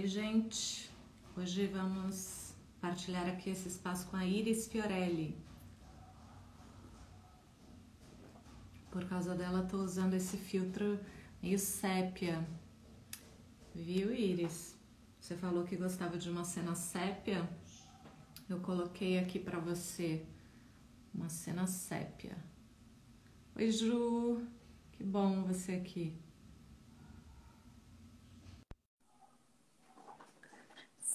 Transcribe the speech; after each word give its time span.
Oi, 0.00 0.06
gente. 0.06 0.88
Hoje 1.36 1.66
vamos 1.66 2.54
partilhar 2.80 3.26
aqui 3.28 3.50
esse 3.50 3.66
espaço 3.66 4.06
com 4.06 4.16
a 4.16 4.24
Iris 4.24 4.68
Fiorelli. 4.68 5.36
Por 8.92 9.04
causa 9.08 9.34
dela, 9.34 9.66
tô 9.66 9.78
usando 9.78 10.14
esse 10.14 10.36
filtro 10.36 11.00
meio 11.42 11.58
sépia. 11.58 12.46
Viu, 13.74 14.14
Iris? 14.14 14.76
Você 15.20 15.34
falou 15.34 15.64
que 15.64 15.74
gostava 15.74 16.16
de 16.16 16.30
uma 16.30 16.44
cena 16.44 16.76
sépia. 16.76 17.50
Eu 18.48 18.60
coloquei 18.60 19.18
aqui 19.18 19.40
para 19.40 19.58
você 19.58 20.24
uma 21.12 21.28
cena 21.28 21.66
sépia. 21.66 22.38
Oi, 23.56 23.68
Ju. 23.72 24.46
Que 24.92 25.02
bom 25.02 25.42
você 25.42 25.72
aqui. 25.72 26.27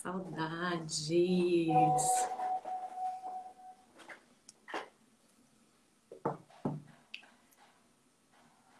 Saudades. 0.04 1.08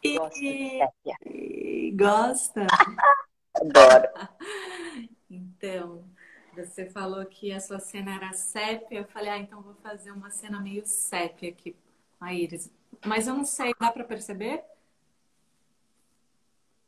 Gosto 0.04 0.36
sépia. 0.36 1.18
Gosta? 1.96 2.68
Adoro. 3.56 4.10
Então, 5.30 6.04
você 6.54 6.90
falou 6.90 7.26
que 7.26 7.54
a 7.54 7.62
sua 7.62 7.80
cena 7.80 8.16
era 8.16 8.34
sépia. 8.34 9.00
Eu 9.00 9.06
falei, 9.06 9.30
ah, 9.30 9.38
então 9.38 9.62
vou 9.62 9.76
fazer 9.76 10.12
uma 10.12 10.30
cena 10.30 10.60
meio 10.60 10.86
sépia 10.86 11.52
aqui 11.52 11.74
com 12.20 12.26
a 12.26 12.34
Iris. 12.34 12.70
Mas 13.06 13.28
eu 13.28 13.34
não 13.34 13.46
sei, 13.46 13.74
dá 13.80 13.90
para 13.90 14.04
perceber? 14.04 14.62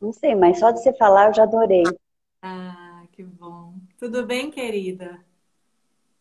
Não 0.02 0.12
sei, 0.12 0.36
mas 0.36 0.60
só 0.60 0.72
de 0.72 0.82
você 0.82 0.92
falar 0.92 1.28
eu 1.30 1.34
já 1.34 1.44
adorei. 1.44 1.84
Ah, 2.42 3.06
que 3.14 3.24
bom. 3.24 3.76
Tudo 3.98 4.26
bem, 4.26 4.50
querida? 4.52 5.22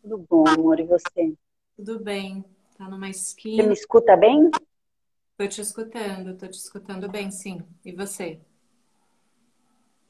Tudo 0.00 0.18
bom, 0.30 0.48
amor, 0.48 0.78
e 0.78 0.84
você? 0.86 1.34
Tudo 1.76 2.00
bem. 2.02 2.44
Tá 2.76 2.88
numa 2.88 3.08
Você 3.54 3.62
esquina. 3.62 3.66
me 3.66 3.72
escuta 3.72 4.16
bem? 4.16 4.50
Tô 5.36 5.46
te 5.46 5.60
escutando, 5.60 6.36
tô 6.36 6.48
te 6.48 6.58
escutando 6.58 7.08
bem, 7.08 7.30
sim. 7.30 7.60
E 7.84 7.92
você? 7.92 8.40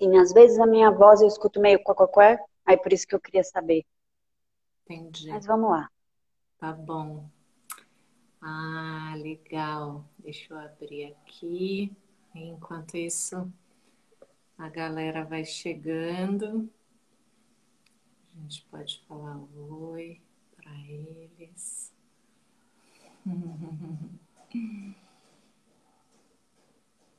Sim, 0.01 0.17
às 0.19 0.33
vezes 0.33 0.61
a 0.61 0.67
minha 0.69 0.89
voz 0.92 1.20
eu 1.20 1.27
escuto 1.27 1.61
meio 1.61 1.83
quaquaqué, 1.83 2.39
aí 2.65 2.77
por 2.77 2.92
isso 2.92 3.09
que 3.09 3.15
eu 3.17 3.20
queria 3.20 3.42
saber. 3.42 3.85
Entendi. 4.89 5.31
Mas 5.31 5.45
vamos 5.47 5.70
lá. 5.70 5.91
Tá 6.59 6.73
bom. 6.73 7.31
Ah, 8.41 9.15
legal. 9.17 10.05
Deixa 10.19 10.53
eu 10.55 10.59
abrir 10.59 11.07
aqui. 11.07 11.91
Enquanto 12.35 12.97
isso, 12.97 13.51
a 14.59 14.69
galera 14.69 15.25
vai 15.25 15.45
chegando. 15.45 16.69
A 18.36 18.40
gente 18.42 18.64
pode 18.70 19.00
falar 19.06 19.38
oi 19.56 20.20
para 20.56 20.70
eles. 20.88 21.92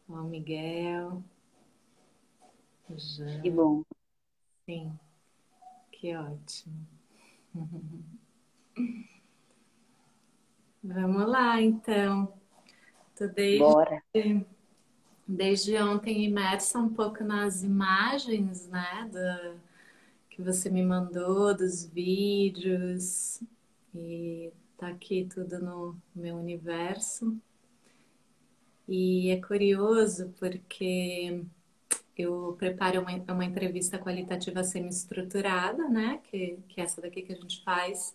Ó, 0.07 0.21
Miguel, 0.21 1.23
Jean, 2.95 3.41
Que 3.41 3.49
bom. 3.49 3.83
sim, 4.65 4.99
que 5.91 6.15
ótimo. 6.15 6.87
Vamos 10.83 11.27
lá, 11.27 11.59
então. 11.59 12.31
Tô 13.15 13.27
desde, 13.27 13.57
Bora. 13.59 14.03
desde 15.27 15.75
ontem 15.81 16.23
imersa 16.25 16.77
um 16.77 16.93
pouco 16.93 17.23
nas 17.23 17.63
imagens, 17.63 18.67
né, 18.67 19.09
da, 19.11 19.55
que 20.35 20.41
você 20.41 20.69
me 20.69 20.83
mandou, 20.83 21.55
dos 21.55 21.85
vídeos, 21.85 23.41
e 23.93 24.51
tá 24.77 24.89
aqui 24.89 25.25
tudo 25.33 25.59
no 25.59 25.97
meu 26.13 26.35
universo. 26.35 27.39
E 28.85 29.29
é 29.29 29.41
curioso 29.41 30.33
porque 30.37 31.41
eu 32.17 32.53
preparo 32.59 32.99
uma, 32.99 33.11
uma 33.33 33.45
entrevista 33.45 33.97
qualitativa 33.97 34.61
semi-estruturada, 34.61 35.87
né, 35.87 36.19
que, 36.29 36.59
que 36.67 36.81
é 36.81 36.83
essa 36.83 37.01
daqui 37.01 37.21
que 37.21 37.31
a 37.31 37.37
gente 37.37 37.63
faz. 37.63 38.13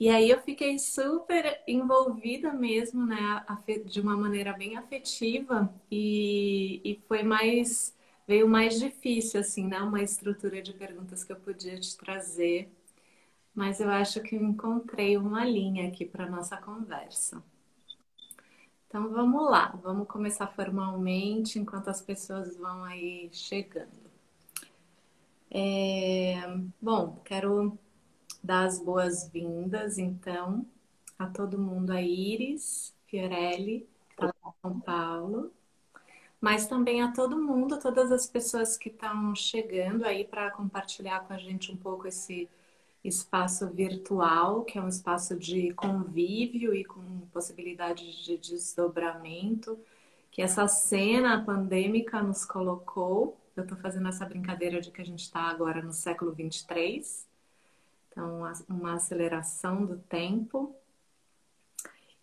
E 0.00 0.08
aí 0.08 0.30
eu 0.30 0.40
fiquei 0.40 0.80
super 0.80 1.62
envolvida 1.64 2.52
mesmo, 2.52 3.06
né, 3.06 3.44
de 3.86 4.00
uma 4.00 4.16
maneira 4.16 4.52
bem 4.52 4.76
afetiva 4.76 5.72
e, 5.88 6.80
e 6.84 7.00
foi 7.06 7.22
mais, 7.22 7.94
veio 8.30 8.48
mais 8.48 8.78
difícil, 8.78 9.40
assim, 9.40 9.66
né, 9.66 9.80
uma 9.80 10.00
estrutura 10.00 10.62
de 10.62 10.72
perguntas 10.72 11.24
que 11.24 11.32
eu 11.32 11.36
podia 11.36 11.80
te 11.80 11.96
trazer, 11.96 12.70
mas 13.52 13.80
eu 13.80 13.90
acho 13.90 14.22
que 14.22 14.36
encontrei 14.36 15.16
uma 15.16 15.44
linha 15.44 15.88
aqui 15.88 16.04
para 16.04 16.30
nossa 16.30 16.56
conversa. 16.56 17.42
Então 18.86 19.10
vamos 19.10 19.50
lá, 19.50 19.76
vamos 19.82 20.06
começar 20.06 20.46
formalmente 20.46 21.58
enquanto 21.58 21.88
as 21.88 22.00
pessoas 22.00 22.56
vão 22.56 22.84
aí 22.84 23.28
chegando. 23.32 24.08
É, 25.50 26.36
bom, 26.80 27.20
quero 27.24 27.76
dar 28.40 28.64
as 28.66 28.80
boas-vindas, 28.80 29.98
então, 29.98 30.64
a 31.18 31.26
todo 31.26 31.58
mundo, 31.58 31.90
a 31.90 32.00
Iris 32.00 32.94
Fiorelli, 33.08 33.88
que 34.16 34.24
está 34.24 34.32
São 34.62 34.78
Paulo, 34.78 35.52
mas 36.40 36.66
também 36.66 37.02
a 37.02 37.12
todo 37.12 37.38
mundo, 37.38 37.78
todas 37.78 38.10
as 38.10 38.26
pessoas 38.26 38.76
que 38.76 38.88
estão 38.88 39.34
chegando 39.34 40.04
aí 40.04 40.24
para 40.24 40.50
compartilhar 40.50 41.20
com 41.20 41.34
a 41.34 41.38
gente 41.38 41.70
um 41.70 41.76
pouco 41.76 42.08
esse 42.08 42.48
espaço 43.04 43.66
virtual, 43.68 44.64
que 44.64 44.78
é 44.78 44.82
um 44.82 44.88
espaço 44.88 45.36
de 45.36 45.72
convívio 45.74 46.74
e 46.74 46.84
com 46.84 47.02
possibilidade 47.32 48.24
de 48.24 48.38
desdobramento, 48.38 49.78
que 50.30 50.42
essa 50.42 50.66
cena 50.66 51.44
pandêmica 51.44 52.22
nos 52.22 52.44
colocou. 52.44 53.36
Eu 53.56 53.64
estou 53.64 53.76
fazendo 53.78 54.08
essa 54.08 54.24
brincadeira 54.24 54.80
de 54.80 54.90
que 54.90 55.00
a 55.00 55.04
gente 55.04 55.22
está 55.22 55.42
agora 55.42 55.82
no 55.82 55.92
século 55.92 56.32
23. 56.32 57.26
Então, 58.08 58.42
uma 58.68 58.94
aceleração 58.94 59.84
do 59.84 59.98
tempo. 59.98 60.74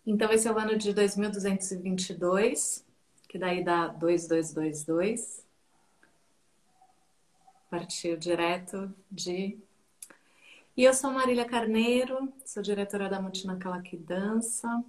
Então, 0.05 0.31
esse 0.31 0.47
é 0.47 0.51
o 0.51 0.57
ano 0.57 0.77
de 0.77 0.93
2222, 0.93 2.86
que 3.27 3.37
daí 3.37 3.63
dá 3.63 3.87
2222. 3.87 5.45
Partiu 7.69 8.17
direto 8.17 8.93
de. 9.11 9.57
E 10.75 10.83
eu 10.83 10.93
sou 10.93 11.11
Marília 11.11 11.45
Carneiro, 11.45 12.31
sou 12.45 12.63
diretora 12.63 13.09
da 13.09 13.21
Multinacal 13.21 13.81
que 13.81 13.97
Dança. 13.97 14.83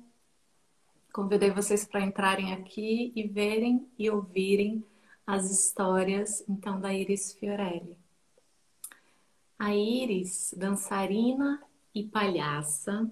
Convidei 1.12 1.50
vocês 1.50 1.84
para 1.84 2.02
entrarem 2.02 2.52
aqui 2.52 3.12
e 3.16 3.26
verem 3.26 3.88
e 3.98 4.08
ouvirem 4.10 4.84
as 5.26 5.50
histórias, 5.50 6.44
então, 6.48 6.80
da 6.80 6.94
Iris 6.94 7.32
Fiorelli. 7.32 7.96
A 9.58 9.74
Iris, 9.74 10.54
dançarina 10.56 11.60
e 11.94 12.04
palhaça, 12.04 13.10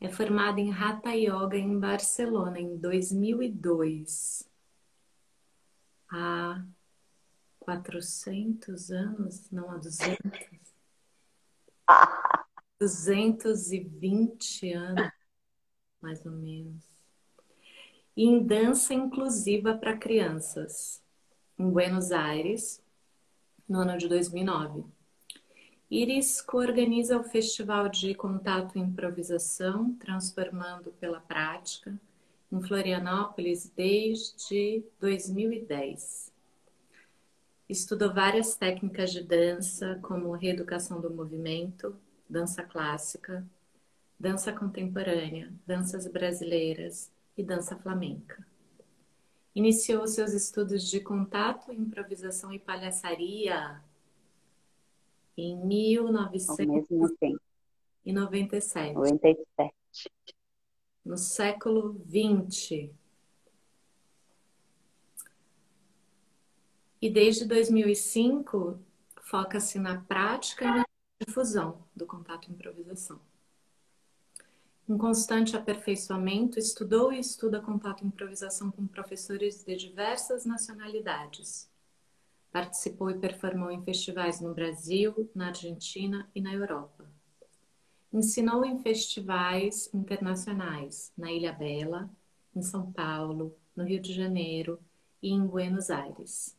é 0.00 0.08
formada 0.08 0.60
em 0.60 0.72
Hatha 0.72 1.12
Yoga 1.12 1.56
em 1.56 1.78
Barcelona 1.78 2.60
em 2.60 2.76
2002. 2.76 4.48
Há 6.10 6.64
400 7.58 8.90
anos, 8.90 9.50
não 9.50 9.70
há 9.70 9.76
200. 9.76 10.18
220 12.80 14.72
anos, 14.72 15.12
mais 16.00 16.24
ou 16.24 16.32
menos. 16.32 16.84
E 18.16 18.24
em 18.24 18.44
dança 18.44 18.94
inclusiva 18.94 19.76
para 19.76 19.96
crianças, 19.96 21.02
em 21.58 21.68
Buenos 21.68 22.12
Aires, 22.12 22.82
no 23.68 23.80
ano 23.80 23.98
de 23.98 24.08
2009. 24.08 24.84
Iris 25.90 26.42
coorganiza 26.42 27.18
o 27.18 27.24
Festival 27.24 27.88
de 27.88 28.14
Contato 28.14 28.76
e 28.76 28.80
Improvisação, 28.80 29.94
transformando 29.94 30.92
pela 31.00 31.18
prática, 31.18 31.98
em 32.52 32.60
Florianópolis 32.60 33.72
desde 33.74 34.82
2010. 35.00 36.30
Estudou 37.66 38.12
várias 38.12 38.54
técnicas 38.54 39.10
de 39.10 39.22
dança, 39.22 39.98
como 40.02 40.32
reeducação 40.32 41.00
do 41.00 41.08
movimento, 41.08 41.96
dança 42.28 42.62
clássica, 42.62 43.46
dança 44.20 44.52
contemporânea, 44.52 45.50
danças 45.66 46.06
brasileiras 46.06 47.10
e 47.34 47.42
dança 47.42 47.74
flamenca. 47.76 48.46
Iniciou 49.54 50.06
seus 50.06 50.34
estudos 50.34 50.90
de 50.90 51.00
contato, 51.00 51.72
improvisação 51.72 52.52
e 52.52 52.58
palhaçaria 52.58 53.82
em 55.38 55.54
Ao 55.54 55.66
1997, 55.66 56.92
mesmo 56.92 57.16
tempo. 57.16 57.40
97. 58.12 59.72
no 61.04 61.16
século 61.16 62.02
20. 62.04 62.92
E 67.00 67.10
desde 67.10 67.44
2005 67.44 68.78
foca-se 69.22 69.78
na 69.78 70.00
prática 70.00 70.64
e 70.64 70.68
na 70.68 70.84
difusão 71.24 71.84
do 71.94 72.04
contato 72.04 72.50
improvisação. 72.50 73.20
Em 74.88 74.96
constante 74.96 75.54
aperfeiçoamento, 75.54 76.58
estudou 76.58 77.12
e 77.12 77.20
estuda 77.20 77.60
contato 77.60 78.04
improvisação 78.04 78.70
com 78.70 78.86
professores 78.86 79.62
de 79.62 79.76
diversas 79.76 80.46
nacionalidades. 80.46 81.67
Participou 82.50 83.10
e 83.10 83.18
performou 83.18 83.70
em 83.70 83.82
festivais 83.82 84.40
no 84.40 84.54
Brasil, 84.54 85.30
na 85.34 85.48
Argentina 85.48 86.28
e 86.34 86.40
na 86.40 86.52
Europa. 86.52 87.10
Ensinou 88.12 88.64
em 88.64 88.78
festivais 88.78 89.92
internacionais 89.92 91.12
na 91.16 91.30
Ilha 91.30 91.52
Bela, 91.52 92.10
em 92.54 92.62
São 92.62 92.90
Paulo, 92.90 93.54
no 93.76 93.84
Rio 93.84 94.00
de 94.00 94.12
Janeiro 94.12 94.80
e 95.22 95.30
em 95.30 95.46
Buenos 95.46 95.90
Aires. 95.90 96.56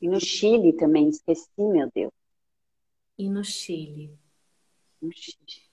E 0.00 0.08
no 0.08 0.20
Chile 0.20 0.72
também, 0.72 1.08
esqueci, 1.08 1.50
meu 1.58 1.90
Deus. 1.94 2.12
E 3.18 3.28
no 3.28 3.44
Chile. 3.44 4.16
No 5.02 5.10
Chile. 5.12 5.68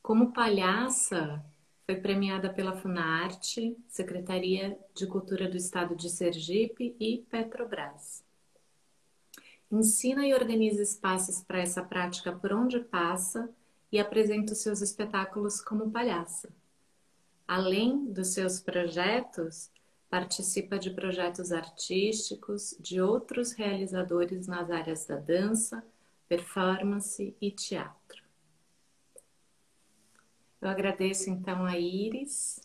Como 0.00 0.32
palhaça, 0.32 1.44
foi 1.86 1.96
premiada 1.96 2.48
pela 2.48 2.76
Funarte, 2.76 3.76
Secretaria 3.88 4.78
de 4.94 5.06
Cultura 5.06 5.48
do 5.48 5.56
Estado 5.56 5.94
de 5.94 6.08
Sergipe 6.08 6.96
e 6.98 7.18
Petrobras. 7.30 8.24
Ensina 9.70 10.26
e 10.26 10.32
organiza 10.32 10.82
espaços 10.82 11.42
para 11.42 11.58
essa 11.58 11.82
prática 11.82 12.32
por 12.32 12.52
onde 12.52 12.80
passa 12.80 13.50
e 13.90 13.98
apresenta 13.98 14.52
os 14.52 14.60
seus 14.60 14.80
espetáculos 14.80 15.60
como 15.60 15.90
palhaça. 15.90 16.48
Além 17.46 18.06
dos 18.06 18.28
seus 18.28 18.60
projetos, 18.60 19.70
participa 20.08 20.78
de 20.78 20.90
projetos 20.90 21.52
artísticos 21.52 22.74
de 22.80 23.00
outros 23.00 23.52
realizadores 23.52 24.46
nas 24.46 24.70
áreas 24.70 25.04
da 25.06 25.16
dança, 25.16 25.84
performance 26.28 27.36
e 27.40 27.50
teatro. 27.50 28.03
Eu 30.64 30.70
agradeço 30.70 31.28
então 31.28 31.66
a 31.66 31.78
Iris. 31.78 32.58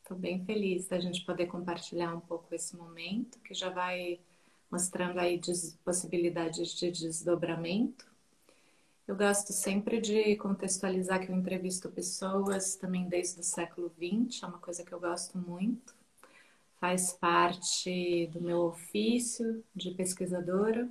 Estou 0.00 0.16
bem 0.16 0.42
feliz 0.46 0.88
da 0.88 0.98
gente 0.98 1.22
poder 1.22 1.48
compartilhar 1.48 2.14
um 2.14 2.20
pouco 2.20 2.54
esse 2.54 2.74
momento, 2.74 3.38
que 3.40 3.52
já 3.52 3.68
vai 3.68 4.18
mostrando 4.70 5.18
aí 5.18 5.38
possibilidades 5.84 6.72
de 6.72 6.90
desdobramento. 6.90 8.06
Eu 9.06 9.14
gosto 9.14 9.52
sempre 9.52 10.00
de 10.00 10.34
contextualizar 10.36 11.20
que 11.20 11.30
eu 11.30 11.36
entrevisto 11.36 11.90
pessoas 11.90 12.74
também 12.76 13.06
desde 13.06 13.40
o 13.40 13.44
século 13.44 13.92
XX, 13.98 14.42
é 14.42 14.46
uma 14.46 14.58
coisa 14.58 14.82
que 14.82 14.92
eu 14.92 14.98
gosto 14.98 15.36
muito. 15.36 15.94
Faz 16.80 17.12
parte 17.12 18.28
do 18.28 18.40
meu 18.40 18.60
ofício 18.60 19.62
de 19.76 19.90
pesquisadora. 19.90 20.88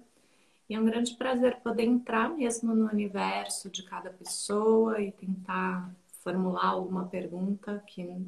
E 0.70 0.76
é 0.76 0.80
um 0.80 0.86
grande 0.86 1.16
prazer 1.16 1.60
poder 1.62 1.86
entrar 1.86 2.30
mesmo 2.30 2.76
no 2.76 2.86
universo 2.86 3.68
de 3.68 3.82
cada 3.82 4.12
pessoa 4.12 5.02
e 5.02 5.12
tentar 5.12 5.92
formular 6.24 6.68
alguma 6.68 7.08
pergunta 7.08 7.84
que 7.88 8.26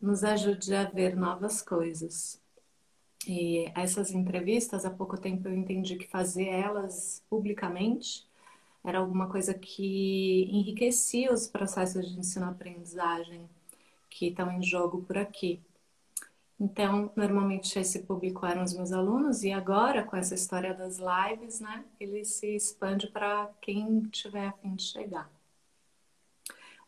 nos 0.00 0.24
ajude 0.24 0.74
a 0.74 0.84
ver 0.84 1.16
novas 1.16 1.62
coisas. 1.62 2.40
E 3.26 3.70
essas 3.74 4.10
entrevistas, 4.12 4.84
há 4.84 4.90
pouco 4.90 5.18
tempo 5.18 5.48
eu 5.48 5.54
entendi 5.54 5.96
que 5.96 6.06
fazer 6.06 6.46
elas 6.46 7.22
publicamente 7.28 8.26
era 8.84 8.98
alguma 8.98 9.28
coisa 9.28 9.52
que 9.52 10.48
enriquecia 10.50 11.32
os 11.32 11.48
processos 11.48 12.08
de 12.08 12.20
ensino-aprendizagem 12.20 13.48
que 14.08 14.28
estão 14.28 14.50
em 14.52 14.62
jogo 14.62 15.02
por 15.02 15.18
aqui. 15.18 15.60
Então, 16.58 17.12
normalmente 17.16 17.78
esse 17.78 18.04
público 18.04 18.46
eram 18.46 18.62
os 18.62 18.72
meus 18.72 18.92
alunos 18.92 19.42
e 19.42 19.52
agora 19.52 20.04
com 20.04 20.16
essa 20.16 20.34
história 20.34 20.72
das 20.72 20.98
lives, 20.98 21.60
né, 21.60 21.84
ele 22.00 22.24
se 22.24 22.54
expande 22.54 23.08
para 23.08 23.50
quem 23.60 24.02
tiver 24.04 24.46
a 24.46 24.52
fim 24.52 24.74
de 24.74 24.84
chegar. 24.84 25.35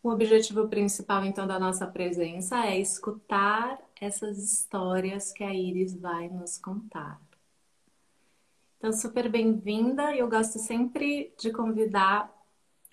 O 0.01 0.11
objetivo 0.11 0.69
principal, 0.69 1.25
então, 1.25 1.45
da 1.45 1.59
nossa 1.59 1.85
presença 1.85 2.65
é 2.65 2.79
escutar 2.79 3.79
essas 4.01 4.39
histórias 4.39 5.33
que 5.33 5.43
a 5.43 5.53
Iris 5.53 5.93
vai 6.01 6.29
nos 6.29 6.57
contar. 6.57 7.21
Então, 8.77 8.93
super 8.93 9.29
bem-vinda. 9.29 10.15
Eu 10.15 10.29
gosto 10.29 10.61
sempre 10.61 11.35
de 11.37 11.53
convidar 11.53 12.33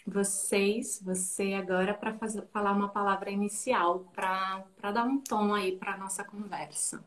vocês, 0.06 1.00
você 1.04 1.54
agora, 1.54 1.94
para 1.94 2.18
falar 2.52 2.72
uma 2.72 2.90
palavra 2.90 3.30
inicial, 3.30 4.00
para 4.12 4.66
dar 4.92 5.06
um 5.06 5.22
tom 5.22 5.54
aí 5.54 5.78
para 5.78 5.94
a 5.94 5.98
nossa 5.98 6.24
conversa. 6.24 7.06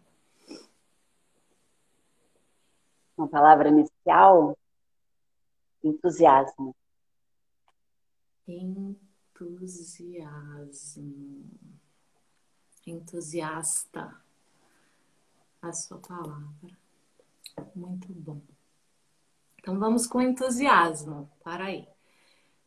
Uma 3.17 3.27
palavra 3.27 3.69
inicial? 3.69 4.57
Entusiasmo. 5.83 6.75
Entusiasmo 8.47 9.08
entusiasmo. 9.45 11.45
Entusiasta. 12.87 14.15
A 15.61 15.73
sua 15.73 15.99
palavra. 15.99 16.79
Muito 17.75 18.13
bom. 18.13 18.41
Então 19.59 19.79
vamos 19.79 20.07
com 20.07 20.21
entusiasmo. 20.21 21.29
Para 21.43 21.65
aí. 21.65 21.89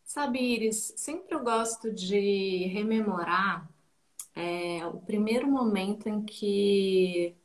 Sabe, 0.04 0.40
Iris, 0.40 0.94
sempre 0.98 1.34
eu 1.34 1.42
gosto 1.42 1.92
de 1.92 2.68
rememorar 2.68 3.70
é, 4.36 4.86
o 4.86 5.00
primeiro 5.00 5.48
momento 5.48 6.10
em 6.10 6.24
que 6.24 7.36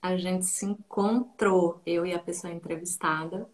a 0.00 0.16
gente 0.16 0.46
se 0.46 0.66
encontrou, 0.66 1.80
eu 1.86 2.04
e 2.04 2.12
a 2.12 2.18
pessoa 2.18 2.52
entrevistada, 2.52 3.48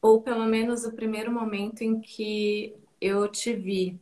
ou 0.00 0.22
pelo 0.22 0.46
menos 0.46 0.84
o 0.84 0.92
primeiro 0.92 1.32
momento 1.32 1.82
em 1.82 2.00
que 2.00 2.74
eu 3.00 3.26
te 3.28 3.54
vi. 3.54 4.00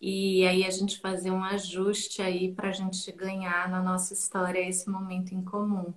E 0.00 0.46
aí 0.46 0.64
a 0.64 0.70
gente 0.70 1.00
fazer 1.00 1.30
um 1.30 1.42
ajuste 1.42 2.22
aí 2.22 2.52
para 2.52 2.68
a 2.68 2.72
gente 2.72 3.10
ganhar 3.12 3.68
na 3.68 3.82
nossa 3.82 4.14
história 4.14 4.60
esse 4.60 4.88
momento 4.88 5.34
em 5.34 5.44
comum. 5.44 5.92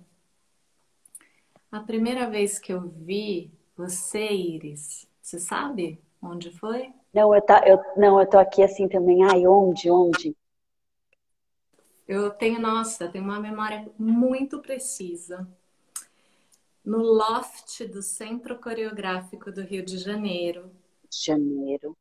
A 1.70 1.80
primeira 1.80 2.28
vez 2.28 2.58
que 2.58 2.72
eu 2.72 2.80
vi 2.80 3.50
você, 3.76 4.30
Iris, 4.30 5.08
você 5.22 5.38
sabe 5.38 6.00
onde 6.20 6.50
foi? 6.50 6.92
Não, 7.14 7.34
eu, 7.34 7.40
tá, 7.40 7.62
eu, 7.66 7.80
não, 7.96 8.20
eu 8.20 8.28
tô 8.28 8.38
aqui 8.38 8.62
assim 8.62 8.88
também. 8.88 9.24
Ai, 9.24 9.46
onde, 9.46 9.90
onde? 9.90 10.36
Eu 12.06 12.30
tenho, 12.30 12.60
nossa, 12.60 13.08
tenho 13.08 13.24
uma 13.24 13.40
memória 13.40 13.90
muito 13.98 14.60
precisa. 14.60 15.48
No 16.84 16.98
loft 16.98 17.86
do 17.86 18.02
Centro 18.02 18.58
Coreográfico 18.58 19.52
do 19.52 19.62
Rio 19.62 19.84
de 19.84 19.98
Janeiro, 19.98 20.70
janeiro. 21.12 21.96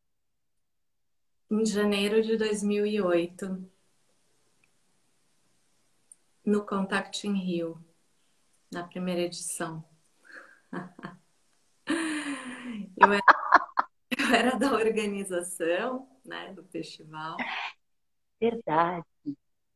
Em 1.49 1.65
janeiro 1.65 2.21
de 2.21 2.37
2008, 2.37 3.69
no 6.45 6.65
Contact 6.65 7.27
in 7.27 7.33
Rio, 7.33 7.83
na 8.71 8.83
primeira 8.87 9.21
edição. 9.21 9.83
eu, 11.85 13.11
era, 13.11 13.23
eu 14.17 14.35
era 14.35 14.57
da 14.57 14.73
organização, 14.73 16.07
né, 16.25 16.53
do 16.53 16.63
festival. 16.63 17.35
Verdade. 18.39 19.05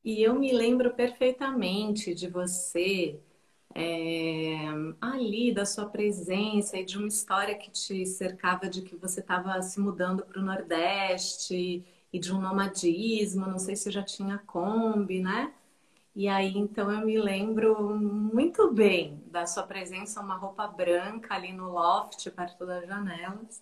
E 0.04 0.22
eu 0.22 0.36
me 0.36 0.54
lembro 0.54 0.96
perfeitamente 0.96 2.14
de 2.14 2.30
você 2.30 3.20
é, 3.76 4.56
ali 5.02 5.54
da 5.54 5.66
sua 5.66 5.86
presença 5.88 6.78
e 6.78 6.86
de 6.86 6.98
uma 6.98 7.08
história 7.08 7.56
que 7.58 7.70
te 7.70 8.06
cercava 8.06 8.70
de 8.70 8.82
que 8.82 8.96
você 8.96 9.20
estava 9.20 9.62
se 9.62 9.80
mudando 9.80 10.26
para 10.26 10.40
o 10.42 10.46
Nordeste 10.46 11.86
e 12.14 12.20
de 12.20 12.34
um 12.34 12.42
nomadismo, 12.42 13.46
não 13.48 13.60
sei 13.60 13.76
se 13.76 13.92
já 13.92 14.02
tinha 14.04 14.38
Kombi, 14.40 15.20
né? 15.22 15.54
E 16.16 16.28
aí, 16.30 16.58
então, 16.58 16.92
eu 16.92 17.06
me 17.06 17.18
lembro 17.20 17.96
muito 17.98 18.72
bem 18.74 19.22
da 19.28 19.46
sua 19.46 19.64
presença, 19.64 20.22
uma 20.22 20.38
roupa 20.38 20.68
branca 20.68 21.36
ali 21.36 21.52
no 21.54 21.72
loft, 21.72 22.30
perto 22.32 22.66
das 22.66 22.88
janelas. 22.88 23.62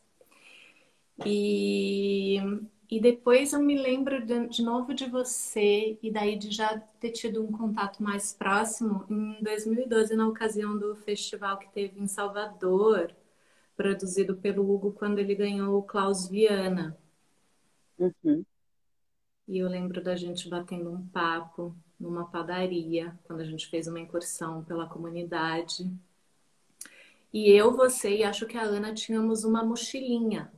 E 1.25 2.39
e 2.89 2.99
depois 2.99 3.53
eu 3.53 3.61
me 3.61 3.77
lembro 3.77 4.25
de, 4.25 4.47
de, 4.47 4.61
novo 4.61 4.93
de 4.93 5.09
você 5.09 5.97
e 6.01 6.11
daí 6.11 6.37
de 6.37 6.51
já 6.51 6.77
ter 6.99 7.11
tido 7.11 7.43
um 7.43 7.51
contato 7.51 8.03
mais 8.03 8.33
próximo 8.33 9.05
em 9.09 9.41
2012, 9.41 10.15
na 10.15 10.27
ocasião 10.27 10.77
do 10.77 10.95
festival 10.97 11.57
que 11.57 11.71
teve 11.71 11.99
em 11.99 12.07
Salvador, 12.07 13.13
produzido 13.75 14.35
pelo 14.35 14.69
Hugo 14.69 14.91
quando 14.91 15.19
ele 15.19 15.33
ganhou 15.33 15.79
o 15.79 15.83
Klaus 15.83 16.27
Viana. 16.27 16.97
Uhum. 17.97 18.45
E 19.47 19.57
eu 19.57 19.67
lembro 19.67 20.01
da 20.01 20.15
gente 20.15 20.49
batendo 20.49 20.91
um 20.91 21.07
papo 21.07 21.75
numa 21.99 22.25
padaria, 22.25 23.17
quando 23.23 23.41
a 23.41 23.45
gente 23.45 23.67
fez 23.67 23.87
uma 23.87 23.99
incursão 23.99 24.63
pela 24.63 24.87
comunidade. 24.87 25.89
E 27.31 27.49
eu, 27.49 27.75
você 27.75 28.17
e 28.17 28.23
acho 28.23 28.45
que 28.45 28.57
a 28.57 28.63
Ana 28.63 28.93
tínhamos 28.93 29.43
uma 29.43 29.63
mochilinha 29.63 30.51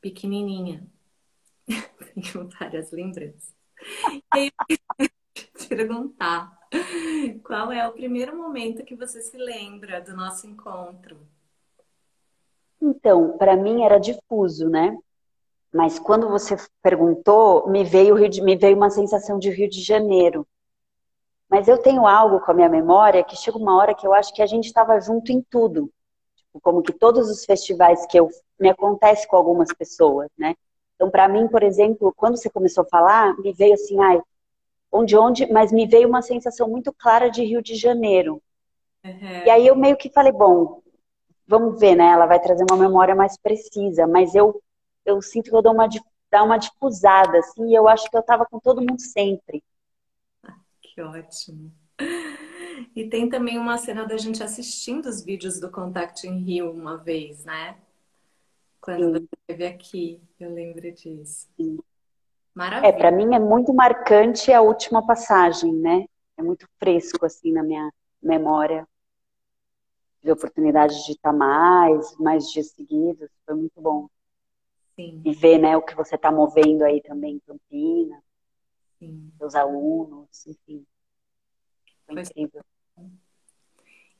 pequenininha. 0.00 0.86
Tenho 2.14 2.48
várias 2.58 2.90
lembranças. 2.90 3.54
E 4.12 4.22
aí 4.30 4.50
perguntar 5.68 6.60
Qual 7.42 7.72
é 7.72 7.86
o 7.86 7.92
primeiro 7.92 8.36
momento 8.36 8.84
que 8.84 8.94
você 8.94 9.20
se 9.20 9.36
lembra 9.36 10.00
do 10.00 10.14
nosso 10.14 10.46
encontro? 10.46 11.18
Então, 12.80 13.36
para 13.36 13.56
mim 13.56 13.82
era 13.82 13.98
difuso, 13.98 14.68
né? 14.68 14.96
Mas 15.72 15.98
quando 15.98 16.28
você 16.28 16.56
perguntou, 16.82 17.68
me 17.68 17.84
veio, 17.84 18.14
me 18.42 18.56
veio 18.56 18.76
uma 18.76 18.90
sensação 18.90 19.38
de 19.38 19.50
Rio 19.50 19.68
de 19.68 19.82
Janeiro. 19.82 20.46
Mas 21.48 21.66
eu 21.66 21.78
tenho 21.78 22.06
algo 22.06 22.40
com 22.40 22.52
a 22.52 22.54
minha 22.54 22.68
memória 22.68 23.24
que 23.24 23.36
chega 23.36 23.58
uma 23.58 23.76
hora 23.76 23.94
que 23.94 24.06
eu 24.06 24.14
acho 24.14 24.32
que 24.32 24.42
a 24.42 24.46
gente 24.46 24.66
estava 24.66 25.00
junto 25.00 25.32
em 25.32 25.42
tudo. 25.42 25.92
Como 26.62 26.82
que 26.82 26.92
todos 26.92 27.30
os 27.30 27.44
festivais 27.44 28.06
que 28.06 28.18
eu 28.18 28.28
me 28.58 28.68
acontece 28.68 29.26
com 29.28 29.36
algumas 29.36 29.72
pessoas, 29.72 30.28
né? 30.36 30.54
Então, 30.94 31.10
para 31.10 31.28
mim, 31.28 31.48
por 31.48 31.62
exemplo, 31.62 32.12
quando 32.14 32.36
você 32.36 32.50
começou 32.50 32.82
a 32.82 32.88
falar, 32.88 33.36
me 33.38 33.52
veio 33.52 33.74
assim, 33.74 33.98
ai, 34.00 34.20
onde, 34.92 35.16
onde, 35.16 35.50
mas 35.50 35.72
me 35.72 35.86
veio 35.86 36.08
uma 36.08 36.20
sensação 36.22 36.68
muito 36.68 36.92
clara 36.92 37.30
de 37.30 37.42
Rio 37.44 37.62
de 37.62 37.74
Janeiro. 37.74 38.42
Uhum. 39.04 39.44
E 39.46 39.50
aí 39.50 39.66
eu 39.66 39.76
meio 39.76 39.96
que 39.96 40.10
falei, 40.10 40.32
bom, 40.32 40.82
vamos 41.46 41.80
ver, 41.80 41.96
né? 41.96 42.06
Ela 42.06 42.26
vai 42.26 42.40
trazer 42.40 42.64
uma 42.70 42.76
memória 42.76 43.14
mais 43.14 43.38
precisa, 43.38 44.06
mas 44.06 44.34
eu, 44.34 44.60
eu 45.04 45.22
sinto 45.22 45.50
que 45.50 45.56
eu 45.56 45.62
dou 45.62 45.72
uma, 45.72 45.88
dá 46.30 46.42
uma 46.42 46.58
difusada, 46.58 47.38
assim, 47.38 47.70
e 47.70 47.74
eu 47.74 47.88
acho 47.88 48.10
que 48.10 48.16
eu 48.16 48.22
tava 48.22 48.44
com 48.44 48.60
todo 48.60 48.80
mundo 48.80 49.00
sempre. 49.00 49.62
Que 50.82 51.00
ótimo. 51.00 51.72
E 52.94 53.08
tem 53.08 53.28
também 53.28 53.58
uma 53.58 53.78
cena 53.78 54.04
da 54.06 54.16
gente 54.16 54.42
assistindo 54.42 55.06
os 55.06 55.22
vídeos 55.22 55.58
do 55.60 55.70
Contact 55.70 56.26
em 56.26 56.38
Rio 56.38 56.70
uma 56.70 56.96
vez, 56.96 57.44
né? 57.44 57.76
Quando 58.80 59.18
Sim. 59.18 59.28
esteve 59.40 59.66
aqui, 59.66 60.20
eu 60.38 60.52
lembro 60.52 60.90
disso. 60.92 61.48
Sim. 61.56 61.78
Maravilha. 62.54 62.88
É, 62.88 62.92
para 62.92 63.10
mim 63.10 63.34
é 63.34 63.38
muito 63.38 63.72
marcante 63.72 64.52
a 64.52 64.60
última 64.60 65.06
passagem, 65.06 65.72
né? 65.72 66.06
É 66.36 66.42
muito 66.42 66.66
fresco, 66.78 67.24
assim, 67.24 67.52
na 67.52 67.62
minha 67.62 67.92
memória. 68.22 68.86
De 70.22 70.30
oportunidade 70.30 71.04
de 71.06 71.12
estar 71.12 71.32
mais, 71.32 72.16
mais 72.18 72.50
dias 72.50 72.70
seguidos, 72.70 73.30
foi 73.46 73.54
muito 73.54 73.80
bom. 73.80 74.08
Sim. 74.96 75.22
E 75.24 75.32
ver, 75.32 75.58
né, 75.58 75.76
o 75.76 75.82
que 75.82 75.94
você 75.94 76.16
está 76.16 76.30
movendo 76.30 76.82
aí 76.82 77.00
também 77.02 77.36
em 77.36 77.40
Campinas. 77.40 78.22
Sim. 78.98 79.32
Seus 79.38 79.54
alunos, 79.54 80.46
enfim. 80.46 80.84
Foi, 82.12 82.22
incrível. 82.22 82.62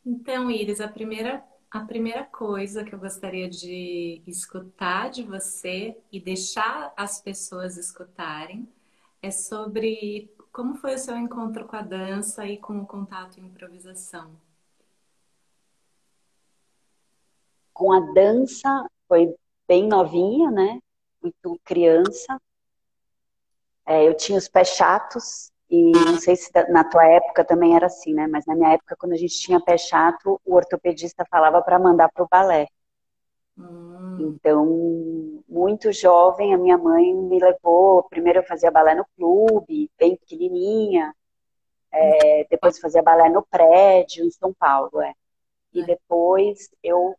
Então, 0.05 0.51
Iris, 0.51 0.81
a 0.81 0.89
primeira 0.89 1.45
a 1.71 1.85
primeira 1.85 2.25
coisa 2.25 2.83
que 2.83 2.93
eu 2.93 2.99
gostaria 2.99 3.49
de 3.49 4.21
escutar 4.27 5.09
de 5.09 5.23
você 5.23 5.97
e 6.11 6.19
deixar 6.19 6.93
as 6.97 7.23
pessoas 7.23 7.77
escutarem 7.77 8.69
é 9.23 9.31
sobre 9.31 10.35
como 10.51 10.75
foi 10.75 10.97
o 10.97 10.99
seu 10.99 11.17
encontro 11.17 11.69
com 11.69 11.77
a 11.77 11.83
dança 11.83 12.45
e 12.45 12.59
com 12.59 12.81
o 12.81 12.87
contato 12.87 13.39
e 13.39 13.41
improvisação. 13.41 14.35
Com 17.73 17.93
a 17.93 18.01
dança 18.13 18.91
foi 19.07 19.33
bem 19.69 19.87
novinha, 19.87 20.51
né? 20.51 20.81
Muito 21.23 21.61
criança. 21.65 22.41
É, 23.87 24.09
eu 24.09 24.17
tinha 24.17 24.37
os 24.37 24.49
pés 24.49 24.71
chatos, 24.71 25.50
e 25.71 25.93
não 25.93 26.19
sei 26.19 26.35
se 26.35 26.51
na 26.69 26.83
tua 26.83 27.07
época 27.07 27.45
também 27.45 27.77
era 27.77 27.87
assim, 27.87 28.13
né? 28.13 28.27
Mas 28.27 28.45
na 28.45 28.57
minha 28.57 28.73
época, 28.73 28.97
quando 28.99 29.13
a 29.13 29.17
gente 29.17 29.39
tinha 29.39 29.61
pé 29.61 29.79
chato, 29.79 30.41
o 30.45 30.55
ortopedista 30.57 31.25
falava 31.31 31.63
para 31.63 31.79
mandar 31.79 32.11
para 32.13 32.25
o 32.25 32.29
balé. 32.29 32.67
Hum. 33.57 34.35
Então, 34.35 34.67
muito 35.49 35.93
jovem, 35.93 36.53
a 36.53 36.59
minha 36.59 36.77
mãe 36.77 37.15
me 37.15 37.39
levou. 37.39 38.03
Primeiro 38.05 38.41
eu 38.41 38.45
fazia 38.45 38.71
balé 38.71 38.95
no 38.95 39.07
clube, 39.17 39.91
bem 39.97 40.17
pequenininha. 40.17 41.15
É, 41.93 42.47
depois 42.51 42.81
fazia 42.81 43.03
balé 43.03 43.29
no 43.29 43.47
prédio, 43.47 44.25
em 44.25 44.31
São 44.31 44.53
Paulo, 44.53 45.01
é. 45.01 45.13
E 45.73 45.83
é. 45.83 45.85
depois 45.85 46.69
eu 46.83 47.15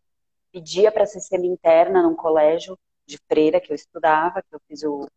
pedia 0.52 0.92
para 0.92 1.06
ser 1.06 1.20
semi-interna 1.20 2.02
num 2.02 2.14
colégio 2.14 2.78
de 3.06 3.18
freira 3.28 3.60
que 3.60 3.72
eu 3.72 3.74
estudava, 3.74 4.42
que 4.42 4.54
eu 4.54 4.60
fiz 4.68 4.82
o, 4.82 5.08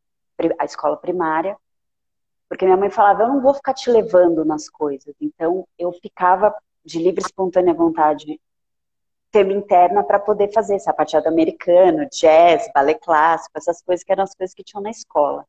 a 0.58 0.66
escola 0.66 0.96
primária. 0.96 1.58
Porque 2.48 2.66
minha 2.66 2.78
mãe 2.78 2.90
falava, 2.90 3.24
eu 3.24 3.28
não 3.28 3.42
vou 3.42 3.54
ficar 3.54 3.74
te 3.74 3.90
levando 3.90 4.46
nas 4.46 4.70
coisas. 4.70 5.14
Então, 5.20 5.68
eu 5.78 5.92
ficava 5.94 6.54
de 6.84 7.00
livre 7.00 7.22
espontânea 7.22 7.74
vontade 7.74 8.40
tema 9.32 9.52
interna 9.52 10.02
para 10.02 10.18
poder 10.18 10.54
fazer 10.54 10.80
sapateado 10.80 11.28
americano, 11.28 12.08
jazz, 12.10 12.70
balé 12.74 12.94
clássico, 12.94 13.58
essas 13.58 13.82
coisas 13.82 14.02
que 14.02 14.12
eram 14.12 14.24
as 14.24 14.34
coisas 14.34 14.54
que 14.54 14.64
tinham 14.64 14.82
na 14.82 14.90
escola. 14.90 15.46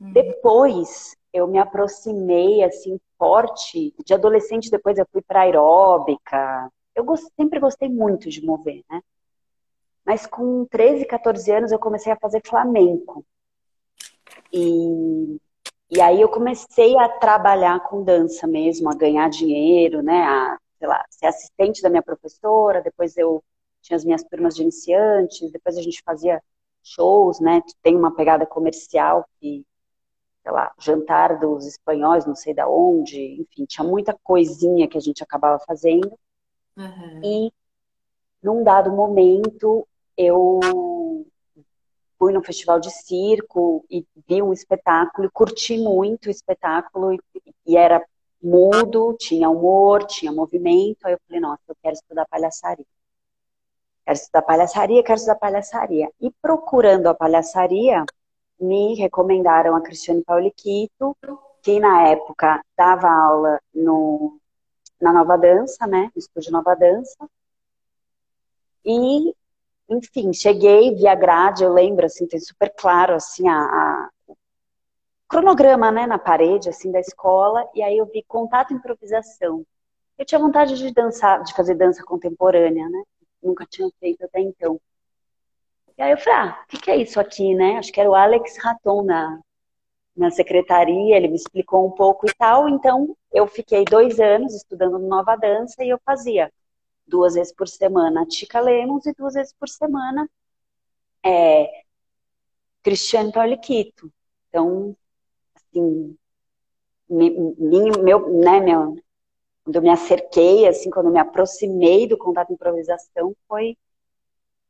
Uhum. 0.00 0.12
Depois, 0.12 1.16
eu 1.32 1.48
me 1.48 1.58
aproximei, 1.58 2.62
assim, 2.62 3.00
forte. 3.18 3.92
De 4.04 4.14
adolescente, 4.14 4.70
depois 4.70 4.98
eu 4.98 5.06
fui 5.10 5.20
para 5.20 5.40
aeróbica. 5.40 6.70
Eu 6.94 7.04
sempre 7.36 7.58
gostei 7.58 7.88
muito 7.88 8.28
de 8.28 8.44
mover, 8.44 8.84
né? 8.88 9.02
Mas 10.04 10.24
com 10.26 10.64
13, 10.66 11.04
14 11.06 11.50
anos, 11.50 11.72
eu 11.72 11.78
comecei 11.78 12.12
a 12.12 12.16
fazer 12.16 12.40
flamenco. 12.46 13.24
E 14.52 15.40
e 15.90 16.00
aí 16.00 16.20
eu 16.20 16.28
comecei 16.28 16.96
a 16.98 17.08
trabalhar 17.08 17.80
com 17.80 18.04
dança 18.04 18.46
mesmo, 18.46 18.88
a 18.88 18.94
ganhar 18.94 19.28
dinheiro, 19.28 20.02
né? 20.02 20.22
A, 20.22 20.58
sei 20.78 20.88
lá, 20.88 21.04
ser 21.10 21.26
assistente 21.26 21.82
da 21.82 21.90
minha 21.90 22.02
professora, 22.02 22.80
depois 22.80 23.16
eu 23.16 23.42
tinha 23.82 23.96
as 23.96 24.04
minhas 24.04 24.22
turmas 24.22 24.54
de 24.54 24.62
iniciantes, 24.62 25.50
depois 25.50 25.76
a 25.76 25.82
gente 25.82 26.02
fazia 26.04 26.40
shows, 26.82 27.40
né? 27.40 27.60
Tem 27.82 27.96
uma 27.96 28.14
pegada 28.14 28.46
comercial 28.46 29.26
que, 29.40 29.64
sei 30.42 30.52
lá, 30.52 30.72
jantar 30.78 31.38
dos 31.38 31.66
espanhóis, 31.66 32.24
não 32.24 32.36
sei 32.36 32.54
da 32.54 32.68
onde, 32.68 33.40
enfim, 33.40 33.64
tinha 33.66 33.86
muita 33.86 34.16
coisinha 34.22 34.86
que 34.86 34.96
a 34.96 35.00
gente 35.00 35.22
acabava 35.22 35.58
fazendo. 35.66 36.16
Uhum. 36.76 37.20
E 37.24 37.52
num 38.42 38.62
dado 38.62 38.92
momento 38.92 39.86
eu 40.16 40.60
fui 42.20 42.34
no 42.34 42.44
festival 42.44 42.78
de 42.78 42.90
circo 42.90 43.82
e 43.90 44.06
vi 44.28 44.42
um 44.42 44.52
espetáculo, 44.52 45.30
curti 45.32 45.78
muito 45.78 46.26
o 46.26 46.30
espetáculo 46.30 47.14
e, 47.14 47.20
e 47.66 47.76
era 47.78 48.04
mudo, 48.42 49.16
tinha 49.18 49.48
humor, 49.48 50.04
tinha 50.04 50.30
movimento. 50.30 51.06
Aí 51.06 51.14
eu 51.14 51.20
falei, 51.26 51.40
nossa, 51.40 51.62
eu 51.66 51.76
quero 51.82 51.94
estudar 51.94 52.26
palhaçaria. 52.26 52.84
Quero 54.04 54.18
estudar 54.18 54.42
palhaçaria, 54.42 55.02
quero 55.02 55.16
estudar 55.16 55.36
palhaçaria. 55.36 56.10
E 56.20 56.30
procurando 56.42 57.06
a 57.06 57.14
palhaçaria, 57.14 58.04
me 58.60 58.94
recomendaram 58.96 59.74
a 59.74 59.80
Cristiane 59.80 60.22
Pauliquito, 60.22 61.16
que 61.62 61.80
na 61.80 62.08
época 62.08 62.62
dava 62.76 63.08
aula 63.08 63.58
no, 63.74 64.38
na 65.00 65.10
Nova 65.10 65.38
Dança, 65.38 65.86
né? 65.86 66.10
No 66.14 66.18
Estúdio 66.18 66.52
Nova 66.52 66.74
Dança. 66.74 67.26
E 68.84 69.34
enfim, 69.90 70.32
cheguei, 70.32 70.94
vi 70.94 71.06
a 71.08 71.14
grade, 71.16 71.64
eu 71.64 71.72
lembro, 71.72 72.06
assim, 72.06 72.26
tem 72.26 72.38
super 72.38 72.72
claro, 72.76 73.14
assim, 73.14 73.48
a, 73.48 73.58
a 73.58 74.08
cronograma, 75.28 75.90
né, 75.90 76.06
na 76.06 76.18
parede, 76.18 76.68
assim, 76.68 76.92
da 76.92 77.00
escola, 77.00 77.68
e 77.74 77.82
aí 77.82 77.98
eu 77.98 78.06
vi 78.06 78.22
contato 78.22 78.72
e 78.72 78.76
improvisação. 78.76 79.64
Eu 80.16 80.24
tinha 80.24 80.38
vontade 80.38 80.76
de 80.78 80.92
dançar, 80.92 81.42
de 81.42 81.52
fazer 81.54 81.74
dança 81.74 82.04
contemporânea, 82.04 82.88
né, 82.88 83.02
nunca 83.42 83.66
tinha 83.68 83.90
feito 83.98 84.24
até 84.24 84.40
então. 84.40 84.80
E 85.98 86.02
aí 86.02 86.12
eu 86.12 86.18
falei, 86.18 86.38
ah, 86.38 86.62
o 86.64 86.68
que, 86.68 86.78
que 86.78 86.90
é 86.90 86.96
isso 86.96 87.18
aqui, 87.18 87.54
né, 87.54 87.78
acho 87.78 87.92
que 87.92 88.00
era 88.00 88.08
o 88.08 88.14
Alex 88.14 88.58
Raton 88.58 89.02
na, 89.02 89.40
na 90.16 90.30
secretaria, 90.30 91.16
ele 91.16 91.28
me 91.28 91.36
explicou 91.36 91.84
um 91.84 91.90
pouco 91.90 92.28
e 92.28 92.34
tal, 92.34 92.68
então 92.68 93.16
eu 93.32 93.46
fiquei 93.48 93.84
dois 93.84 94.20
anos 94.20 94.54
estudando 94.54 95.00
Nova 95.00 95.34
Dança 95.34 95.82
e 95.82 95.88
eu 95.88 95.98
fazia 96.04 96.50
duas 97.10 97.34
vezes 97.34 97.52
por 97.52 97.68
semana 97.68 98.24
Tica 98.26 98.60
Lemos 98.60 99.04
e 99.06 99.12
duas 99.12 99.34
vezes 99.34 99.52
por 99.52 99.68
semana 99.68 100.28
é, 101.22 101.82
Cristiane 102.82 103.32
Pauliquito. 103.32 104.12
Então, 104.48 104.96
assim, 105.54 106.16
me, 107.08 107.30
meu, 108.02 108.30
né, 108.40 108.60
meu, 108.60 108.96
quando 109.64 109.76
eu 109.76 109.82
me 109.82 109.90
acerquei, 109.90 110.66
assim, 110.66 110.90
quando 110.90 111.06
eu 111.06 111.12
me 111.12 111.18
aproximei 111.18 112.06
do 112.06 112.16
contato 112.16 112.52
improvisação, 112.52 113.34
foi, 113.46 113.76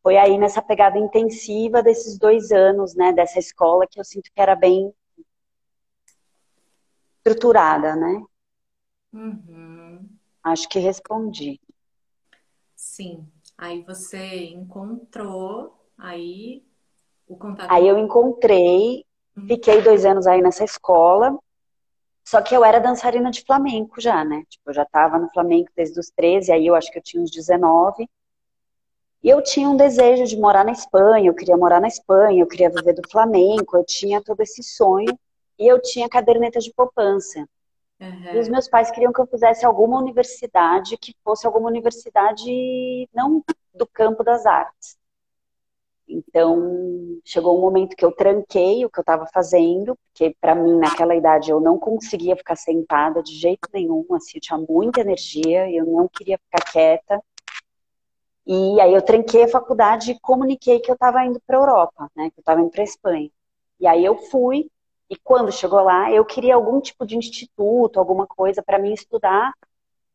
foi 0.02 0.16
aí 0.16 0.38
nessa 0.38 0.60
pegada 0.60 0.98
intensiva 0.98 1.82
desses 1.82 2.18
dois 2.18 2.50
anos, 2.50 2.94
né, 2.94 3.12
dessa 3.12 3.38
escola 3.38 3.86
que 3.86 4.00
eu 4.00 4.04
sinto 4.04 4.30
que 4.32 4.40
era 4.40 4.56
bem 4.56 4.92
estruturada, 7.18 7.94
né? 7.94 8.22
Uhum. 9.12 10.08
Acho 10.42 10.68
que 10.68 10.78
respondi. 10.78 11.60
Sim. 12.90 13.24
Aí 13.56 13.84
você 13.84 14.46
encontrou 14.46 15.80
aí 15.96 16.64
o 17.28 17.36
contato. 17.36 17.70
Aí 17.70 17.86
eu 17.86 17.96
encontrei, 17.96 19.04
uhum. 19.36 19.46
fiquei 19.46 19.80
dois 19.80 20.04
anos 20.04 20.26
aí 20.26 20.42
nessa 20.42 20.64
escola. 20.64 21.38
Só 22.24 22.42
que 22.42 22.52
eu 22.52 22.64
era 22.64 22.80
dançarina 22.80 23.30
de 23.30 23.44
flamenco 23.44 24.00
já, 24.00 24.24
né? 24.24 24.42
Tipo, 24.48 24.70
eu 24.70 24.74
já 24.74 24.84
tava 24.84 25.20
no 25.20 25.30
flamenco 25.30 25.70
desde 25.76 26.00
os 26.00 26.10
13, 26.10 26.50
aí 26.50 26.66
eu 26.66 26.74
acho 26.74 26.90
que 26.90 26.98
eu 26.98 27.02
tinha 27.02 27.22
uns 27.22 27.30
19. 27.30 28.08
E 29.22 29.28
eu 29.28 29.40
tinha 29.40 29.70
um 29.70 29.76
desejo 29.76 30.24
de 30.24 30.36
morar 30.36 30.64
na 30.64 30.72
Espanha, 30.72 31.28
eu 31.28 31.34
queria 31.34 31.56
morar 31.56 31.80
na 31.80 31.88
Espanha, 31.88 32.42
eu 32.42 32.48
queria 32.48 32.70
viver 32.70 32.94
do 32.94 33.08
flamenco, 33.08 33.76
eu 33.76 33.84
tinha 33.84 34.20
todo 34.20 34.40
esse 34.40 34.64
sonho. 34.64 35.16
E 35.56 35.64
eu 35.64 35.80
tinha 35.80 36.08
caderneta 36.08 36.58
de 36.58 36.72
poupança. 36.74 37.46
Uhum. 38.00 38.34
E 38.34 38.38
os 38.38 38.48
meus 38.48 38.68
pais 38.68 38.90
queriam 38.90 39.12
que 39.12 39.20
eu 39.20 39.26
fizesse 39.26 39.66
alguma 39.66 39.98
universidade 39.98 40.96
que 40.96 41.14
fosse 41.22 41.46
alguma 41.46 41.68
universidade 41.68 43.08
não 43.12 43.44
do 43.74 43.86
campo 43.86 44.24
das 44.24 44.46
artes. 44.46 44.98
Então, 46.12 47.20
chegou 47.24 47.56
um 47.56 47.60
momento 47.60 47.94
que 47.94 48.04
eu 48.04 48.10
tranquei 48.10 48.84
o 48.84 48.90
que 48.90 48.98
eu 48.98 49.02
estava 49.02 49.26
fazendo, 49.32 49.96
porque 49.96 50.34
para 50.40 50.56
mim, 50.56 50.76
naquela 50.76 51.14
idade, 51.14 51.50
eu 51.50 51.60
não 51.60 51.78
conseguia 51.78 52.34
ficar 52.34 52.56
sentada 52.56 53.22
de 53.22 53.32
jeito 53.32 53.68
nenhum, 53.72 54.04
assim, 54.14 54.32
eu 54.34 54.40
tinha 54.40 54.58
muita 54.58 55.02
energia, 55.02 55.70
eu 55.70 55.86
não 55.86 56.08
queria 56.08 56.36
ficar 56.38 56.72
quieta. 56.72 57.22
E 58.44 58.80
aí 58.80 58.92
eu 58.92 59.02
tranquei 59.02 59.44
a 59.44 59.48
faculdade 59.48 60.10
e 60.10 60.20
comuniquei 60.20 60.80
que 60.80 60.90
eu 60.90 60.94
estava 60.94 61.24
indo 61.24 61.40
para 61.46 61.56
a 61.56 61.60
Europa, 61.60 62.10
né, 62.16 62.30
que 62.30 62.38
eu 62.38 62.42
estava 62.42 62.60
indo 62.60 62.70
para 62.70 62.82
Espanha. 62.82 63.30
E 63.78 63.86
aí 63.86 64.04
eu 64.04 64.16
fui, 64.16 64.68
e 65.10 65.16
quando 65.16 65.50
chegou 65.50 65.82
lá, 65.82 66.12
eu 66.12 66.24
queria 66.24 66.54
algum 66.54 66.80
tipo 66.80 67.04
de 67.04 67.16
instituto, 67.16 67.98
alguma 67.98 68.28
coisa 68.28 68.62
para 68.62 68.78
mim 68.78 68.92
estudar. 68.92 69.52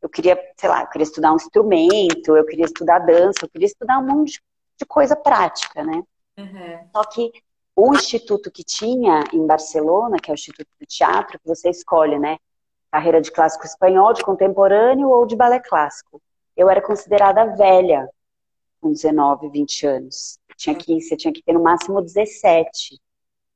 Eu 0.02 0.08
queria, 0.08 0.40
sei 0.56 0.70
lá, 0.70 0.84
eu 0.84 0.88
queria 0.88 1.04
estudar 1.04 1.34
um 1.34 1.36
instrumento, 1.36 2.36
eu 2.36 2.46
queria 2.46 2.64
estudar 2.64 3.00
dança, 3.00 3.40
eu 3.44 3.50
queria 3.50 3.66
estudar 3.66 4.00
um 4.00 4.08
monte 4.08 4.42
de 4.78 4.86
coisa 4.86 5.14
prática, 5.14 5.84
né? 5.84 6.02
Uhum. 6.38 6.90
Só 6.94 7.04
que 7.04 7.30
o 7.76 7.94
instituto 7.94 8.50
que 8.50 8.64
tinha 8.64 9.26
em 9.34 9.46
Barcelona, 9.46 10.18
que 10.18 10.32
é 10.32 10.34
o 10.34 10.36
Instituto 10.36 10.70
do 10.80 10.86
Teatro, 10.86 11.38
que 11.38 11.48
você 11.48 11.70
escolhe, 11.70 12.18
né? 12.18 12.38
Carreira 12.90 13.20
de 13.20 13.32
clássico 13.32 13.66
espanhol, 13.66 14.14
de 14.14 14.24
contemporâneo 14.24 15.10
ou 15.10 15.26
de 15.26 15.36
balé 15.36 15.60
clássico. 15.60 16.22
Eu 16.56 16.70
era 16.70 16.82
considerada 16.82 17.54
velha 17.58 18.08
com 18.80 18.94
19, 18.94 19.50
20 19.50 19.88
anos. 19.88 20.40
Tinha 20.56 20.74
que, 20.74 21.02
você 21.02 21.18
tinha 21.18 21.34
que 21.34 21.44
ter 21.44 21.52
no 21.52 21.62
máximo 21.62 22.02
17. 22.02 22.98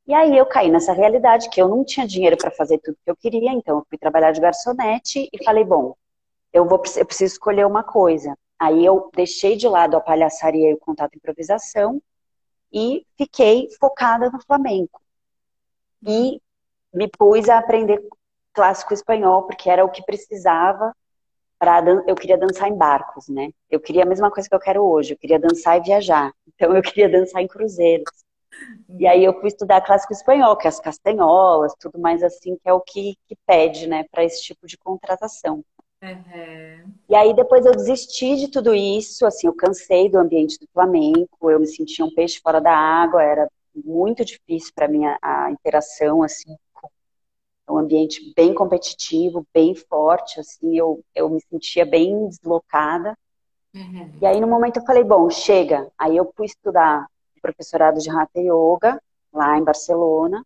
E 0.10 0.14
aí 0.16 0.36
eu 0.36 0.46
caí 0.48 0.72
nessa 0.72 0.92
realidade 0.92 1.52
que 1.52 1.62
eu 1.62 1.68
não 1.68 1.86
tinha 1.86 2.08
dinheiro 2.08 2.36
para 2.36 2.50
fazer 2.50 2.80
tudo 2.80 2.98
que 3.06 3.12
eu 3.12 3.16
queria, 3.16 3.52
então 3.52 3.78
eu 3.78 3.86
fui 3.88 3.96
trabalhar 3.96 4.32
de 4.32 4.42
garçonete 4.42 5.30
e 5.32 5.44
falei, 5.44 5.64
bom, 5.64 5.96
eu 6.52 6.68
vou 6.68 6.82
eu 6.96 7.06
preciso 7.06 7.34
escolher 7.34 7.68
uma 7.68 7.84
coisa. 7.84 8.36
Aí 8.58 8.84
eu 8.84 9.12
deixei 9.16 9.56
de 9.56 9.68
lado 9.68 9.96
a 9.96 10.02
palhaçaria 10.02 10.72
e 10.72 10.74
o 10.74 10.80
contato 10.80 11.16
improvisação 11.16 12.02
e 12.74 13.06
fiquei 13.20 13.70
focada 13.80 14.32
no 14.32 14.42
flamenco. 14.42 15.00
E 16.02 16.42
me 16.92 17.08
pus 17.08 17.48
a 17.48 17.60
aprender 17.60 18.02
clássico 18.52 18.96
espanhol, 18.96 19.44
porque 19.44 19.70
era 19.70 19.86
o 19.86 19.92
que 19.92 20.04
precisava 20.04 20.92
para 21.60 21.84
eu 22.08 22.16
queria 22.16 22.38
dançar 22.38 22.68
em 22.68 22.76
barcos, 22.76 23.30
né? 23.30 23.52
Eu 23.70 23.80
queria 23.80 24.02
a 24.02 24.08
mesma 24.08 24.32
coisa 24.32 24.50
que 24.50 24.56
eu 24.56 24.60
quero 24.60 24.82
hoje, 24.82 25.14
eu 25.14 25.18
queria 25.20 25.38
dançar 25.38 25.78
e 25.78 25.82
viajar. 25.84 26.34
Então 26.48 26.76
eu 26.76 26.82
queria 26.82 27.08
dançar 27.08 27.44
em 27.44 27.48
cruzeiros. 27.48 28.10
E 28.98 29.08
aí 29.08 29.24
eu 29.24 29.40
fui 29.40 29.48
estudar 29.48 29.82
clássico 29.82 30.14
espanhol, 30.14 30.58
que 30.58 30.68
é 30.68 30.70
as 30.70 30.80
castanholas, 30.80 31.74
tudo 31.80 32.00
mais 32.00 32.24
assim, 32.24 32.56
que 32.56 32.70
é 32.70 32.74
o 32.74 32.82
que, 32.82 33.16
que 33.28 33.36
pede, 33.46 33.88
né, 33.88 34.06
para 34.12 34.24
esse 34.24 34.42
tipo 34.42 34.66
de 34.66 34.78
contratação. 34.78 35.64
Uhum. 36.02 36.94
E 37.10 37.16
aí 37.16 37.34
depois 37.34 37.66
eu 37.66 37.74
desisti 37.74 38.36
de 38.38 38.48
tudo 38.48 38.74
isso, 38.74 39.26
assim, 39.26 39.48
eu 39.48 39.54
cansei 39.54 40.10
do 40.10 40.18
ambiente 40.18 40.58
do 40.58 40.68
Flamengo, 40.74 41.28
eu 41.44 41.60
me 41.60 41.68
sentia 41.68 42.06
um 42.06 42.14
peixe 42.14 42.40
fora 42.42 42.60
da 42.60 42.72
água, 42.72 43.22
era 43.22 43.50
muito 43.76 44.24
difícil 44.24 44.72
para 44.74 44.88
mim 44.88 45.06
a, 45.06 45.18
a, 45.22 45.52
interação, 45.52 46.24
assim, 46.24 46.56
um 47.70 47.78
ambiente 47.78 48.34
bem 48.36 48.54
competitivo, 48.54 49.46
bem 49.54 49.76
forte, 49.76 50.40
assim, 50.40 50.78
eu, 50.78 51.04
eu 51.14 51.30
me 51.30 51.40
sentia 51.42 51.86
bem 51.86 52.28
deslocada. 52.28 53.16
Uhum. 53.76 54.12
E 54.22 54.26
aí 54.26 54.42
no 54.42 54.48
momento 54.48 54.78
eu 54.78 54.86
falei, 54.86 55.04
bom, 55.04 55.30
chega. 55.30 55.92
Aí 55.98 56.18
eu 56.18 56.32
fui 56.36 56.48
estudar 56.48 57.06
professorado 57.40 58.00
de 58.00 58.10
Hatha 58.10 58.40
Yoga, 58.40 59.02
lá 59.34 59.58
em 59.58 59.64
Barcelona, 59.64 60.44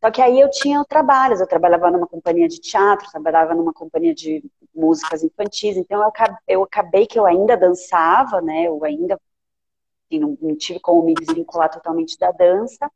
só 0.00 0.10
que 0.12 0.22
aí 0.22 0.38
eu 0.38 0.48
tinha 0.48 0.84
trabalhos, 0.84 1.40
eu 1.40 1.46
trabalhava 1.46 1.90
numa 1.90 2.06
companhia 2.06 2.46
de 2.46 2.60
teatro, 2.60 3.10
trabalhava 3.10 3.52
numa 3.54 3.72
companhia 3.72 4.14
de 4.14 4.44
músicas 4.74 5.24
infantis, 5.24 5.76
então 5.76 6.00
eu, 6.02 6.12
eu 6.46 6.62
acabei 6.62 7.06
que 7.06 7.18
eu 7.18 7.26
ainda 7.26 7.56
dançava, 7.56 8.40
né, 8.40 8.68
eu 8.68 8.84
ainda 8.84 9.18
assim, 10.06 10.20
não, 10.20 10.38
não 10.40 10.56
tive 10.56 10.78
como 10.80 11.02
me 11.02 11.14
desvincular 11.14 11.70
totalmente 11.70 12.16
da 12.16 12.30
dança. 12.30 12.90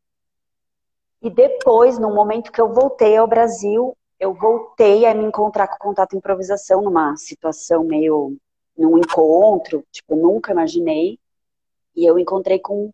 E 1.20 1.28
depois, 1.30 1.98
no 1.98 2.14
momento 2.14 2.50
que 2.52 2.60
eu 2.60 2.72
voltei 2.72 3.16
ao 3.16 3.26
Brasil, 3.26 3.96
eu 4.18 4.32
voltei 4.32 5.04
a 5.04 5.14
me 5.14 5.24
encontrar 5.24 5.68
com 5.68 5.78
contato 5.78 6.16
improvisação 6.16 6.82
numa 6.82 7.16
situação 7.16 7.84
meio 7.84 8.36
num 8.76 8.98
encontro, 8.98 9.84
tipo, 9.90 10.16
nunca 10.16 10.52
imaginei. 10.52 11.18
E 11.94 12.04
eu 12.04 12.18
encontrei 12.18 12.58
com 12.58 12.90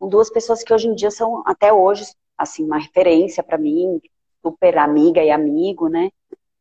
duas 0.00 0.30
pessoas 0.30 0.62
que 0.62 0.72
hoje 0.72 0.88
em 0.88 0.94
dia 0.94 1.10
são 1.10 1.42
até 1.46 1.72
hoje 1.72 2.04
assim, 2.38 2.64
uma 2.64 2.78
referência 2.78 3.42
para 3.42 3.58
mim, 3.58 4.00
super 4.40 4.78
amiga 4.78 5.22
e 5.22 5.30
amigo, 5.30 5.88
né? 5.88 6.10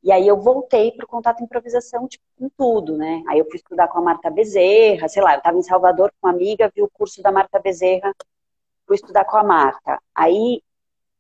E 0.04 0.12
aí 0.12 0.28
eu 0.28 0.39
voltei 0.39 0.91
para 0.91 1.06
o 1.06 1.08
contato 1.08 1.43
improvisação, 1.43 2.08
tipo, 2.08 2.23
com 2.39 2.50
tudo, 2.58 2.97
né? 2.97 3.23
Aí 3.28 3.39
eu 3.39 3.45
fui 3.45 3.58
estudar 3.58 3.88
com 3.88 4.00
a 4.00 4.02
Marta 4.02 4.30
Bezerra, 4.30 5.08
sei 5.08 5.21
lá, 5.21 5.34
eu 5.34 5.38
estava 5.38 5.58
em 5.58 5.62
Salvador 5.62 6.12
com 6.19 6.28
uma 6.28 6.34
amiga, 6.34 6.71
vi 6.73 6.82
o 6.82 6.89
curso 6.89 7.21
da 7.21 7.32
Marta 7.32 7.60
Bezerra, 7.60 8.13
fui 8.88 8.95
estudar 8.95 9.26
com 9.26 9.38
a 9.38 9.43
Marta. 9.43 10.02
Aí 10.15 10.62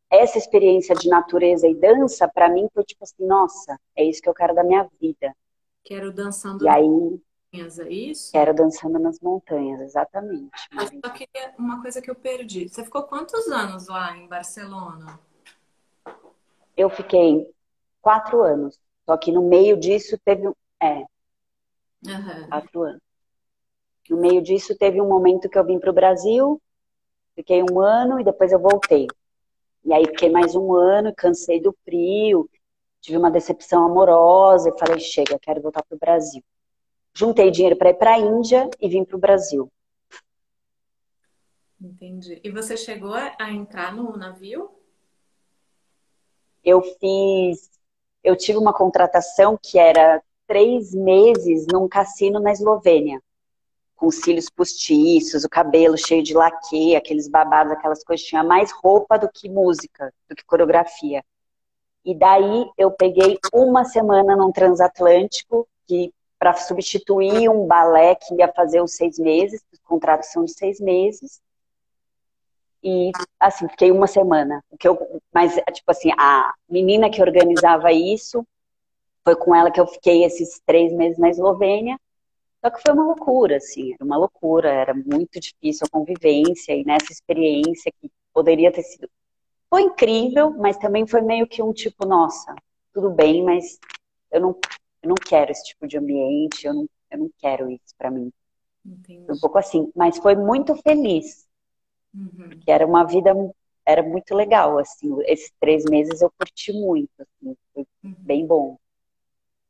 essa 0.09 0.37
experiência 0.37 0.95
de 0.95 1.09
natureza 1.09 1.67
e 1.67 1.75
dança, 1.75 2.27
para 2.27 2.49
mim, 2.49 2.67
foi 2.73 2.83
tipo 2.83 3.03
assim, 3.03 3.25
nossa, 3.25 3.77
é 3.95 4.03
isso 4.03 4.21
que 4.21 4.29
eu 4.29 4.33
quero 4.33 4.55
da 4.55 4.63
minha 4.63 4.87
vida. 4.99 5.35
Quero 5.83 6.11
dançando. 6.11 6.63
E 6.63 6.69
aí, 6.69 7.19
montanhas, 7.53 7.79
é 7.79 7.89
isso? 7.89 8.31
Quero 8.31 8.53
dançando 8.53 8.99
nas 8.99 9.19
montanhas, 9.19 9.81
exatamente. 9.81 10.51
Mas 10.71 10.89
só 10.89 11.11
que 11.11 11.27
uma 11.57 11.81
coisa 11.81 12.01
que 12.01 12.09
eu 12.09 12.15
perdi. 12.15 12.67
Você 12.67 12.83
ficou 12.83 13.03
quantos 13.03 13.47
anos 13.47 13.87
lá 13.87 14.15
em 14.15 14.27
Barcelona? 14.27 15.19
Eu 16.75 16.89
fiquei 16.89 17.49
quatro 18.01 18.41
anos. 18.41 18.79
Só 19.05 19.17
que 19.17 19.31
no 19.31 19.47
meio 19.47 19.77
disso 19.77 20.17
teve. 20.23 20.51
É. 20.81 20.99
Uhum. 22.05 22.49
Quatro 22.49 22.81
anos. 22.83 23.01
No 24.09 24.17
meio 24.17 24.41
disso 24.41 24.77
teve 24.77 25.01
um 25.01 25.07
momento 25.07 25.49
que 25.49 25.57
eu 25.57 25.65
vim 25.65 25.79
para 25.79 25.89
o 25.89 25.93
Brasil, 25.93 26.61
fiquei 27.35 27.61
um 27.61 27.81
ano 27.81 28.19
e 28.19 28.23
depois 28.23 28.53
eu 28.53 28.59
voltei. 28.59 29.05
E 29.83 29.93
aí 29.93 30.05
fiquei 30.05 30.29
mais 30.29 30.55
um 30.55 30.73
ano, 30.73 31.13
cansei 31.13 31.59
do 31.59 31.75
frio, 31.83 32.49
tive 33.01 33.17
uma 33.17 33.31
decepção 33.31 33.85
amorosa 33.85 34.69
e 34.69 34.79
falei, 34.79 34.99
chega, 34.99 35.37
quero 35.39 35.61
voltar 35.61 35.83
para 35.83 35.95
o 35.95 35.99
Brasil 35.99 36.41
juntei 37.17 37.49
dinheiro 37.49 37.75
para 37.75 37.89
ir 37.89 37.95
para 37.95 38.13
a 38.13 38.19
Índia 38.19 38.69
e 38.79 38.87
vim 38.87 39.03
para 39.03 39.17
o 39.17 39.19
Brasil. 39.19 39.71
Entendi. 41.81 42.39
E 42.43 42.51
você 42.51 42.77
chegou 42.77 43.13
a 43.13 43.51
entrar 43.51 43.95
no 43.95 44.15
navio? 44.15 44.69
Eu 46.63 46.81
fiz. 46.81 47.71
Eu 48.23 48.35
tive 48.35 48.59
uma 48.59 48.73
contratação 48.73 49.57
que 49.61 49.79
era 49.79 50.21
três 50.45 50.93
meses 50.93 51.65
num 51.71 51.87
cassino 51.87 52.39
na 52.39 52.51
Eslovênia, 52.51 53.21
com 53.95 54.11
cílios 54.11 54.49
postiços, 54.49 55.43
o 55.43 55.49
cabelo 55.49 55.97
cheio 55.97 56.21
de 56.21 56.33
laque, 56.33 56.95
aqueles 56.95 57.27
babados, 57.27 57.73
aquelas 57.73 58.03
coisas. 58.03 58.25
Tinha 58.25 58.43
mais 58.43 58.71
roupa 58.71 59.17
do 59.17 59.29
que 59.29 59.49
música, 59.49 60.13
do 60.29 60.35
que 60.35 60.45
coreografia. 60.45 61.23
E 62.05 62.15
daí 62.15 62.69
eu 62.77 62.91
peguei 62.91 63.39
uma 63.53 63.85
semana 63.85 64.35
num 64.35 64.51
transatlântico, 64.51 65.67
que 65.85 66.11
para 66.39 66.53
substituir 66.53 67.49
um 67.49 67.65
balé 67.65 68.15
que 68.15 68.35
ia 68.35 68.47
fazer 68.47 68.81
os 68.81 68.95
seis 68.95 69.17
meses, 69.17 69.63
os 69.71 69.79
contratos 69.79 70.29
são 70.29 70.45
de 70.45 70.53
seis 70.53 70.79
meses. 70.79 71.41
E, 72.83 73.11
assim, 73.39 73.67
fiquei 73.69 73.91
uma 73.91 74.07
semana. 74.07 74.63
Que 74.79 74.87
eu, 74.87 75.21
mas, 75.33 75.55
tipo 75.71 75.89
assim, 75.89 76.11
a 76.17 76.53
menina 76.69 77.09
que 77.09 77.21
organizava 77.21 77.91
isso, 77.91 78.45
foi 79.23 79.35
com 79.35 79.53
ela 79.53 79.71
que 79.71 79.79
eu 79.79 79.87
fiquei 79.87 80.23
esses 80.23 80.61
três 80.65 80.93
meses 80.93 81.17
na 81.17 81.29
Eslovênia. 81.29 81.99
Só 82.63 82.71
que 82.71 82.81
foi 82.81 82.93
uma 82.93 83.05
loucura, 83.05 83.57
assim, 83.57 83.93
era 83.93 84.03
uma 84.03 84.17
loucura, 84.17 84.69
era 84.69 84.93
muito 84.93 85.39
difícil 85.39 85.85
a 85.85 85.89
convivência 85.89 86.73
e 86.73 86.83
nessa 86.83 87.11
experiência 87.11 87.91
que 87.99 88.11
poderia 88.33 88.71
ter 88.71 88.83
sido. 88.83 89.09
Foi 89.69 89.81
incrível, 89.81 90.51
mas 90.51 90.77
também 90.77 91.05
foi 91.05 91.21
meio 91.21 91.47
que 91.47 91.61
um 91.61 91.73
tipo, 91.73 92.05
nossa, 92.05 92.55
tudo 92.93 93.09
bem, 93.09 93.43
mas 93.43 93.79
eu 94.31 94.41
não 94.41 94.59
eu 95.07 95.09
não 95.09 95.15
quero 95.15 95.51
esse 95.51 95.63
tipo 95.63 95.87
de 95.87 95.97
ambiente, 95.97 96.67
eu 96.67 96.73
não, 96.73 96.89
eu 97.09 97.17
não 97.19 97.31
quero 97.37 97.71
isso 97.71 97.95
para 97.97 98.11
mim. 98.11 98.31
Entendi. 98.85 99.31
Um 99.31 99.39
pouco 99.39 99.57
assim, 99.57 99.89
mas 99.95 100.17
foi 100.17 100.35
muito 100.35 100.75
feliz. 100.75 101.47
Uhum. 102.13 102.49
Porque 102.49 102.69
era 102.69 102.85
uma 102.85 103.05
vida, 103.05 103.31
era 103.85 104.03
muito 104.03 104.35
legal, 104.35 104.77
assim, 104.77 105.15
esses 105.25 105.51
três 105.59 105.85
meses 105.85 106.21
eu 106.21 106.31
curti 106.37 106.73
muito, 106.73 107.09
assim, 107.19 107.55
foi 107.73 107.87
uhum. 108.03 108.15
bem 108.19 108.45
bom. 108.45 108.77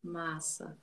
Massa. 0.03 0.77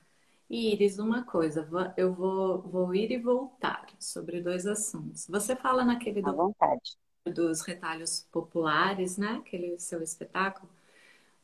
Iris, 0.49 0.99
uma 0.99 1.23
coisa, 1.23 1.67
eu 1.97 2.13
vou, 2.13 2.61
vou 2.61 2.93
ir 2.93 3.11
e 3.11 3.17
voltar 3.17 3.87
sobre 3.99 4.41
dois 4.41 4.67
assuntos. 4.67 5.27
Você 5.27 5.55
fala 5.55 5.83
naquele 5.83 6.21
do, 6.21 6.35
vontade. 6.35 6.97
dos 7.25 7.61
retalhos 7.61 8.27
populares, 8.31 9.17
né? 9.17 9.41
Aquele 9.43 9.79
seu 9.79 10.03
espetáculo. 10.03 10.69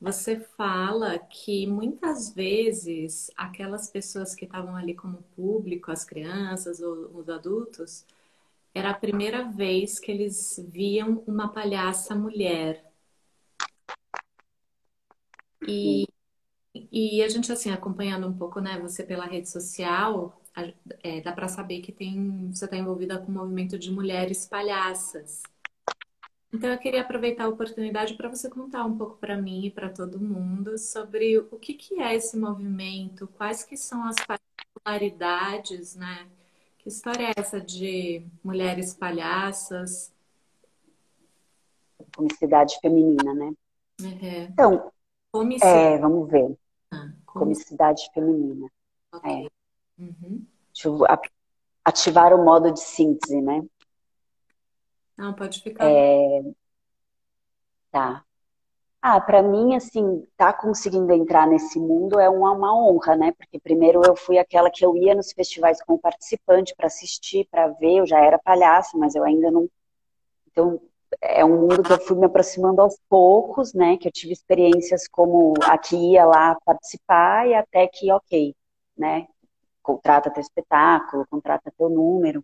Você 0.01 0.39
fala 0.39 1.17
que 1.19 1.65
muitas 1.67 2.33
vezes 2.33 3.31
aquelas 3.37 3.89
pessoas 3.89 4.35
que 4.35 4.45
estavam 4.45 4.75
ali 4.75 4.93
como 4.95 5.23
público, 5.35 5.91
as 5.91 6.03
crianças 6.03 6.81
ou 6.81 7.15
os 7.17 7.29
adultos, 7.29 8.05
era 8.73 8.91
a 8.91 8.93
primeira 8.95 9.43
vez 9.51 9.99
que 9.99 10.11
eles 10.11 10.59
viam 10.71 11.23
uma 11.27 11.49
palhaça 11.53 12.15
mulher. 12.15 12.85
E 15.67 16.07
E 16.91 17.23
a 17.23 17.29
gente, 17.29 17.51
assim, 17.51 17.71
acompanhando 17.71 18.27
um 18.27 18.37
pouco, 18.37 18.59
né, 18.61 18.79
você 18.79 19.03
pela 19.03 19.25
rede 19.25 19.49
social, 19.49 20.41
é, 21.03 21.21
dá 21.21 21.31
para 21.33 21.47
saber 21.47 21.81
que 21.81 21.91
tem, 21.91 22.51
você 22.51 22.65
está 22.65 22.77
envolvida 22.77 23.19
com 23.19 23.31
o 23.31 23.35
movimento 23.35 23.77
de 23.79 23.91
mulheres 23.91 24.47
palhaças. 24.47 25.50
Então, 26.53 26.69
eu 26.69 26.77
queria 26.77 27.01
aproveitar 27.01 27.45
a 27.45 27.49
oportunidade 27.49 28.15
para 28.15 28.27
você 28.27 28.49
contar 28.49 28.83
um 28.83 28.97
pouco 28.97 29.17
para 29.17 29.37
mim 29.37 29.65
e 29.65 29.71
para 29.71 29.89
todo 29.89 30.19
mundo 30.19 30.77
sobre 30.77 31.37
o 31.37 31.57
que, 31.57 31.73
que 31.73 32.01
é 32.01 32.13
esse 32.13 32.37
movimento, 32.37 33.27
quais 33.37 33.63
que 33.63 33.77
são 33.77 34.03
as 34.03 34.17
particularidades, 34.25 35.95
né? 35.95 36.27
Que 36.77 36.89
história 36.89 37.27
é 37.27 37.33
essa 37.37 37.61
de 37.61 38.25
mulheres 38.43 38.93
palhaças? 38.93 40.11
Comicidade 42.15 42.77
feminina, 42.81 43.33
né? 43.33 43.53
Uhum. 44.01 44.43
Então, 44.51 44.91
é, 45.61 45.97
vamos 45.99 46.29
ver. 46.29 46.57
Ah, 46.91 47.11
Comicidade 47.25 48.09
feminina. 48.13 48.67
Okay. 49.13 49.45
É. 49.45 50.01
Uhum. 50.01 50.45
Ativar 51.85 52.33
o 52.33 52.43
modo 52.43 52.71
de 52.71 52.79
síntese, 52.81 53.39
né? 53.41 53.63
Não, 55.17 55.33
pode 55.33 55.61
ficar. 55.61 55.85
É... 55.89 56.41
Tá. 57.91 58.23
Ah, 59.01 59.19
para 59.19 59.41
mim, 59.41 59.75
assim, 59.75 60.27
tá 60.37 60.53
conseguindo 60.53 61.11
entrar 61.11 61.47
nesse 61.47 61.79
mundo 61.79 62.19
é 62.19 62.29
uma, 62.29 62.51
uma, 62.51 62.73
honra, 62.75 63.15
né? 63.15 63.31
Porque 63.33 63.59
primeiro 63.59 64.01
eu 64.05 64.15
fui 64.15 64.37
aquela 64.37 64.69
que 64.69 64.85
eu 64.85 64.95
ia 64.95 65.15
nos 65.15 65.31
festivais 65.31 65.81
como 65.83 65.99
participante 65.99 66.75
para 66.75 66.85
assistir, 66.87 67.47
para 67.49 67.67
ver, 67.69 67.97
eu 67.99 68.05
já 68.05 68.19
era 68.19 68.37
palhaça, 68.37 68.95
mas 68.97 69.15
eu 69.15 69.23
ainda 69.23 69.49
não. 69.49 69.67
Então, 70.47 70.79
é 71.21 71.43
um 71.43 71.61
mundo 71.61 71.83
que 71.83 71.91
eu 71.93 71.99
fui 71.99 72.17
me 72.17 72.25
aproximando 72.27 72.81
aos 72.81 72.97
poucos, 73.09 73.73
né? 73.73 73.97
Que 73.97 74.07
eu 74.07 74.11
tive 74.11 74.33
experiências 74.33 75.07
como 75.07 75.53
aqui 75.63 75.95
ia 76.13 76.25
lá 76.25 76.55
participar 76.65 77.47
e 77.47 77.55
até 77.55 77.87
que, 77.87 78.11
ok, 78.11 78.55
né? 78.97 79.27
Contrata 79.83 80.31
teu 80.31 80.41
espetáculo, 80.41 81.25
contrata 81.29 81.73
teu 81.77 81.89
número. 81.89 82.43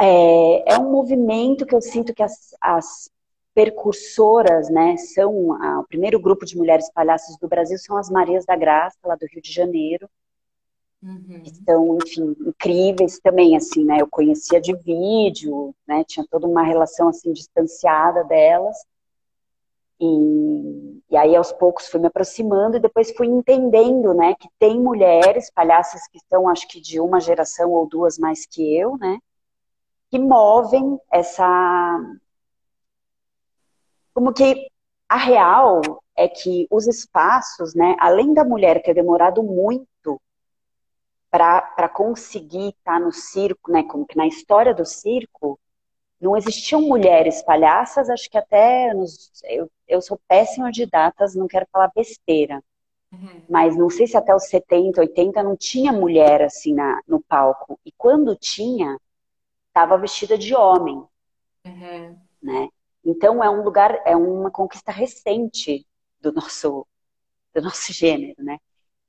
É, 0.00 0.74
é 0.74 0.78
um 0.78 0.90
movimento 0.90 1.66
que 1.66 1.74
eu 1.74 1.80
sinto 1.82 2.14
que 2.14 2.22
as, 2.22 2.54
as 2.60 3.10
percursoras, 3.54 4.70
né, 4.70 4.96
são 4.96 5.52
a, 5.62 5.80
o 5.80 5.86
primeiro 5.86 6.18
grupo 6.18 6.46
de 6.46 6.56
mulheres 6.56 6.90
palhaças 6.90 7.36
do 7.38 7.48
Brasil 7.48 7.76
são 7.78 7.96
as 7.96 8.08
Marias 8.08 8.46
da 8.46 8.56
Graça, 8.56 8.96
lá 9.04 9.14
do 9.14 9.26
Rio 9.26 9.42
de 9.42 9.52
Janeiro. 9.52 10.08
Uhum. 11.02 11.42
Que 11.42 11.54
são, 11.64 11.98
enfim, 12.02 12.36
incríveis 12.46 13.18
também, 13.20 13.56
assim, 13.56 13.84
né? 13.84 13.98
Eu 14.00 14.06
conhecia 14.06 14.60
de 14.60 14.76
vídeo, 14.76 15.74
né? 15.86 16.04
Tinha 16.04 16.26
toda 16.30 16.46
uma 16.46 16.62
relação, 16.62 17.08
assim, 17.08 17.32
distanciada 17.32 18.22
delas. 18.24 18.76
E, 19.98 21.00
e 21.10 21.16
aí, 21.16 21.34
aos 21.34 21.52
poucos, 21.52 21.88
fui 21.88 22.00
me 22.00 22.06
aproximando 22.06 22.76
e 22.76 22.80
depois 22.80 23.12
fui 23.12 23.26
entendendo, 23.26 24.12
né? 24.12 24.34
Que 24.38 24.48
tem 24.58 24.78
mulheres, 24.78 25.50
palhaças 25.50 26.06
que 26.08 26.18
são, 26.28 26.48
acho 26.48 26.68
que 26.68 26.80
de 26.80 27.00
uma 27.00 27.18
geração 27.18 27.70
ou 27.70 27.86
duas 27.86 28.18
mais 28.18 28.46
que 28.46 28.76
eu, 28.76 28.98
né? 28.98 29.18
Que 30.10 30.18
movem 30.18 30.98
essa, 31.10 31.98
como 34.12 34.32
que 34.32 34.68
a 35.08 35.16
real 35.16 35.80
é 36.16 36.28
que 36.28 36.66
os 36.70 36.86
espaços, 36.86 37.74
né, 37.74 37.96
além 37.98 38.34
da 38.34 38.44
mulher 38.44 38.82
ter 38.82 38.94
demorado 38.94 39.42
muito 39.42 40.20
para 41.30 41.88
conseguir 41.88 42.70
estar 42.70 42.94
tá 42.94 43.00
no 43.00 43.12
circo, 43.12 43.70
né, 43.70 43.82
como 43.84 44.04
que 44.04 44.16
na 44.16 44.26
história 44.26 44.74
do 44.74 44.84
circo, 44.84 45.58
não 46.20 46.36
existiam 46.36 46.82
mulheres 46.82 47.42
palhaças, 47.42 48.10
acho 48.10 48.28
que 48.28 48.36
até 48.36 48.92
nos, 48.92 49.30
eu, 49.44 49.70
eu 49.88 50.02
sou 50.02 50.20
péssima 50.28 50.70
de 50.70 50.84
datas, 50.84 51.34
não 51.34 51.48
quero 51.48 51.66
falar 51.72 51.90
besteira. 51.94 52.62
Uhum. 53.10 53.42
Mas 53.48 53.76
não 53.76 53.88
sei 53.88 54.06
se 54.06 54.16
até 54.16 54.34
os 54.34 54.44
70, 54.48 55.00
80 55.00 55.42
não 55.42 55.56
tinha 55.56 55.92
mulher 55.92 56.42
assim 56.42 56.74
na, 56.74 57.00
no 57.08 57.20
palco. 57.22 57.80
E 57.84 57.92
quando 57.92 58.36
tinha, 58.36 58.98
estava 59.80 59.96
vestida 59.96 60.36
de 60.36 60.54
homem. 60.54 61.02
Uhum. 61.64 62.18
Né? 62.42 62.68
Então 63.04 63.42
é 63.42 63.48
um 63.48 63.62
lugar, 63.62 64.00
é 64.04 64.14
uma 64.14 64.50
conquista 64.50 64.92
recente 64.92 65.86
do 66.20 66.32
nosso, 66.32 66.86
do 67.54 67.62
nosso 67.62 67.92
gênero, 67.94 68.42
né? 68.42 68.58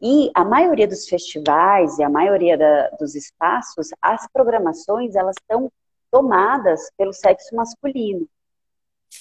E 0.04 0.32
a 0.34 0.44
maioria 0.44 0.88
dos 0.88 1.08
festivais 1.08 2.00
e 2.00 2.04
a 2.04 2.10
maioria 2.10 2.58
da, 2.58 2.90
dos 2.92 3.14
espaços, 3.14 3.90
as 4.02 4.28
programações 4.34 5.16
elas 5.16 5.36
estão 5.40 5.72
tomadas 6.10 6.90
pelo 6.98 7.14
sexo 7.14 7.56
masculino. 7.56 8.28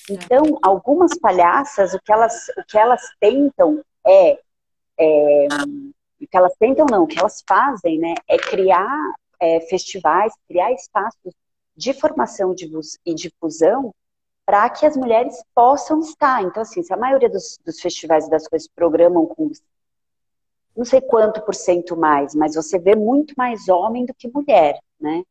Então, 0.09 0.59
algumas 0.63 1.19
palhaças, 1.19 1.93
o 1.93 2.01
que 2.01 2.11
elas, 2.11 2.49
o 2.57 2.65
que 2.65 2.79
elas 2.79 3.03
tentam 3.21 3.85
é, 4.07 4.41
é 4.99 5.49
o 6.21 6.27
que 6.27 6.37
elas 6.37 6.55
tentam 6.59 6.87
não, 6.91 7.05
o 7.05 7.07
que 7.07 7.19
elas 7.19 7.43
fazem, 7.47 7.99
né, 7.99 8.15
é 8.27 8.39
criar 8.39 9.15
é, 9.41 9.61
festivais, 9.63 10.33
criar 10.47 10.73
espaços 10.73 11.35
de 11.77 11.95
formação 11.95 12.55
e 13.07 13.15
difusão 13.15 13.95
para 14.45 14.69
que 14.69 14.85
as 14.85 14.97
mulheres 14.97 15.43
possam 15.55 16.01
estar. 16.01 16.43
Então, 16.43 16.63
assim, 16.63 16.83
se 16.83 16.93
a 16.93 16.97
maioria 16.97 17.31
dos, 17.31 17.59
dos 17.65 17.81
festivais 17.81 18.27
e 18.27 18.31
das 18.31 18.47
coisas 18.47 18.69
programam 18.69 19.27
com 19.27 19.51
não 20.77 20.85
sei 20.85 21.01
quanto 21.01 21.43
por 21.43 21.55
cento 21.55 21.97
mais, 21.97 22.35
mas 22.35 22.55
você 22.55 22.79
vê 22.79 22.95
muito 22.95 23.35
mais 23.37 23.69
homem 23.69 24.07
do 24.07 24.15
que 24.15 24.29
mulher, 24.29 24.81
né? 25.01 25.25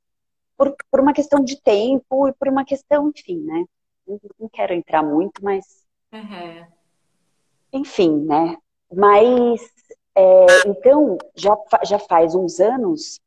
Por, 0.57 0.75
por 0.91 0.99
uma 0.99 1.13
questão 1.13 1.43
de 1.43 1.59
tempo 1.61 2.27
e 2.27 2.33
por 2.33 2.49
uma 2.49 2.65
questão, 2.65 3.09
enfim, 3.09 3.39
né? 3.43 3.65
Não, 4.05 4.19
não 4.39 4.49
quero 4.49 4.73
entrar 4.73 5.01
muito, 5.01 5.43
mas. 5.43 5.65
Uhum. 6.11 6.67
Enfim, 7.71 8.25
né? 8.25 8.57
Mas, 8.91 9.61
é, 10.15 10.45
então, 10.67 11.17
já, 11.35 11.57
já 11.83 11.99
faz 11.99 12.35
uns 12.35 12.59
anos, 12.59 13.19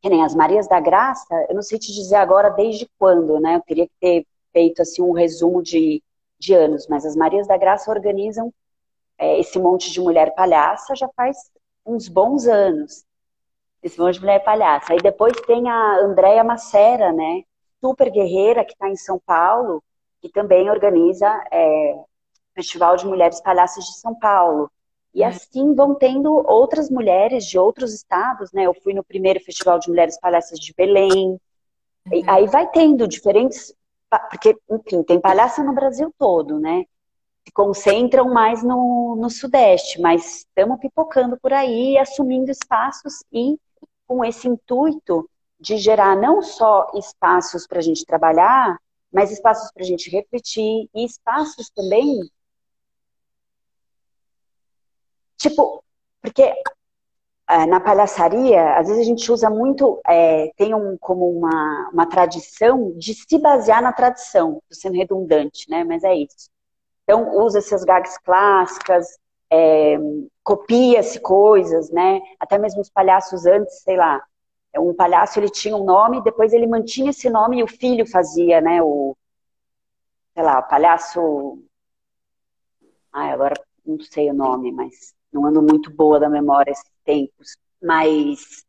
que 0.00 0.08
nem 0.08 0.24
as 0.24 0.34
Marias 0.34 0.66
da 0.66 0.80
Graça, 0.80 1.34
eu 1.48 1.54
não 1.54 1.62
sei 1.62 1.78
te 1.78 1.92
dizer 1.92 2.16
agora 2.16 2.50
desde 2.50 2.88
quando, 2.98 3.38
né? 3.38 3.56
Eu 3.56 3.60
teria 3.60 3.86
que 3.86 3.94
ter 4.00 4.26
feito 4.52 4.82
assim 4.82 5.02
um 5.02 5.12
resumo 5.12 5.62
de, 5.62 6.02
de 6.38 6.54
anos, 6.54 6.86
mas 6.88 7.04
as 7.04 7.14
Marias 7.14 7.46
da 7.46 7.56
Graça 7.56 7.90
organizam 7.90 8.52
é, 9.18 9.38
esse 9.38 9.58
monte 9.58 9.92
de 9.92 10.00
mulher 10.00 10.34
palhaça 10.34 10.96
já 10.96 11.08
faz 11.14 11.36
uns 11.84 12.08
bons 12.08 12.46
anos. 12.46 13.04
Esse 13.82 13.98
monte 13.98 14.14
de 14.14 14.20
mulher 14.20 14.42
palhaça. 14.42 14.92
Aí 14.92 14.98
depois 14.98 15.34
tem 15.46 15.68
a 15.68 15.98
Andréia 15.98 16.42
Macera, 16.42 17.12
né? 17.12 17.42
Super 17.80 18.10
guerreira, 18.10 18.64
que 18.64 18.72
está 18.72 18.88
em 18.88 18.96
São 18.96 19.18
Paulo, 19.24 19.82
que 20.20 20.28
também 20.28 20.70
organiza 20.70 21.28
é, 21.50 21.98
Festival 22.54 22.96
de 22.96 23.06
Mulheres 23.06 23.40
Palhaças 23.40 23.84
de 23.84 23.98
São 23.98 24.14
Paulo. 24.18 24.70
E 25.14 25.22
é. 25.22 25.26
assim 25.26 25.74
vão 25.74 25.94
tendo 25.94 26.32
outras 26.46 26.90
mulheres 26.90 27.44
de 27.44 27.58
outros 27.58 27.94
estados, 27.94 28.52
né? 28.52 28.64
Eu 28.64 28.74
fui 28.74 28.94
no 28.94 29.04
primeiro 29.04 29.40
Festival 29.40 29.78
de 29.78 29.88
Mulheres 29.88 30.18
Palhaças 30.18 30.58
de 30.58 30.72
Belém. 30.74 31.38
Uhum. 32.10 32.22
Aí 32.26 32.46
vai 32.46 32.68
tendo 32.68 33.06
diferentes 33.08 33.74
porque, 34.30 34.56
enfim, 34.68 35.02
tem 35.02 35.20
palhaça 35.20 35.62
no 35.62 35.72
Brasil 35.72 36.12
todo, 36.18 36.58
né? 36.58 36.84
Se 37.44 37.52
concentram 37.52 38.32
mais 38.32 38.62
no, 38.62 39.16
no 39.16 39.30
Sudeste, 39.30 40.00
mas 40.00 40.38
estamos 40.38 40.78
pipocando 40.80 41.38
por 41.40 41.52
aí, 41.52 41.96
assumindo 41.96 42.50
espaços 42.50 43.24
e 43.32 43.56
com 44.06 44.24
esse 44.24 44.48
intuito 44.48 45.28
de 45.58 45.76
gerar 45.76 46.16
não 46.16 46.42
só 46.42 46.90
espaços 46.94 47.66
para 47.66 47.78
a 47.78 47.82
gente 47.82 48.04
trabalhar, 48.04 48.76
mas 49.12 49.30
espaços 49.30 49.70
para 49.72 49.82
a 49.82 49.86
gente 49.86 50.10
refletir 50.10 50.88
e 50.94 51.04
espaços 51.04 51.70
também. 51.70 52.20
Tipo, 55.40 55.82
porque 56.20 56.42
é, 57.48 57.66
na 57.66 57.80
palhaçaria, 57.80 58.76
às 58.76 58.88
vezes 58.88 59.02
a 59.02 59.06
gente 59.06 59.32
usa 59.32 59.48
muito, 59.48 59.98
é, 60.06 60.52
tem 60.56 60.74
um, 60.74 60.98
como 60.98 61.30
uma, 61.30 61.90
uma 61.92 62.06
tradição 62.06 62.92
de 62.98 63.14
se 63.14 63.38
basear 63.38 63.82
na 63.82 63.92
tradição, 63.92 64.62
sendo 64.70 64.96
redundante, 64.96 65.68
né? 65.70 65.82
Mas 65.82 66.04
é 66.04 66.14
isso. 66.14 66.50
Então, 67.04 67.38
usa 67.42 67.58
essas 67.58 67.84
gags 67.84 68.18
clássicas, 68.22 69.18
é, 69.50 69.96
copia-se 70.44 71.18
coisas, 71.20 71.90
né? 71.90 72.20
Até 72.38 72.58
mesmo 72.58 72.82
os 72.82 72.90
palhaços 72.90 73.46
antes, 73.46 73.82
sei 73.82 73.96
lá, 73.96 74.22
um 74.76 74.94
palhaço 74.94 75.40
ele 75.40 75.48
tinha 75.50 75.74
um 75.74 75.84
nome, 75.84 76.22
depois 76.22 76.52
ele 76.52 76.66
mantinha 76.66 77.10
esse 77.10 77.30
nome 77.30 77.58
e 77.58 77.62
o 77.62 77.68
filho 77.68 78.06
fazia, 78.06 78.60
né? 78.60 78.82
O, 78.82 79.16
sei 80.34 80.42
lá, 80.44 80.58
o 80.60 80.68
palhaço. 80.68 81.58
Ai, 83.12 83.32
agora 83.32 83.54
não 83.84 83.98
sei 84.00 84.30
o 84.30 84.34
nome, 84.34 84.70
mas 84.70 85.14
não 85.32 85.46
ando 85.46 85.62
muito 85.62 85.90
boa 85.90 86.18
da 86.18 86.28
memória 86.28 86.70
esses 86.70 86.90
tempos, 87.04 87.56
mas, 87.82 88.64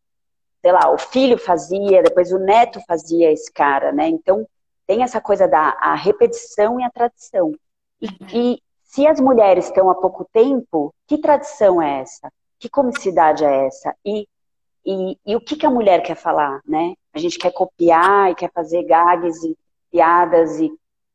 sei 0.62 0.71
lá, 0.71 0.91
o 0.91 0.97
filho 0.97 1.38
fazia, 1.38 2.04
depois 2.04 2.32
o 2.32 2.39
neto 2.39 2.80
fazia 2.88 3.32
esse 3.32 3.52
cara, 3.52 3.91
né? 3.91 4.08
Então, 4.08 4.47
tem 4.88 5.04
essa 5.04 5.21
coisa 5.21 5.47
da 5.47 5.78
a 5.80 5.95
repetição 5.95 6.80
e 6.80 6.84
a 6.84 6.89
tradição. 6.89 7.54
E, 8.02 8.08
e 8.34 8.63
se 8.84 9.08
as 9.08 9.19
mulheres 9.19 9.65
estão 9.65 9.89
há 9.89 9.95
pouco 9.95 10.28
tempo, 10.34 10.93
que 11.08 11.17
tradição 11.17 11.82
é 11.82 12.02
essa? 12.02 12.32
Que 12.60 12.69
comicidade 12.69 13.43
é 13.43 13.67
essa? 13.67 13.95
E, 14.06 14.28
e, 14.86 15.17
e 15.26 15.36
o 15.36 15.41
que, 15.41 15.56
que 15.56 15.65
a 15.65 15.71
mulher 15.71 16.04
quer 16.04 16.15
falar, 16.15 16.62
né? 16.65 16.93
A 17.13 17.19
gente 17.19 17.38
quer 17.38 17.52
copiar 17.52 18.32
e 18.32 18.36
quer 18.36 18.52
fazer 18.52 18.84
gags 18.84 19.43
e 19.43 19.58
piadas 19.91 20.60
e, 20.60 20.71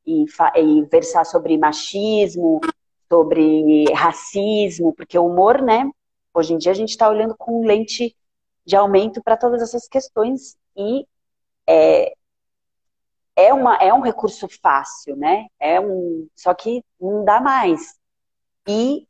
e, 0.07 0.25
e 0.57 0.83
versar 0.85 1.27
sobre 1.27 1.59
machismo, 1.59 2.61
sobre 3.09 3.85
racismo, 3.93 4.93
porque 4.95 5.19
o 5.19 5.27
humor, 5.27 5.63
né? 5.63 5.91
Hoje 6.35 6.55
em 6.55 6.59
dia 6.59 6.73
a 6.73 6.75
gente 6.75 6.91
está 6.91 7.09
olhando 7.09 7.37
com 7.37 7.65
lente 7.65 8.15
de 8.65 8.77
aumento 8.77 9.23
para 9.23 9.37
todas 9.37 9.63
essas 9.63 9.89
questões 9.89 10.57
e 10.77 11.07
é, 11.67 12.13
é, 13.37 13.55
uma, 13.55 13.77
é 13.77 13.93
um 13.93 14.01
recurso 14.01 14.49
fácil, 14.63 15.17
né? 15.17 15.47
É 15.61 15.81
um, 15.81 16.29
só 16.35 16.53
que 16.55 16.83
não 17.01 17.25
dá 17.25 17.41
mais. 17.41 17.95
E 18.69 19.07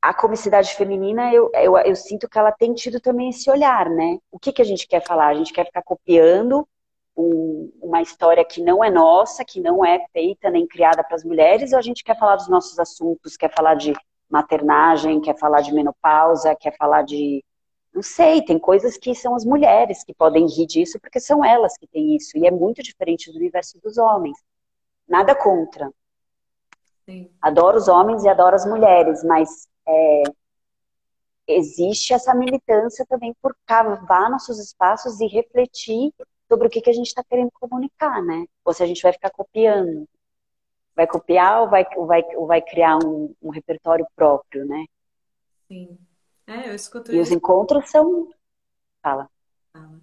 a 0.00 0.12
comicidade 0.12 0.74
feminina, 0.74 1.32
eu, 1.32 1.50
eu, 1.54 1.78
eu, 1.78 1.96
sinto 1.96 2.28
que 2.28 2.38
ela 2.38 2.52
tem 2.52 2.74
tido 2.74 3.00
também 3.00 3.30
esse 3.30 3.50
olhar, 3.50 3.88
né? 3.88 4.18
O 4.30 4.38
que, 4.38 4.52
que 4.52 4.62
a 4.62 4.64
gente 4.64 4.86
quer 4.86 5.04
falar? 5.04 5.28
A 5.28 5.34
gente 5.34 5.52
quer 5.52 5.64
ficar 5.66 5.82
copiando 5.82 6.68
um, 7.16 7.72
uma 7.80 8.00
história 8.02 8.44
que 8.44 8.62
não 8.62 8.82
é 8.82 8.90
nossa, 8.90 9.44
que 9.44 9.60
não 9.60 9.84
é 9.84 10.06
feita 10.12 10.50
nem 10.50 10.66
criada 10.66 11.04
para 11.04 11.16
as 11.16 11.24
mulheres, 11.24 11.72
ou 11.72 11.78
a 11.78 11.82
gente 11.82 12.02
quer 12.04 12.18
falar 12.18 12.36
dos 12.36 12.48
nossos 12.48 12.78
assuntos, 12.78 13.36
quer 13.36 13.52
falar 13.54 13.74
de 13.74 13.92
maternagem, 14.30 15.20
quer 15.20 15.38
falar 15.38 15.60
de 15.60 15.72
menopausa, 15.72 16.56
quer 16.56 16.74
falar 16.76 17.02
de 17.02 17.44
não 17.92 18.02
sei, 18.02 18.42
tem 18.42 18.58
coisas 18.58 18.96
que 18.96 19.14
são 19.14 19.34
as 19.34 19.44
mulheres 19.44 20.02
que 20.02 20.14
podem 20.14 20.46
rir 20.46 20.66
disso, 20.66 20.98
porque 20.98 21.20
são 21.20 21.44
elas 21.44 21.76
que 21.76 21.86
têm 21.86 22.16
isso. 22.16 22.38
E 22.38 22.46
é 22.46 22.50
muito 22.50 22.82
diferente 22.82 23.30
do 23.30 23.36
universo 23.36 23.78
dos 23.82 23.98
homens. 23.98 24.38
Nada 25.06 25.34
contra. 25.34 25.92
Sim. 27.04 27.30
Adoro 27.40 27.76
os 27.76 27.88
homens 27.88 28.24
e 28.24 28.28
adoro 28.28 28.56
as 28.56 28.64
mulheres, 28.64 29.22
mas 29.24 29.68
é, 29.86 30.22
existe 31.46 32.14
essa 32.14 32.34
militância 32.34 33.04
também 33.06 33.34
por 33.42 33.54
cavar 33.66 34.30
nossos 34.30 34.58
espaços 34.58 35.20
e 35.20 35.26
refletir 35.26 36.14
sobre 36.52 36.66
o 36.66 36.70
que, 36.70 36.82
que 36.82 36.90
a 36.90 36.92
gente 36.92 37.06
está 37.06 37.24
querendo 37.24 37.50
comunicar, 37.52 38.22
né? 38.22 38.44
Ou 38.62 38.74
se 38.74 38.82
a 38.82 38.86
gente 38.86 39.00
vai 39.02 39.10
ficar 39.10 39.30
copiando. 39.30 40.06
Vai 40.94 41.06
copiar 41.06 41.62
ou 41.62 41.70
vai, 41.70 41.86
ou 41.96 42.06
vai, 42.06 42.22
ou 42.36 42.46
vai 42.46 42.60
criar 42.60 42.98
um, 42.98 43.34
um 43.40 43.48
repertório 43.48 44.06
próprio, 44.14 44.66
né? 44.66 44.84
Sim. 45.66 45.98
É, 46.46 46.68
eu 46.68 46.74
escuto 46.74 47.10
E 47.10 47.18
os 47.18 47.30
encontros 47.30 47.88
são. 47.88 48.28
Fala. 49.02 49.30
Fala. 49.72 49.98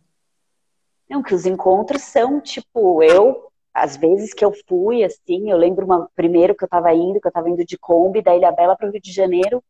Não, 1.08 1.22
que 1.22 1.36
os 1.36 1.46
encontros 1.46 2.02
são, 2.02 2.42
tipo, 2.42 3.04
eu, 3.04 3.52
às 3.72 3.96
vezes 3.96 4.34
que 4.34 4.44
eu 4.44 4.52
fui, 4.68 5.04
assim, 5.04 5.52
eu 5.52 5.58
lembro 5.58 5.86
uma, 5.86 6.10
primeiro 6.16 6.56
que 6.56 6.64
eu 6.64 6.68
tava 6.68 6.92
indo, 6.96 7.22
que 7.22 7.28
eu 7.28 7.32
tava 7.32 7.48
indo 7.48 7.64
de 7.64 7.78
Kombi 7.78 8.24
da 8.24 8.36
Ilha 8.36 8.52
Bela 8.52 8.76
para 8.76 8.88
o 8.88 8.92
Rio 8.92 9.02
de 9.02 9.12
Janeiro, 9.12 9.64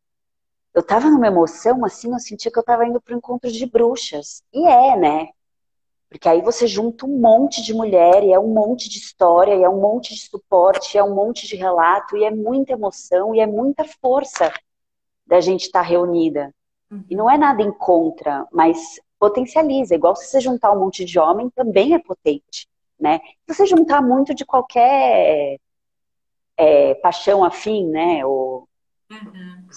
eu 0.74 0.82
tava 0.82 1.10
numa 1.10 1.28
emoção, 1.28 1.84
assim, 1.84 2.14
eu 2.14 2.20
sentia 2.20 2.50
que 2.50 2.58
eu 2.58 2.64
tava 2.64 2.86
indo 2.86 3.02
para 3.02 3.16
encontro 3.16 3.52
de 3.52 3.66
bruxas. 3.66 4.42
E 4.54 4.66
é, 4.66 4.96
né? 4.96 5.30
Porque 6.10 6.28
aí 6.28 6.42
você 6.42 6.66
junta 6.66 7.06
um 7.06 7.20
monte 7.20 7.62
de 7.62 7.74
mulher, 7.74 8.24
e 8.24 8.32
é 8.32 8.40
um 8.40 8.54
monte 8.54 8.90
de 8.90 8.98
história, 8.98 9.56
e 9.56 9.64
é 9.64 9.70
um 9.70 9.80
monte 9.80 10.16
de 10.16 10.22
suporte, 10.22 10.96
e 10.96 10.98
é 10.98 11.04
um 11.04 11.14
monte 11.14 11.48
de 11.48 11.56
relato, 11.56 12.18
e 12.18 12.24
é 12.24 12.32
muita 12.32 12.74
emoção, 12.74 13.36
e 13.36 13.40
é 13.40 13.46
muita 13.46 13.86
força 14.02 14.52
da 15.26 15.40
gente 15.40 15.66
estar 15.66 15.84
tá 15.84 15.88
reunida. 15.88 16.54
E 17.10 17.16
não 17.16 17.30
é 17.30 17.38
nada 17.38 17.62
em 17.62 17.72
contra, 17.72 18.48
mas 18.52 19.00
potencializa. 19.20 19.94
Igual 19.94 20.16
se 20.16 20.26
você 20.26 20.42
juntar 20.42 20.72
um 20.72 20.80
monte 20.80 21.06
de 21.06 21.20
homem, 21.20 21.50
também 21.52 21.94
é 21.94 22.00
potente, 22.00 22.68
né? 23.00 23.20
Se 23.48 23.56
você 23.56 23.66
juntar 23.68 24.02
muito 24.02 24.34
de 24.34 24.44
qualquer 24.44 25.60
é, 26.58 26.96
paixão 26.96 27.44
afim, 27.44 27.86
né? 27.88 28.26
Ou... 28.26 28.68
Uhum. 29.12 29.68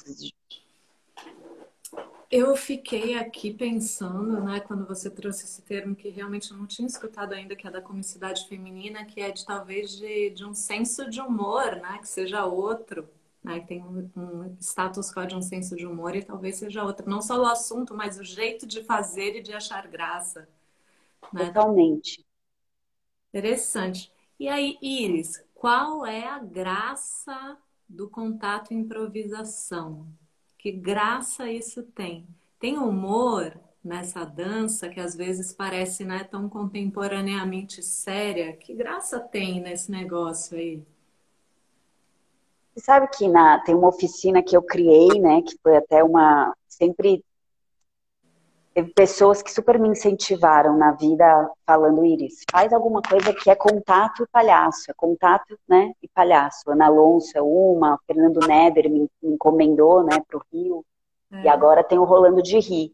Eu 2.33 2.57
fiquei 2.57 3.15
aqui 3.15 3.53
pensando, 3.53 4.43
né, 4.43 4.59
quando 4.61 4.87
você 4.87 5.11
trouxe 5.11 5.45
esse 5.45 5.63
termo 5.63 5.95
que 5.95 6.09
realmente 6.09 6.51
eu 6.51 6.57
não 6.57 6.67
tinha 6.67 6.87
escutado 6.89 7.35
ainda, 7.35 7.55
que 7.55 7.69
é 7.69 7.71
da 7.71 7.83
comicidade 7.83 8.49
feminina, 8.49 9.05
que 9.05 9.21
é 9.21 9.31
de 9.31 9.45
talvez 9.45 9.99
de, 9.99 10.31
de 10.31 10.45
um 10.45 10.55
senso 10.55 11.09
de 11.11 11.21
humor, 11.21 11.77
né, 11.77 11.99
que 12.01 12.09
seja 12.09 12.45
outro 12.47 13.07
né? 13.43 13.61
Que 13.61 13.67
tem 13.67 13.83
um, 13.83 14.11
um 14.17 14.57
status 14.61 15.13
quo 15.13 15.27
de 15.27 15.35
um 15.35 15.43
senso 15.43 15.75
de 15.75 15.87
humor 15.87 16.15
e 16.15 16.23
talvez 16.23 16.57
seja 16.57 16.85
outro. 16.85 17.09
Não 17.09 17.21
só 17.21 17.41
o 17.41 17.47
assunto, 17.47 17.95
mas 17.95 18.19
o 18.19 18.25
jeito 18.25 18.67
de 18.67 18.83
fazer 18.85 19.37
e 19.37 19.43
de 19.43 19.53
achar 19.53 19.87
graça. 19.89 20.49
Né? 21.33 21.47
Totalmente. 21.47 22.25
Interessante. 23.31 24.13
E 24.39 24.49
aí, 24.49 24.79
Iris, 24.81 25.43
qual 25.55 26.05
é 26.07 26.27
a 26.27 26.39
graça 26.39 27.57
do 27.89 28.09
contato 28.09 28.73
e 28.73 28.77
improvisação? 28.77 30.07
Que 30.63 30.71
graça 30.71 31.51
isso 31.51 31.83
tem? 31.83 32.25
Tem 32.61 32.79
humor 32.79 33.53
nessa 33.83 34.25
dança 34.25 34.89
que 34.89 35.01
às 35.01 35.17
vezes 35.17 35.53
parece 35.53 36.05
né, 36.05 36.23
tão 36.23 36.49
contemporaneamente 36.49 37.83
séria? 37.83 38.53
Que 38.53 38.73
graça 38.73 39.19
tem 39.19 39.61
nesse 39.61 39.91
negócio 39.91 40.57
aí? 40.57 40.81
Você 42.73 42.85
sabe 42.85 43.09
que 43.09 43.27
na, 43.27 43.59
tem 43.59 43.75
uma 43.75 43.89
oficina 43.89 44.41
que 44.41 44.57
eu 44.57 44.63
criei, 44.63 45.21
né, 45.21 45.43
que 45.43 45.59
foi 45.61 45.77
até 45.77 46.05
uma. 46.05 46.55
Sempre 46.69 47.25
teve 48.75 48.93
pessoas 48.93 49.43
que 49.43 49.53
super 49.53 49.79
me 49.79 49.89
incentivaram 49.89 50.77
na 50.77 50.93
vida 50.93 51.51
falando, 51.67 52.05
Iris, 52.05 52.43
faz 52.51 52.73
alguma 52.73 53.03
coisa 53.03 53.33
que 53.33 53.51
é 53.51 53.55
contato 53.55 54.23
e 54.23 54.27
palhaço, 54.27 54.91
é 54.91 54.95
contato, 54.95 55.59
né, 55.69 55.93
e 56.03 56.09
palhaço. 56.09 56.71
Ana 56.71 56.87
Alonso 56.87 57.37
é 57.37 57.43
uma, 57.43 57.99
Fernando 58.07 58.41
Neder 58.47 58.91
me, 58.91 59.09
me 59.23 59.35
encomendou, 59.35 60.03
né, 60.03 60.19
para 60.27 60.39
o 60.39 60.43
Rio, 60.53 60.85
é. 61.33 61.43
e 61.43 61.49
agora 61.49 61.85
tem 61.85 61.99
o 61.99 62.05
Rolando 62.05 62.43
de 62.43 62.59
Rir. 62.59 62.93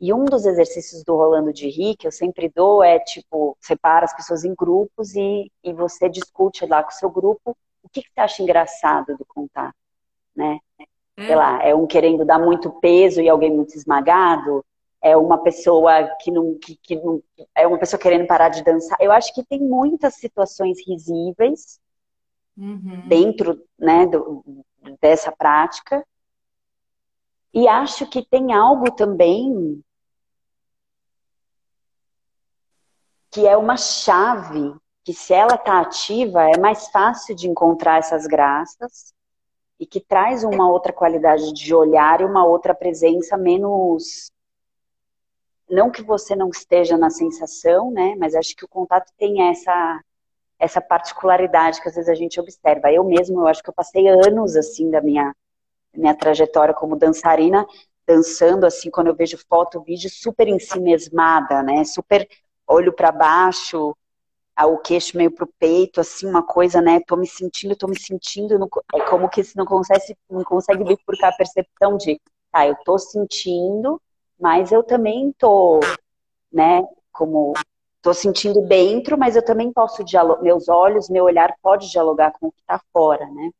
E 0.00 0.12
um 0.12 0.24
dos 0.24 0.44
exercícios 0.44 1.04
do 1.04 1.14
Rolando 1.14 1.52
de 1.52 1.68
Rir, 1.68 1.96
que 1.96 2.06
eu 2.06 2.12
sempre 2.12 2.50
dou, 2.52 2.82
é 2.82 2.98
tipo, 2.98 3.56
separa 3.60 4.04
as 4.04 4.14
pessoas 4.14 4.44
em 4.44 4.54
grupos 4.54 5.14
e, 5.14 5.50
e 5.62 5.72
você 5.72 6.08
discute 6.08 6.66
lá 6.66 6.82
com 6.82 6.90
o 6.90 6.94
seu 6.94 7.08
grupo 7.08 7.56
o 7.82 7.88
que, 7.88 8.02
que 8.02 8.08
você 8.12 8.20
acha 8.20 8.42
engraçado 8.42 9.16
do 9.16 9.24
contato, 9.24 9.74
né? 10.34 10.58
É. 11.16 11.26
Sei 11.26 11.36
lá, 11.36 11.62
é 11.62 11.74
um 11.74 11.86
querendo 11.86 12.24
dar 12.24 12.38
muito 12.38 12.70
peso 12.70 13.20
e 13.20 13.28
alguém 13.28 13.54
muito 13.54 13.76
esmagado, 13.76 14.64
é 15.02 15.16
uma 15.16 15.38
pessoa 15.42 16.04
que 16.20 16.30
não, 16.30 16.56
que, 16.58 16.76
que 16.76 16.96
não, 16.96 17.22
é 17.54 17.66
uma 17.66 17.78
pessoa 17.78 18.00
querendo 18.00 18.26
parar 18.26 18.48
de 18.48 18.62
dançar. 18.62 18.96
Eu 19.00 19.10
acho 19.12 19.34
que 19.34 19.44
tem 19.44 19.60
muitas 19.60 20.14
situações 20.14 20.78
risíveis 20.86 21.80
uhum. 22.56 23.08
dentro, 23.08 23.62
né, 23.78 24.06
do, 24.06 24.44
dessa 25.00 25.32
prática. 25.32 26.06
E 27.52 27.68
acho 27.68 28.06
que 28.06 28.24
tem 28.24 28.52
algo 28.52 28.90
também 28.92 29.82
que 33.30 33.46
é 33.46 33.56
uma 33.56 33.76
chave 33.76 34.74
que 35.04 35.12
se 35.12 35.34
ela 35.34 35.54
está 35.54 35.80
ativa, 35.80 36.42
é 36.44 36.58
mais 36.58 36.88
fácil 36.88 37.34
de 37.34 37.48
encontrar 37.48 37.98
essas 37.98 38.26
graças 38.26 39.12
e 39.80 39.86
que 39.86 40.00
traz 40.00 40.44
uma 40.44 40.70
outra 40.70 40.92
qualidade 40.92 41.52
de 41.52 41.74
olhar 41.74 42.20
e 42.20 42.24
uma 42.24 42.44
outra 42.44 42.74
presença 42.74 43.36
menos. 43.36 44.30
Não 45.72 45.90
que 45.90 46.02
você 46.02 46.36
não 46.36 46.50
esteja 46.50 46.98
na 46.98 47.08
sensação, 47.08 47.90
né? 47.90 48.14
Mas 48.18 48.34
acho 48.34 48.54
que 48.54 48.64
o 48.64 48.68
contato 48.68 49.10
tem 49.18 49.48
essa 49.50 50.00
essa 50.58 50.80
particularidade 50.80 51.80
que 51.82 51.88
às 51.88 51.94
vezes 51.96 52.08
a 52.10 52.14
gente 52.14 52.38
observa. 52.38 52.92
Eu 52.92 53.02
mesmo, 53.04 53.40
eu 53.40 53.48
acho 53.48 53.62
que 53.62 53.70
eu 53.70 53.74
passei 53.74 54.06
anos 54.08 54.54
assim 54.54 54.90
da 54.90 55.00
minha 55.00 55.34
minha 55.94 56.14
trajetória 56.14 56.74
como 56.74 56.96
dançarina, 56.96 57.66
dançando 58.06 58.66
assim, 58.66 58.90
quando 58.90 59.08
eu 59.08 59.16
vejo 59.16 59.38
foto, 59.48 59.82
vídeo, 59.82 60.10
super 60.10 60.46
em 60.48 60.58
né? 61.64 61.84
Super 61.84 62.28
olho 62.66 62.92
para 62.92 63.10
baixo, 63.12 63.96
o 64.60 64.78
queixo 64.78 65.16
meio 65.16 65.30
pro 65.30 65.46
peito, 65.58 66.00
assim, 66.00 66.26
uma 66.26 66.42
coisa, 66.42 66.80
né? 66.82 67.00
Tô 67.06 67.16
me 67.16 67.26
sentindo, 67.26 67.76
tô 67.76 67.88
me 67.88 67.98
sentindo. 67.98 68.54
É 68.94 69.00
como 69.08 69.28
que 69.28 69.42
se 69.42 69.56
não 69.56 69.64
consegue, 69.64 70.16
não 70.30 70.44
consegue 70.44 70.84
bifurcar 70.84 71.32
a 71.32 71.36
percepção 71.36 71.96
de, 71.96 72.20
tá, 72.52 72.66
eu 72.66 72.76
tô 72.84 72.98
sentindo, 72.98 74.00
mas 74.42 74.72
eu 74.72 74.82
também 74.82 75.32
tô, 75.38 75.80
né? 76.52 76.82
Como 77.12 77.54
tô 78.02 78.14
sentindo 78.14 78.62
dentro, 78.62 79.18
mas 79.18 79.36
eu 79.36 79.44
também 79.44 79.72
posso 79.72 80.04
dialogar, 80.04 80.42
meus 80.42 80.68
olhos, 80.68 81.10
meu 81.10 81.24
olhar 81.24 81.54
pode 81.62 81.90
dialogar 81.90 82.32
com 82.32 82.48
o 82.48 82.52
que 82.52 82.62
tá 82.66 82.80
fora, 82.92 83.26
né? 83.26 83.50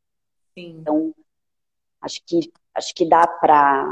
Sim. 0.55 0.79
Então, 0.81 1.14
acho 2.03 2.21
que 2.27 2.53
acho 2.75 2.95
que 2.95 3.09
dá 3.09 3.27
pra 3.27 3.87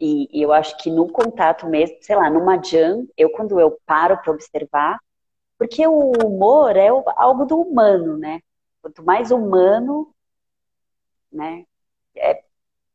e, 0.00 0.28
e 0.32 0.42
eu 0.42 0.52
acho 0.52 0.76
que 0.78 0.90
no 0.90 1.08
contato 1.10 1.66
mesmo, 1.68 1.96
sei 2.02 2.16
lá, 2.16 2.30
numa 2.30 2.62
jam, 2.62 3.06
eu 3.16 3.30
quando 3.30 3.60
eu 3.60 3.78
paro 3.86 4.18
para 4.22 4.32
observar, 4.32 4.98
porque 5.58 5.86
o 5.86 6.12
humor 6.26 6.76
é 6.76 6.88
algo 7.16 7.46
do 7.46 7.60
humano, 7.60 8.18
né? 8.18 8.40
Quanto 8.82 9.04
mais 9.04 9.30
humano, 9.32 10.12
né? 11.30 11.64
É, 12.16 12.44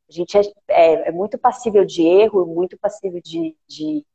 a 0.10 0.12
gente 0.14 0.38
é, 0.38 0.42
é, 0.70 1.10
é, 1.10 1.12
muito 1.12 1.38
passível 1.38 1.86
de 1.86 2.02
erro, 2.04 2.46
muito 2.46 2.78
passível 2.78 3.22
de, 3.22 3.56
de, 3.68 4.06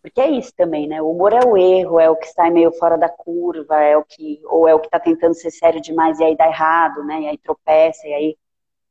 Porque 0.00 0.20
é 0.20 0.30
isso 0.30 0.52
também, 0.56 0.86
né? 0.88 1.02
O 1.02 1.10
humor 1.10 1.32
é 1.32 1.44
o 1.44 1.56
erro, 1.56 2.00
é 2.00 2.08
o 2.08 2.16
que 2.16 2.26
sai 2.28 2.50
meio 2.50 2.72
fora 2.72 2.96
da 2.96 3.08
curva, 3.08 3.76
é 3.82 3.96
o 3.96 4.04
que. 4.04 4.40
Ou 4.46 4.66
é 4.66 4.74
o 4.74 4.80
que 4.80 4.88
tá 4.88 4.98
tentando 4.98 5.34
ser 5.34 5.50
sério 5.50 5.80
demais 5.80 6.18
e 6.18 6.24
aí 6.24 6.36
dá 6.36 6.46
errado, 6.46 7.04
né? 7.04 7.22
E 7.22 7.28
aí 7.28 7.38
tropeça, 7.38 8.06
e 8.06 8.14
aí. 8.14 8.38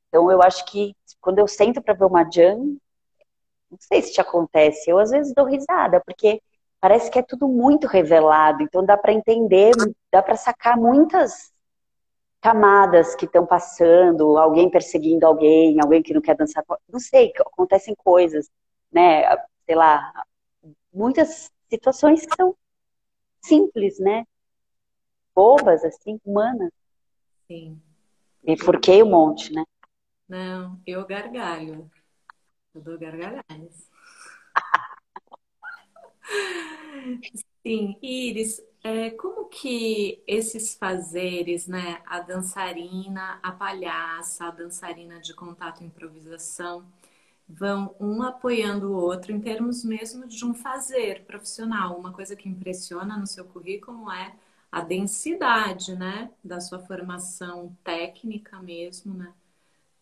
Então 0.10 0.32
eu 0.32 0.42
acho 0.42 0.66
que 0.66 0.96
quando 1.22 1.40
eu 1.40 1.48
sento 1.48 1.82
para 1.82 1.94
ver 1.94 2.06
uma 2.06 2.30
jam, 2.30 2.78
não 3.72 3.78
sei 3.80 4.02
se 4.02 4.14
te 4.14 4.22
acontece, 4.22 4.90
eu 4.90 5.00
às 5.00 5.12
vezes 5.12 5.34
dou 5.34 5.46
risada, 5.46 6.02
porque 6.06 6.42
parece 6.80 7.12
que 7.12 7.20
é 7.20 7.24
tudo 7.24 7.48
muito 7.48 7.88
revelado, 7.88 8.64
então 8.64 8.86
dá 8.86 8.98
para 8.98 9.14
entender, 9.14 9.74
dá 10.12 10.22
para 10.22 10.38
sacar 10.38 10.78
muitas 10.78 11.52
camadas 12.42 13.16
que 13.16 13.26
estão 13.26 13.46
passando, 13.46 14.38
alguém 14.38 14.70
perseguindo 14.70 15.26
alguém, 15.26 15.80
alguém 15.82 16.02
que 16.02 16.14
não 16.14 16.22
quer 16.22 16.36
dançar, 16.36 16.64
não 16.88 17.00
sei, 17.00 17.32
acontecem 17.40 17.96
coisas, 17.96 18.50
né? 18.92 19.24
Sei 19.66 19.76
lá, 19.76 20.12
muitas 20.94 21.52
situações 21.70 22.26
que 22.26 22.36
são 22.36 22.56
simples, 23.42 24.00
né? 24.00 24.26
Bobas, 25.36 25.84
assim, 25.84 26.20
humanas. 26.26 26.72
Sim. 27.48 27.80
E 28.44 28.56
que 28.56 28.64
um 29.04 29.10
monte, 29.10 29.54
né? 29.54 29.64
Não, 30.28 30.80
eu 30.86 31.06
gargalho. 31.06 31.90
Eu 32.74 32.82
dou 32.82 32.98
gargalhadas. 32.98 33.90
Sim, 37.66 37.98
Iris, 38.02 38.62
é, 38.84 39.10
como 39.12 39.46
que 39.50 40.24
esses 40.28 40.76
fazeres, 40.76 41.68
né, 41.68 42.02
a 42.06 42.20
dançarina, 42.22 43.40
a 43.44 43.52
palhaça, 43.52 44.46
a 44.46 44.52
dançarina 44.52 45.20
de 45.20 45.34
contato 45.34 45.82
e 45.82 45.86
improvisação, 45.86 46.86
vão 47.50 47.96
um 48.00 48.22
apoiando 48.24 48.92
o 48.92 48.96
outro 48.96 49.32
em 49.32 49.40
termos 49.42 49.84
mesmo 49.84 50.28
de 50.28 50.44
um 50.46 50.54
fazer 50.54 51.24
profissional. 51.26 51.98
Uma 51.98 52.14
coisa 52.14 52.36
que 52.36 52.50
impressiona 52.50 53.18
no 53.18 53.28
seu 53.28 53.46
currículo 53.46 54.12
é 54.12 54.36
a 54.72 54.82
densidade, 54.82 55.96
né, 55.96 56.32
da 56.44 56.60
sua 56.60 56.80
formação 56.80 57.76
técnica 57.84 58.60
mesmo, 58.62 59.14
né, 59.14 59.34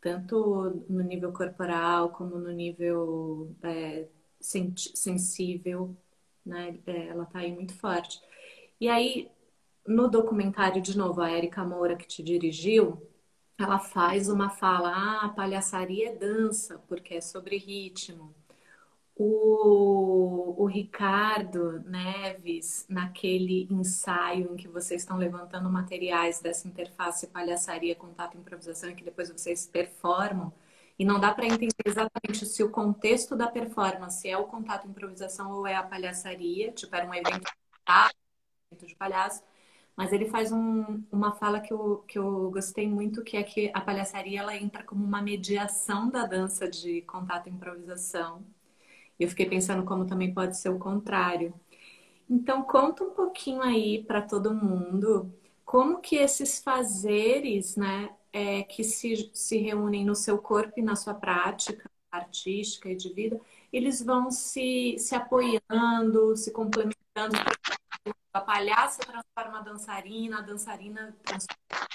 tanto 0.01 0.83
no 0.89 1.01
nível 1.03 1.31
corporal 1.33 2.09
como 2.09 2.37
no 2.37 2.51
nível 2.51 3.55
é, 3.63 4.07
sensível, 4.39 5.95
né, 6.45 6.77
é, 6.85 7.07
ela 7.07 7.23
está 7.23 7.39
aí 7.39 7.53
muito 7.53 7.73
forte. 7.75 8.21
E 8.79 8.89
aí, 8.89 9.31
no 9.87 10.09
documentário, 10.09 10.81
de 10.81 10.97
novo, 10.97 11.21
a 11.21 11.31
Erika 11.31 11.63
Moura 11.63 11.95
que 11.95 12.07
te 12.07 12.23
dirigiu, 12.23 13.01
ela 13.57 13.79
faz 13.79 14.29
uma 14.29 14.49
fala, 14.49 14.91
ah, 15.25 15.29
palhaçaria 15.29 16.09
é 16.09 16.15
dança, 16.15 16.79
porque 16.87 17.15
é 17.15 17.21
sobre 17.21 17.57
ritmo. 17.57 18.35
O, 19.17 20.55
o 20.63 20.65
Ricardo 20.65 21.79
Neves, 21.85 22.85
naquele 22.89 23.65
ensaio 23.71 24.53
em 24.53 24.57
que 24.57 24.67
vocês 24.67 25.01
estão 25.01 25.17
levantando 25.17 25.69
materiais 25.69 26.41
dessa 26.41 26.67
interface 26.67 27.27
palhaçaria, 27.27 27.95
contato 27.95 28.37
improvisação, 28.37 28.93
que 28.93 29.03
depois 29.05 29.29
vocês 29.29 29.65
performam, 29.67 30.51
e 30.99 31.05
não 31.05 31.19
dá 31.19 31.33
para 31.33 31.45
entender 31.45 31.73
exatamente 31.85 32.45
se 32.45 32.63
o 32.63 32.69
contexto 32.69 33.35
da 33.37 33.47
performance 33.47 34.27
é 34.27 34.37
o 34.37 34.45
contato 34.45 34.87
improvisação 34.87 35.51
ou 35.51 35.67
é 35.67 35.75
a 35.75 35.83
palhaçaria, 35.83 36.71
tipo, 36.73 36.93
era 36.95 37.07
um 37.07 37.13
evento 37.13 37.49
de 38.83 38.95
palhaço, 38.95 39.43
mas 39.95 40.11
ele 40.11 40.25
faz 40.25 40.51
um, 40.51 41.03
uma 41.11 41.33
fala 41.33 41.59
que 41.59 41.71
eu, 41.71 42.03
que 42.07 42.17
eu 42.17 42.49
gostei 42.51 42.87
muito, 42.87 43.23
que 43.23 43.37
é 43.37 43.43
que 43.43 43.71
a 43.73 43.81
palhaçaria 43.81 44.39
ela 44.41 44.55
entra 44.55 44.83
como 44.83 45.05
uma 45.05 45.21
mediação 45.21 46.09
da 46.09 46.25
dança 46.25 46.67
de 46.69 47.01
contato 47.03 47.47
e 47.47 47.51
improvisação. 47.51 48.43
E 49.19 49.23
eu 49.23 49.29
fiquei 49.29 49.45
pensando 49.47 49.83
como 49.85 50.05
também 50.05 50.33
pode 50.33 50.57
ser 50.57 50.69
o 50.69 50.79
contrário. 50.79 51.53
Então, 52.29 52.63
conta 52.63 53.03
um 53.03 53.11
pouquinho 53.11 53.61
aí 53.61 54.03
para 54.03 54.21
todo 54.21 54.53
mundo 54.53 55.31
como 55.63 55.99
que 56.01 56.15
esses 56.17 56.59
fazeres, 56.59 57.75
né, 57.75 58.09
é, 58.33 58.63
que 58.63 58.83
se, 58.83 59.29
se 59.33 59.57
reúnem 59.57 60.05
no 60.05 60.15
seu 60.15 60.37
corpo 60.37 60.79
e 60.79 60.83
na 60.83 60.95
sua 60.95 61.13
prática 61.13 61.89
artística 62.11 62.89
e 62.89 62.95
de 62.95 63.13
vida, 63.13 63.39
eles 63.73 64.01
vão 64.01 64.31
se, 64.31 64.95
se 64.97 65.15
apoiando, 65.15 66.35
se 66.35 66.51
complementando 66.51 67.37
a 68.35 68.41
palhaça 68.41 68.99
transforma 68.99 69.59
a 69.59 69.61
dançarina, 69.61 70.39
a 70.39 70.41
dançarina 70.41 71.15
transforma. 71.23 71.87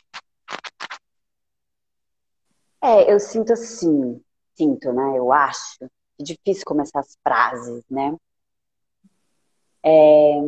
É, 2.83 3.13
eu 3.13 3.21
sinto 3.21 3.53
assim, 3.53 4.25
sinto, 4.57 4.91
né? 4.91 5.19
Eu 5.19 5.31
acho 5.33 5.85
é 5.85 6.23
difícil 6.23 6.65
começar 6.65 7.01
as 7.01 7.15
frases, 7.23 7.85
né? 7.91 8.17
É... 9.83 10.41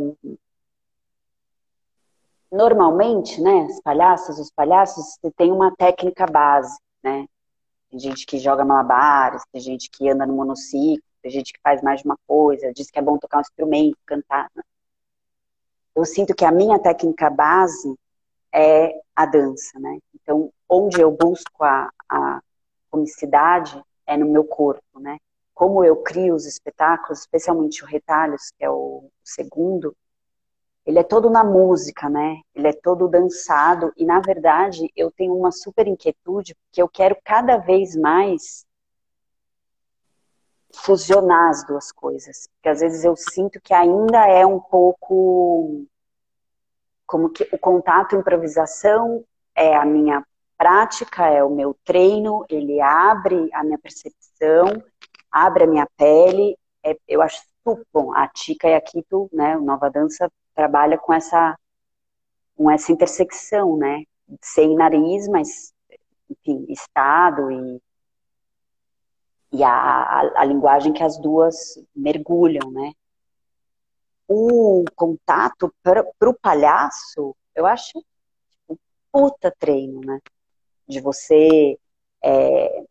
Normalmente, 2.51 3.41
né, 3.41 3.67
as 3.71 3.81
palhaças, 3.81 4.39
os 4.39 4.51
palhaços, 4.51 5.19
têm 5.37 5.53
uma 5.53 5.75
técnica 5.77 6.27
base, 6.27 6.79
né? 7.03 7.27
Tem 7.91 7.99
gente 7.99 8.25
que 8.25 8.39
joga 8.39 8.65
malabares, 8.65 9.43
tem 9.53 9.61
gente 9.61 9.91
que 9.91 10.09
anda 10.09 10.27
no 10.27 10.35
monociclo, 10.35 11.05
tem 11.21 11.31
gente 11.31 11.53
que 11.53 11.61
faz 11.63 11.83
mais 11.83 12.01
de 12.01 12.07
uma 12.07 12.19
coisa, 12.27 12.73
diz 12.73 12.91
que 12.91 12.99
é 12.99 13.03
bom 13.03 13.19
tocar 13.19 13.39
um 13.39 13.41
instrumento, 13.43 13.99
cantar. 14.07 14.51
Né? 14.55 14.63
Eu 15.95 16.05
sinto 16.05 16.35
que 16.35 16.45
a 16.45 16.53
minha 16.53 16.79
técnica 16.79 17.29
base 17.31 17.95
é 18.53 18.93
a 19.15 19.27
dança, 19.27 19.79
né? 19.79 19.99
Então, 20.15 20.53
onde 20.69 21.01
eu 21.01 21.11
busco 21.11 21.65
a, 21.65 21.91
a 22.09 22.41
comicidade 22.91 23.83
é 24.07 24.17
no 24.17 24.27
meu 24.27 24.45
corpo, 24.45 25.01
né? 25.01 25.19
Como 25.55 25.85
eu 25.85 25.97
crio 25.97 26.35
os 26.35 26.47
espetáculos, 26.47 27.21
especialmente 27.21 27.85
o 27.85 27.87
Retalhos, 27.87 28.51
que 28.57 28.65
é 28.65 28.71
o 28.71 29.09
segundo, 29.23 29.95
ele 30.85 30.99
é 30.99 31.03
todo 31.03 31.31
na 31.31 31.45
música, 31.45 32.09
né? 32.09 32.41
Ele 32.55 32.69
é 32.69 32.73
todo 32.73 33.09
dançado 33.09 33.93
e, 33.97 34.05
na 34.05 34.21
verdade, 34.21 34.91
eu 34.97 35.11
tenho 35.11 35.35
uma 35.37 35.53
super 35.53 35.87
inquietude 35.87 36.55
porque 36.55 36.83
eu 36.83 36.89
quero 36.89 37.17
cada 37.23 37.57
vez 37.57 37.95
mais 37.95 38.67
fusionar 40.75 41.51
as 41.51 41.65
duas 41.67 41.93
coisas. 41.93 42.49
Porque 42.55 42.69
às 42.69 42.81
vezes 42.81 43.05
eu 43.05 43.15
sinto 43.17 43.61
que 43.61 43.75
ainda 43.75 44.27
é 44.27 44.45
um 44.47 44.61
pouco 44.61 45.85
como 47.07 47.31
que 47.31 47.49
o 47.53 47.59
contato 47.59 48.17
improvisação 48.17 49.25
é 49.55 49.77
a 49.77 49.85
minha 49.85 50.25
prática, 50.57 51.27
é 51.27 51.43
o 51.45 51.51
meu 51.51 51.77
treino, 51.85 52.45
ele 52.49 52.81
abre 52.81 53.51
a 53.53 53.63
minha 53.63 53.79
percepção, 53.79 54.83
abre 55.31 55.65
a 55.65 55.67
minha 55.67 55.87
pele. 55.97 56.57
É, 56.85 56.97
eu 57.07 57.21
acho 57.21 57.43
super 57.63 57.85
bom. 57.93 58.15
A 58.15 58.29
Tica 58.29 58.69
e 58.69 58.75
a 58.75 58.81
Kito, 58.81 59.29
né, 59.33 59.57
o 59.57 59.61
Nova 59.61 59.91
Dança, 59.91 60.31
trabalha 60.55 60.97
com 60.99 61.13
essa, 61.13 61.59
com 62.57 62.71
essa 62.71 62.93
intersecção, 62.93 63.77
né? 63.77 64.05
Sem 64.41 64.75
nariz, 64.75 65.29
mas, 65.29 65.75
enfim, 66.31 66.65
estado 66.69 67.51
e 67.51 67.83
e 69.53 69.63
a, 69.63 69.71
a, 69.71 70.41
a 70.41 70.45
linguagem 70.45 70.93
que 70.93 71.03
as 71.03 71.19
duas 71.19 71.79
mergulham, 71.95 72.71
né? 72.71 72.93
O 74.27 74.85
contato 74.97 75.73
para 75.83 76.31
o 76.31 76.35
palhaço, 76.35 77.37
eu 77.55 77.67
acho 77.67 78.03
um 78.69 78.77
puta 79.13 79.55
treino, 79.59 80.01
né? 80.01 80.19
De 80.89 81.01
você 81.01 81.79
é, 82.25 82.85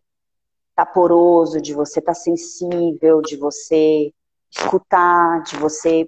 tá 0.75 0.85
poroso, 0.85 1.59
de 1.59 1.73
você 1.73 1.99
tá 1.99 2.13
sensível, 2.13 3.21
de 3.21 3.35
você 3.37 4.13
escutar, 4.51 5.41
de 5.43 5.57
você 5.57 6.07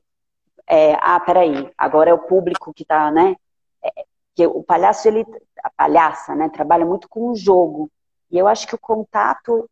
é, 0.68 0.94
ah, 1.02 1.20
peraí, 1.20 1.72
agora 1.78 2.10
é 2.10 2.14
o 2.14 2.26
público 2.28 2.74
que 2.74 2.86
tá, 2.86 3.12
né? 3.12 3.36
É, 3.84 4.06
que 4.36 4.48
o 4.48 4.64
palhaço, 4.64 5.08
ele, 5.08 5.26
a 5.64 5.70
palhaça, 5.70 6.36
né, 6.36 6.50
trabalha 6.50 6.86
muito 6.86 7.10
com 7.10 7.30
o 7.32 7.36
jogo. 7.36 7.92
E 8.32 8.38
eu 8.38 8.48
acho 8.48 8.68
que 8.68 8.76
o 8.76 8.80
contato 8.80 9.70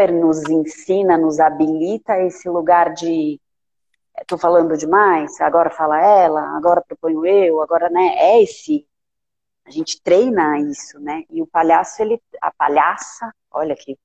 super 0.00 0.12
nos 0.12 0.48
ensina, 0.48 1.18
nos 1.18 1.38
habilita 1.38 2.18
esse 2.18 2.48
lugar 2.48 2.94
de 2.94 3.38
estou 4.20 4.38
falando 4.38 4.76
demais, 4.76 5.40
agora 5.40 5.70
fala 5.70 6.00
ela, 6.00 6.56
agora 6.56 6.82
proponho 6.86 7.24
eu, 7.24 7.60
agora, 7.62 7.88
né, 7.88 8.16
é 8.18 8.42
esse, 8.42 8.86
a 9.64 9.70
gente 9.70 10.00
treina 10.02 10.58
isso, 10.58 10.98
né, 11.00 11.24
e 11.30 11.40
o 11.40 11.46
palhaço, 11.46 12.02
ele, 12.02 12.20
a 12.40 12.50
palhaça, 12.52 13.32
olha 13.50 13.72
aqui, 13.72 13.98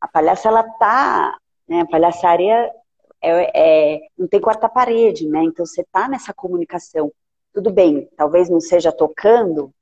a 0.00 0.06
palhaça, 0.06 0.48
ela 0.48 0.62
tá, 0.62 1.36
né, 1.66 1.80
a 1.80 1.86
palhaçaria 1.86 2.70
é, 3.20 3.94
é, 3.94 4.00
não 4.16 4.28
tem 4.28 4.40
quarta 4.40 4.68
parede, 4.68 5.28
né, 5.28 5.42
então 5.42 5.66
você 5.66 5.84
tá 5.90 6.08
nessa 6.08 6.32
comunicação, 6.32 7.12
tudo 7.52 7.72
bem, 7.72 8.08
talvez 8.16 8.48
não 8.48 8.60
seja 8.60 8.92
tocando, 8.92 9.72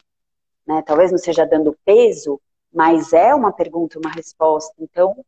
né, 0.67 0.83
talvez 0.87 1.11
não 1.11 1.19
seja 1.19 1.45
dando 1.45 1.77
peso, 1.85 2.41
mas 2.75 3.13
é 3.13 3.35
uma 3.35 3.53
pergunta, 3.53 3.99
uma 3.99 4.11
resposta. 4.11 4.75
Então, 4.79 5.25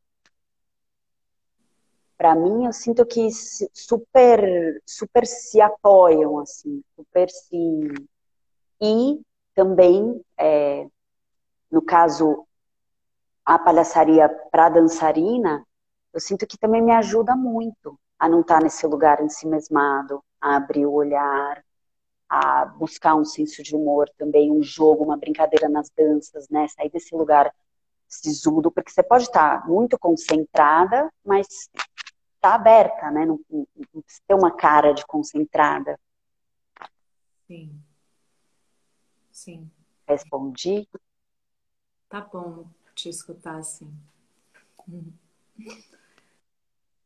para 2.19 2.35
mim, 2.35 2.67
eu 2.67 2.73
sinto 2.73 3.07
que 3.07 3.29
super, 3.73 4.83
super 4.85 5.27
se 5.27 5.61
apoiam, 5.61 6.39
assim, 6.41 6.83
super 6.97 7.31
se. 7.31 8.09
E 8.81 9.21
também, 9.55 10.21
é, 10.37 10.87
no 11.71 11.81
caso, 11.83 12.47
a 13.45 13.59
palhaçaria 13.59 14.29
para 14.51 14.69
dançarina, 14.69 15.65
eu 16.13 16.21
sinto 16.21 16.47
que 16.47 16.59
também 16.59 16.83
me 16.83 16.93
ajuda 16.93 17.37
muito 17.37 17.99
a 18.19 18.29
não 18.29 18.41
estar 18.41 18.59
tá 18.59 18.65
nesse 18.65 18.87
lugar 18.87 19.23
ensimesmado, 19.23 20.23
a 20.41 20.57
abrir 20.57 20.87
o 20.87 20.93
olhar, 20.93 21.63
a 22.29 22.67
buscar 22.67 23.15
um 23.15 23.25
senso 23.25 23.63
de 23.63 23.75
humor 23.75 24.09
também, 24.19 24.51
um 24.51 24.63
jogo, 24.63 25.05
uma 25.05 25.17
brincadeira 25.17 25.69
nas 25.69 25.91
danças, 25.91 26.49
né? 26.49 26.67
Sair 26.69 26.91
desse 26.91 27.15
lugar 27.15 27.55
sisudo, 28.09 28.71
porque 28.71 28.91
você 28.91 29.03
pode 29.03 29.25
estar 29.25 29.67
muito 29.69 29.99
concentrada, 29.99 31.13
mas 31.25 31.69
está 32.35 32.55
aberta, 32.55 33.11
né? 33.11 33.27
Não, 33.27 33.41
não, 33.51 33.67
não 33.95 34.03
precisa 34.03 34.23
ter 34.27 34.35
uma 34.35 34.51
cara 34.51 34.93
de 34.93 35.05
concentrada. 35.07 35.99
Sim. 37.47 37.81
sim. 39.31 39.71
Respondi? 40.09 40.89
Tá 42.09 42.21
bom 42.21 42.67
te 42.95 43.09
escutar 43.09 43.59
assim. 43.59 43.93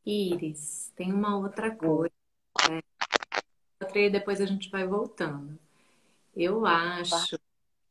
Iris, 0.04 0.92
tem 0.96 1.12
uma 1.12 1.36
outra 1.36 1.74
coisa. 1.74 2.19
E 3.94 4.10
depois 4.10 4.40
a 4.40 4.46
gente 4.46 4.70
vai 4.70 4.86
voltando. 4.86 5.58
Eu 6.36 6.66
acho 6.66 7.38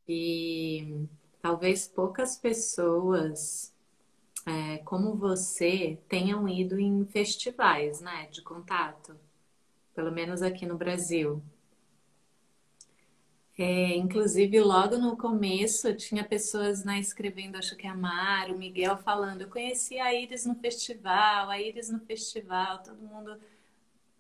que 0.06 1.08
talvez 1.42 1.88
poucas 1.88 2.38
pessoas 2.38 3.74
é, 4.46 4.78
como 4.80 5.16
você 5.16 6.00
tenham 6.08 6.48
ido 6.48 6.80
em 6.80 7.06
festivais, 7.06 8.02
né, 8.02 8.28
de 8.32 8.42
contato, 8.42 9.16
pelo 9.94 10.12
menos 10.12 10.42
aqui 10.42 10.66
no 10.66 10.78
Brasil. 10.78 11.42
É, 13.58 13.98
inclusive, 13.98 14.60
logo 14.62 14.98
no 14.98 15.18
começo, 15.18 15.94
tinha 15.94 16.24
pessoas 16.24 16.86
né, 16.86 16.98
escrevendo, 17.00 17.58
acho 17.58 17.76
que 17.76 17.86
a 17.86 17.94
Mara, 17.94 18.54
o 18.54 18.58
Miguel 18.58 18.96
falando, 18.98 19.42
eu 19.42 19.50
conheci 19.50 20.00
a 20.00 20.14
Iris 20.14 20.46
no 20.46 20.56
festival, 20.56 21.50
a 21.50 21.60
Iris 21.60 21.90
no 21.90 22.00
festival, 22.00 22.82
todo 22.82 23.02
mundo 23.02 23.38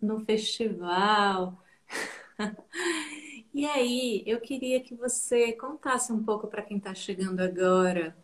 no 0.01 0.19
festival. 0.19 1.61
e 3.53 3.65
aí, 3.65 4.23
eu 4.25 4.39
queria 4.39 4.81
que 4.81 4.95
você 4.95 5.53
contasse 5.53 6.11
um 6.11 6.23
pouco 6.23 6.47
para 6.47 6.61
quem 6.61 6.77
está 6.77 6.93
chegando 6.93 7.39
agora, 7.39 8.15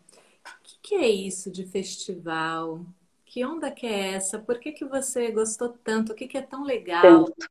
o 0.44 0.62
que, 0.62 0.78
que, 0.82 0.94
é 0.94 1.08
isso 1.08 1.50
de 1.50 1.66
festival? 1.66 2.84
Que 3.24 3.44
onda 3.44 3.70
que 3.70 3.86
é 3.86 4.14
essa? 4.14 4.38
Por 4.38 4.58
que, 4.58 4.72
que 4.72 4.84
você 4.84 5.30
gostou 5.30 5.70
tanto? 5.70 6.12
O 6.12 6.14
que, 6.14 6.28
que 6.28 6.38
é 6.38 6.42
tão 6.42 6.62
legal? 6.62 7.24
Tanto. 7.24 7.50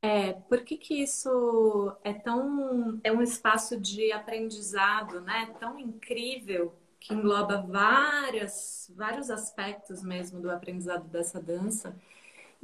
É, 0.00 0.34
por 0.34 0.62
que, 0.62 0.76
que 0.76 1.02
isso 1.02 1.96
é 2.04 2.12
tão 2.12 3.00
é 3.02 3.10
um 3.10 3.22
espaço 3.22 3.80
de 3.80 4.12
aprendizado, 4.12 5.20
né? 5.22 5.54
Tão 5.58 5.78
incrível 5.78 6.74
que 7.00 7.14
engloba 7.14 7.62
várias, 7.62 8.92
vários 8.94 9.30
aspectos 9.30 10.02
mesmo 10.02 10.40
do 10.40 10.50
aprendizado 10.50 11.08
dessa 11.08 11.40
dança. 11.40 11.94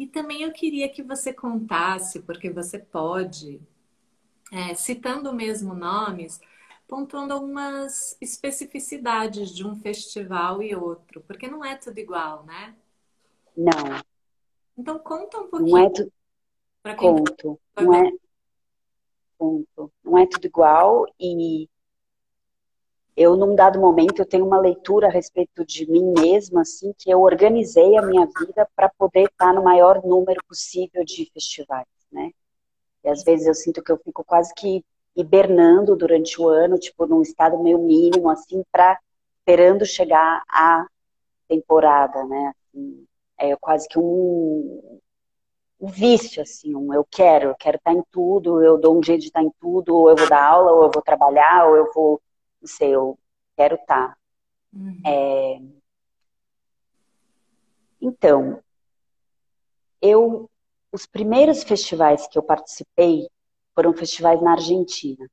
E 0.01 0.07
também 0.07 0.45
eu 0.45 0.51
queria 0.51 0.89
que 0.89 1.03
você 1.03 1.31
contasse, 1.31 2.21
porque 2.21 2.49
você 2.49 2.79
pode, 2.79 3.61
é, 4.51 4.73
citando 4.73 5.31
mesmo 5.31 5.75
nomes, 5.75 6.41
pontuando 6.89 7.35
algumas 7.35 8.17
especificidades 8.19 9.55
de 9.55 9.63
um 9.63 9.77
festival 9.77 10.63
e 10.63 10.75
outro, 10.75 11.21
porque 11.21 11.47
não 11.47 11.63
é 11.63 11.77
tudo 11.77 11.99
igual, 11.99 12.47
né? 12.47 12.75
Não. 13.55 14.03
Então 14.75 14.99
conta 14.99 15.39
um 15.39 15.49
pouquinho. 15.49 15.71
Não 15.71 16.93
é 16.93 16.97
quem 16.97 16.97
Conto. 16.97 17.61
Tá 17.75 17.83
não 17.83 17.95
é, 17.95 18.13
conto. 19.37 19.93
Não 20.03 20.17
é 20.17 20.27
tudo 20.27 20.47
igual 20.47 21.07
e 21.21 21.69
eu, 23.17 23.37
num 23.37 23.55
dado 23.55 23.81
momento, 23.81 24.21
eu 24.21 24.27
tenho 24.27 24.47
uma 24.47 24.59
leitura 24.59 25.09
a 25.09 25.11
respeito 25.11 25.65
de 25.65 25.91
mim 25.91 26.13
mesma, 26.19 26.63
assim, 26.63 26.93
que 26.99 27.11
eu 27.11 27.21
organizei 27.21 27.97
a 27.97 28.03
minha 28.03 28.27
vida 28.27 28.69
para 28.75 28.89
poder 28.89 29.25
estar 29.25 29.53
no 29.53 29.63
maior 29.63 30.03
número 30.05 30.41
possível 30.47 31.05
de 31.05 31.31
festivais, 31.33 31.87
né? 32.11 32.31
E 33.05 33.09
às 33.09 33.23
vezes 33.23 33.47
eu 33.47 33.55
sinto 33.55 33.83
que 33.83 33.93
eu 33.93 33.99
fico 33.99 34.25
quase 34.25 34.53
que 34.55 34.85
hibernando 35.17 35.97
durante 35.97 36.41
o 36.41 36.49
ano, 36.49 36.79
tipo, 36.79 37.07
num 37.07 37.23
estado 37.23 37.63
meio 37.63 37.79
mínimo, 37.79 38.31
assim, 38.31 38.63
para 38.71 38.99
esperando 39.39 39.85
chegar 39.85 40.43
a 40.49 40.87
temporada, 41.49 42.25
né? 42.25 42.53
Assim, 42.55 43.07
é 43.39 43.57
quase 43.57 43.89
que 43.89 43.99
um, 43.99 45.01
um 45.81 45.89
vício, 45.89 46.43
assim, 46.43 46.75
um 46.77 46.93
eu 46.93 47.05
quero, 47.11 47.49
eu 47.49 47.55
quero 47.55 47.77
estar 47.77 47.93
em 47.93 48.03
tudo, 48.11 48.63
eu 48.63 48.79
dou 48.79 48.99
um 48.99 49.03
jeito 49.03 49.21
de 49.21 49.27
estar 49.29 49.43
em 49.43 49.51
tudo, 49.61 49.97
ou 49.97 50.11
eu 50.11 50.17
vou 50.17 50.29
dar 50.29 50.45
aula, 50.45 50.73
ou 50.73 50.85
eu 50.85 50.91
vou 50.93 51.03
trabalhar, 51.03 51.67
ou 51.67 51.77
eu 51.77 51.91
vou, 51.93 52.21
não 52.61 52.69
sei, 52.69 52.95
eu 52.95 53.19
quero 53.57 53.77
estar. 53.77 54.17
Uhum. 54.73 55.01
É... 55.07 55.61
Então, 58.01 58.63
eu, 60.01 60.49
os 60.91 61.07
primeiros 61.07 61.63
festivais 61.63 62.27
que 62.27 62.39
eu 62.39 62.43
participei 62.43 63.29
foram 63.75 63.93
festivais 63.93 64.41
na 64.43 64.53
Argentina. 64.53 65.29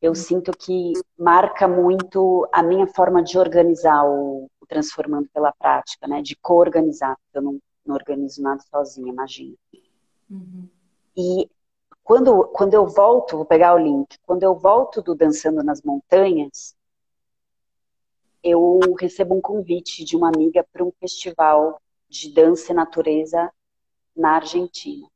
Eu 0.00 0.10
uhum. 0.10 0.14
sinto 0.14 0.52
que 0.52 0.92
marca 1.18 1.66
muito 1.66 2.48
a 2.52 2.62
minha 2.62 2.86
forma 2.86 3.22
de 3.22 3.38
organizar 3.38 4.04
o, 4.04 4.48
o 4.60 4.66
Transformando 4.66 5.28
pela 5.32 5.52
Prática, 5.52 6.06
né? 6.06 6.22
De 6.22 6.36
co-organizar. 6.36 7.16
Eu 7.32 7.42
não 7.42 7.60
não 7.86 7.94
organizo 7.94 8.42
nada 8.42 8.60
sozinha, 8.68 9.08
imagina. 9.08 9.56
Uhum. 10.28 10.68
E 11.16 11.48
quando, 12.06 12.44
quando 12.52 12.72
eu 12.72 12.86
volto, 12.86 13.36
vou 13.36 13.44
pegar 13.44 13.74
o 13.74 13.78
link, 13.78 14.16
quando 14.24 14.44
eu 14.44 14.54
volto 14.54 15.02
do 15.02 15.12
Dançando 15.12 15.60
nas 15.64 15.82
Montanhas, 15.82 16.72
eu 18.44 18.78
recebo 18.96 19.34
um 19.34 19.40
convite 19.40 20.04
de 20.04 20.14
uma 20.14 20.28
amiga 20.28 20.64
para 20.72 20.84
um 20.84 20.92
festival 21.00 21.82
de 22.08 22.32
dança 22.32 22.70
e 22.70 22.76
natureza 22.76 23.52
na 24.16 24.36
Argentina. 24.36 25.08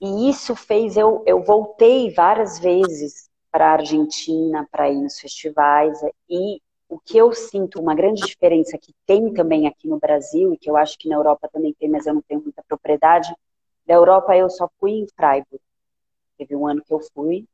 E 0.00 0.30
isso 0.30 0.54
fez 0.54 0.96
eu, 0.96 1.24
eu 1.26 1.42
voltei 1.42 2.14
várias 2.14 2.60
vezes 2.60 3.28
para 3.50 3.70
a 3.70 3.72
Argentina 3.72 4.68
para 4.70 4.88
ir 4.88 5.02
nos 5.02 5.18
festivais 5.18 5.98
e 6.30 6.62
o 6.88 6.96
que 6.96 7.18
eu 7.18 7.32
sinto 7.32 7.80
uma 7.80 7.92
grande 7.92 8.24
diferença 8.24 8.78
que 8.78 8.94
tem 9.04 9.34
também 9.34 9.66
aqui 9.66 9.88
no 9.88 9.98
Brasil, 9.98 10.54
e 10.54 10.56
que 10.56 10.70
eu 10.70 10.76
acho 10.76 10.96
que 10.96 11.08
na 11.08 11.16
Europa 11.16 11.50
também 11.52 11.74
tem, 11.74 11.88
mas 11.90 12.06
eu 12.06 12.14
não 12.14 12.22
tenho 12.22 12.40
muita 12.40 12.62
propriedade, 12.62 13.34
da 13.88 13.94
Europa 13.94 14.36
eu 14.36 14.50
só 14.50 14.70
fui 14.78 14.92
em 14.92 15.06
Freiburg. 15.16 15.60
Teve 16.36 16.54
um 16.54 16.66
ano 16.66 16.84
que 16.84 16.92
eu 16.92 17.00
fui. 17.14 17.48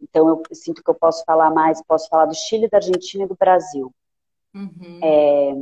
Então 0.00 0.28
eu 0.28 0.42
sinto 0.54 0.82
que 0.82 0.90
eu 0.90 0.94
posso 0.94 1.22
falar 1.24 1.50
mais, 1.50 1.82
posso 1.84 2.08
falar 2.08 2.26
do 2.26 2.34
Chile, 2.34 2.68
da 2.68 2.78
Argentina 2.78 3.24
e 3.24 3.28
do 3.28 3.36
Brasil. 3.36 3.94
Uhum. 4.54 5.00
É, 5.02 5.52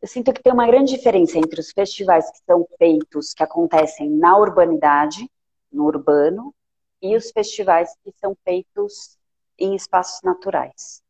eu 0.00 0.08
sinto 0.08 0.32
que 0.32 0.42
tem 0.42 0.52
uma 0.52 0.66
grande 0.66 0.96
diferença 0.96 1.36
entre 1.36 1.60
os 1.60 1.72
festivais 1.72 2.30
que 2.30 2.38
são 2.46 2.66
feitos, 2.78 3.34
que 3.34 3.42
acontecem 3.42 4.08
na 4.08 4.36
urbanidade, 4.36 5.30
no 5.70 5.84
urbano, 5.84 6.54
e 7.02 7.14
os 7.14 7.30
festivais 7.30 7.94
que 8.02 8.12
são 8.18 8.34
feitos 8.42 9.18
em 9.58 9.74
espaços 9.74 10.22
naturais. 10.22 11.02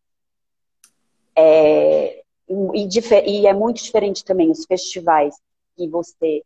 É, 1.36 2.22
e, 2.48 2.88
e, 3.26 3.46
é 3.46 3.54
muito 3.54 3.82
diferente 3.82 4.24
também 4.24 4.50
os 4.50 4.64
festivais 4.66 5.36
que 5.76 5.88
você. 5.88 6.42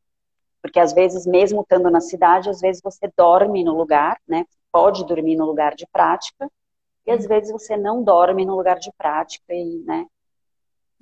Porque 0.64 0.80
às 0.80 0.94
vezes, 0.94 1.26
mesmo 1.26 1.60
estando 1.60 1.90
na 1.90 2.00
cidade, 2.00 2.48
às 2.48 2.58
vezes 2.58 2.80
você 2.82 3.06
dorme 3.14 3.62
no 3.62 3.76
lugar, 3.76 4.18
né? 4.26 4.46
Pode 4.72 5.04
dormir 5.04 5.36
no 5.36 5.44
lugar 5.44 5.74
de 5.74 5.86
prática, 5.92 6.50
e 7.06 7.10
às 7.10 7.26
vezes 7.26 7.52
você 7.52 7.76
não 7.76 8.02
dorme 8.02 8.46
no 8.46 8.56
lugar 8.56 8.78
de 8.78 8.90
prática, 8.96 9.52
e, 9.52 9.84
né? 9.84 10.06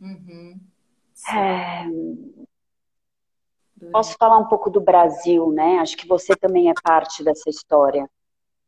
Uhum. 0.01 0.61
É... 1.33 1.87
Posso 3.93 4.17
falar 4.19 4.39
um 4.39 4.49
pouco 4.49 4.69
do 4.69 4.81
Brasil, 4.81 5.53
né? 5.53 5.79
Acho 5.79 5.97
que 5.97 6.09
você 6.09 6.35
também 6.35 6.69
é 6.69 6.75
parte 6.83 7.23
dessa 7.23 7.49
história. 7.49 8.11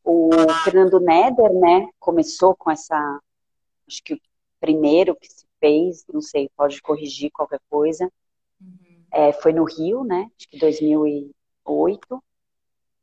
O 0.05 0.31
Fernando 0.63 1.01
Neder, 1.01 1.53
né, 1.55 1.89
começou 1.99 2.55
com 2.55 2.71
essa, 2.71 2.97
acho 3.89 4.01
que 4.05 4.15
o 4.15 4.21
primeiro 4.61 5.17
que 5.17 5.27
se 5.27 5.45
fez, 5.59 6.05
não 6.13 6.21
sei, 6.21 6.49
pode 6.57 6.81
corrigir 6.81 7.33
qualquer 7.33 7.61
coisa. 7.69 8.09
É, 9.15 9.33
foi 9.33 9.53
no 9.53 9.65
Rio, 9.65 10.05
né, 10.05 10.29
acho 10.37 10.49
que 10.49 10.59
2008. 10.59 12.23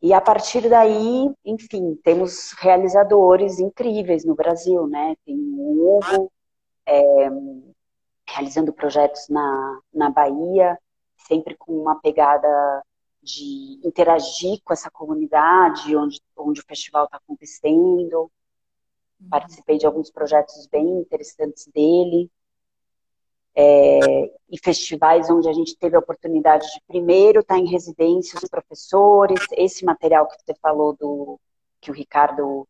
E 0.04 0.14
a 0.14 0.20
partir 0.20 0.68
daí, 0.68 1.30
enfim, 1.46 1.96
temos 2.04 2.54
realizadores 2.58 3.60
incríveis 3.60 4.26
no 4.26 4.34
Brasil, 4.34 4.88
né? 4.88 5.16
Tem 5.24 5.38
o 5.38 6.00
Hugo 6.00 6.32
é, 6.88 7.30
realizando 8.28 8.74
projetos 8.74 9.30
na, 9.30 9.80
na 9.94 10.10
Bahia, 10.10 10.78
sempre 11.28 11.56
com 11.56 11.74
uma 11.74 12.00
pegada 12.02 12.84
de 13.22 13.80
interagir 13.84 14.60
com 14.64 14.74
essa 14.74 14.90
comunidade 14.90 15.96
onde, 15.96 16.20
onde 16.36 16.62
o 16.62 16.66
festival 16.66 17.06
está 17.06 17.18
acontecendo. 17.18 18.32
Uhum. 19.20 19.30
Participei 19.30 19.78
de 19.78 19.86
alguns 19.86 20.10
projetos 20.10 20.66
bem 20.66 20.88
interessantes 21.00 21.68
dele. 21.68 22.32
É, 23.54 24.00
e 24.50 24.58
festivais 24.64 25.30
onde 25.30 25.50
a 25.50 25.54
gente 25.54 25.78
teve 25.78 25.96
a 25.96 26.00
oportunidade 26.00 26.66
de 26.68 26.82
primeiro 26.88 27.42
estar 27.42 27.56
tá 27.56 27.60
em 27.60 27.68
residência 27.68 28.40
os 28.42 28.50
professores, 28.50 29.40
esse 29.52 29.84
material 29.84 30.28
que 30.28 30.36
você 30.36 30.54
falou 30.62 30.96
do 30.96 31.40
que 31.82 31.92
o 31.92 31.94
Ricardo 31.94 32.68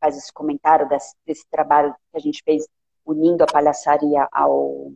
faz 0.00 0.16
esse 0.16 0.32
comentário 0.32 0.88
desse, 0.88 1.14
desse 1.24 1.46
trabalho 1.48 1.94
que 2.10 2.16
a 2.16 2.20
gente 2.20 2.42
fez 2.44 2.66
unindo 3.06 3.44
a 3.44 3.46
palhaçaria 3.46 4.26
ao, 4.32 4.92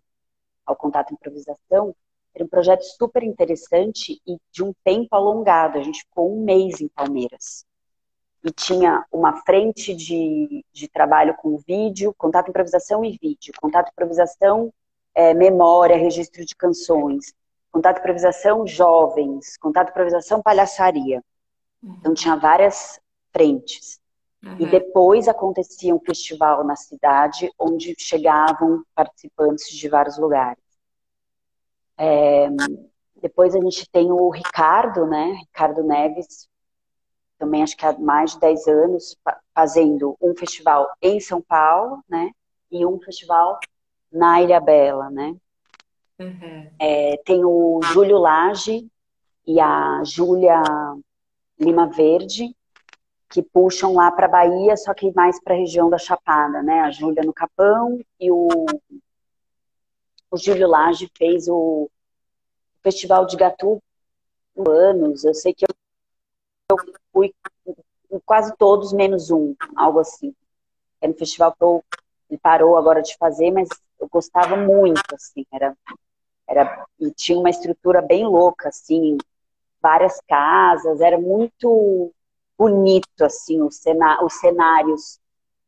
ao 0.66 0.76
contato 0.76 1.12
improvisação, 1.12 1.94
era 2.34 2.44
um 2.44 2.48
projeto 2.48 2.82
super 2.82 3.22
interessante 3.22 4.20
e 4.26 4.38
de 4.52 4.62
um 4.62 4.72
tempo 4.84 5.14
alongado. 5.14 5.78
A 5.78 5.82
gente 5.82 6.00
ficou 6.02 6.32
um 6.32 6.44
mês 6.44 6.80
em 6.80 6.88
Palmeiras. 6.88 7.64
E 8.44 8.52
tinha 8.52 9.04
uma 9.10 9.42
frente 9.42 9.94
de, 9.94 10.64
de 10.72 10.88
trabalho 10.88 11.34
com 11.34 11.56
vídeo, 11.56 12.14
contato 12.16 12.48
improvisação 12.48 13.04
e 13.04 13.18
vídeo. 13.20 13.52
Contato 13.60 13.90
improvisação, 13.90 14.72
é, 15.18 15.34
memória, 15.34 15.96
registro 15.96 16.44
de 16.44 16.54
canções. 16.54 17.34
Contato 17.72 17.98
improvisação, 17.98 18.64
jovens. 18.64 19.56
Contato 19.56 19.90
improvisação, 19.90 20.40
palhaçaria. 20.40 21.20
Então 21.82 22.14
tinha 22.14 22.36
várias 22.36 23.00
frentes. 23.32 23.98
Uhum. 24.44 24.56
E 24.60 24.66
depois 24.66 25.26
acontecia 25.26 25.92
um 25.92 25.98
festival 25.98 26.62
na 26.62 26.76
cidade 26.76 27.50
onde 27.58 27.96
chegavam 27.98 28.84
participantes 28.94 29.68
de 29.76 29.88
vários 29.88 30.16
lugares. 30.18 30.62
É, 31.96 32.48
depois 33.20 33.56
a 33.56 33.60
gente 33.60 33.90
tem 33.90 34.12
o 34.12 34.30
Ricardo, 34.30 35.04
né? 35.04 35.32
Ricardo 35.40 35.82
Neves, 35.82 36.48
também 37.36 37.64
acho 37.64 37.76
que 37.76 37.84
há 37.84 37.98
mais 37.98 38.34
de 38.34 38.38
10 38.38 38.68
anos, 38.68 39.16
fazendo 39.52 40.16
um 40.20 40.32
festival 40.36 40.88
em 41.02 41.18
São 41.18 41.42
Paulo, 41.42 42.04
né? 42.08 42.30
E 42.70 42.86
um 42.86 43.00
festival 43.00 43.58
na 44.10 44.42
Ilha 44.42 44.60
Bela, 44.60 45.10
né? 45.10 45.36
Uhum. 46.18 46.70
É, 46.78 47.16
tem 47.24 47.44
o 47.44 47.80
Júlio 47.82 48.18
Lage 48.18 48.88
e 49.46 49.60
a 49.60 50.02
Júlia 50.04 50.62
Lima 51.58 51.86
Verde, 51.86 52.54
que 53.30 53.42
puxam 53.42 53.94
lá 53.94 54.10
para 54.10 54.28
Bahia, 54.28 54.76
só 54.76 54.94
que 54.94 55.12
mais 55.14 55.40
para 55.42 55.54
a 55.54 55.58
região 55.58 55.90
da 55.90 55.98
Chapada, 55.98 56.62
né? 56.62 56.80
A 56.80 56.90
Júlia 56.90 57.22
no 57.22 57.32
Capão 57.32 58.00
e 58.18 58.30
o, 58.30 58.48
o 60.30 60.36
Júlio 60.36 60.68
Lage 60.68 61.10
fez 61.16 61.46
o 61.48 61.90
Festival 62.82 63.26
de 63.26 63.36
Gatu 63.36 63.82
anos. 64.66 65.24
Eu 65.24 65.34
sei 65.34 65.54
que 65.54 65.64
eu, 65.64 65.68
eu 66.70 66.76
fui 67.12 67.34
quase 68.24 68.54
todos, 68.56 68.92
menos 68.92 69.30
um, 69.30 69.54
algo 69.76 70.00
assim. 70.00 70.34
Era 71.00 71.12
um 71.12 71.16
festival 71.16 71.52
que 71.52 71.62
eu, 71.62 71.84
ele 72.30 72.38
parou 72.38 72.76
agora 72.76 73.02
de 73.02 73.16
fazer, 73.16 73.50
mas 73.50 73.68
eu 74.00 74.08
gostava 74.08 74.56
muito, 74.56 75.00
assim, 75.12 75.44
era, 75.52 75.76
era, 76.46 76.86
e 76.98 77.10
tinha 77.12 77.38
uma 77.38 77.50
estrutura 77.50 78.00
bem 78.02 78.24
louca, 78.24 78.68
assim, 78.68 79.18
várias 79.80 80.20
casas, 80.28 81.00
era 81.00 81.18
muito 81.18 82.12
bonito, 82.56 83.22
assim, 83.22 83.60
o 83.62 83.70
cena, 83.70 84.24
os 84.24 84.34
cenários 84.34 85.20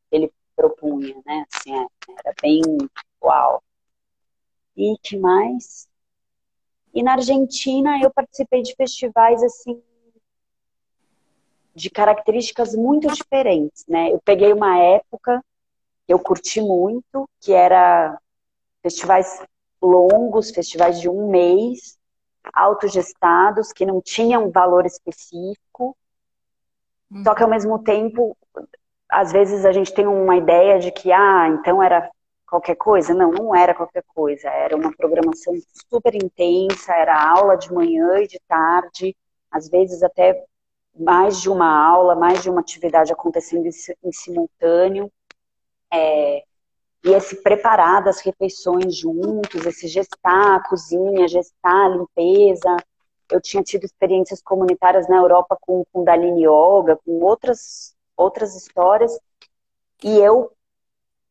que 0.09 0.17
ele 0.17 0.33
propunha, 0.57 1.17
né, 1.25 1.47
assim, 1.53 1.73
era 2.19 2.35
bem 2.43 2.63
uau. 3.23 3.63
E 4.77 4.97
que 5.03 5.17
mais? 5.17 5.89
E 6.93 7.03
na 7.03 7.13
Argentina 7.13 8.01
eu 8.03 8.11
participei 8.11 8.63
de 8.63 8.75
festivais, 8.75 9.43
assim, 9.43 9.81
de 11.75 11.89
características 11.89 12.75
muito 12.75 13.09
diferentes, 13.13 13.87
né? 13.87 14.13
Eu 14.13 14.21
peguei 14.25 14.53
uma 14.53 14.77
época 14.79 15.43
eu 16.11 16.19
curti 16.19 16.61
muito, 16.61 17.29
que 17.41 17.53
era 17.53 18.19
festivais 18.83 19.43
longos, 19.81 20.51
festivais 20.51 21.01
de 21.01 21.09
um 21.09 21.31
mês, 21.31 21.99
autogestados, 22.53 23.73
que 23.73 23.87
não 23.87 24.01
tinham 24.01 24.51
valor 24.51 24.85
específico, 24.85 25.97
uhum. 27.11 27.23
só 27.23 27.35
que 27.35 27.43
ao 27.43 27.49
mesmo 27.49 27.79
tempo, 27.79 28.37
às 29.09 29.33
vezes 29.33 29.65
a 29.65 29.73
gente 29.73 29.95
tem 29.95 30.07
uma 30.07 30.37
ideia 30.37 30.79
de 30.79 30.91
que, 30.91 31.13
ah, 31.13 31.49
então 31.49 31.83
era 31.83 32.11
qualquer 32.51 32.75
coisa. 32.75 33.15
Não, 33.15 33.31
não 33.31 33.55
era 33.55 33.73
qualquer 33.73 34.03
coisa, 34.13 34.49
era 34.49 34.77
uma 34.77 34.93
programação 34.93 35.55
super 35.89 36.15
intensa, 36.15 36.93
era 36.93 37.31
aula 37.31 37.57
de 37.57 37.73
manhã 37.73 38.19
e 38.19 38.27
de 38.27 38.41
tarde, 38.49 39.17
às 39.51 39.69
vezes 39.69 40.03
até 40.03 40.45
mais 40.93 41.41
de 41.41 41.49
uma 41.49 41.71
aula, 41.73 42.17
mais 42.17 42.43
de 42.43 42.51
uma 42.51 42.61
atividade 42.61 43.13
acontecendo 43.13 43.67
em 43.67 44.13
simultâneo. 44.13 45.11
É, 45.93 46.45
e 47.05 47.11
esse 47.13 47.43
preparar 47.43 48.03
das 48.05 48.21
refeições 48.21 48.95
juntos, 48.95 49.65
esse 49.65 49.89
gestar 49.89 50.63
cozinha, 50.69 51.27
gestar 51.27 51.89
limpeza. 51.89 52.77
Eu 53.31 53.41
tinha 53.41 53.63
tido 53.63 53.85
experiências 53.85 54.43
comunitárias 54.43 55.09
na 55.09 55.17
Europa 55.17 55.57
com 55.61 55.85
Kundalini 55.93 56.45
Yoga, 56.45 56.99
com 57.05 57.21
outras, 57.21 57.95
outras 58.17 58.55
histórias, 58.55 59.19
e 60.03 60.19
eu 60.19 60.51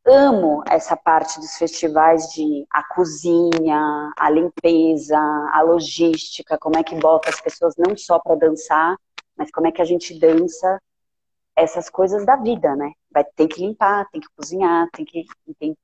amo 0.06 0.64
essa 0.68 0.96
parte 0.96 1.40
dos 1.40 1.56
festivais 1.58 2.30
de 2.30 2.66
a 2.72 2.84
cozinha, 2.96 4.12
a 4.18 4.30
limpeza, 4.30 5.18
a 5.54 5.62
logística, 5.62 6.58
como 6.58 6.78
é 6.78 6.84
que 6.84 6.96
bota 6.96 7.30
as 7.30 7.40
pessoas 7.40 7.76
não 7.78 7.96
só 7.98 8.18
para 8.18 8.36
dançar, 8.36 8.96
mas 9.36 9.52
como 9.52 9.68
é 9.68 9.72
que 9.72 9.82
a 9.82 9.86
gente 9.86 10.18
dança 10.18 10.80
essas 11.60 11.90
coisas 11.90 12.26
da 12.26 12.36
vida, 12.36 12.76
né? 12.76 12.92
Vai 13.12 13.24
ter 13.24 13.48
que 13.48 13.62
limpar, 13.62 14.08
tem 14.12 14.22
que 14.22 14.28
cozinhar, 14.36 14.88
tem 14.92 15.06
que 15.06 15.26
tem, 15.60 15.76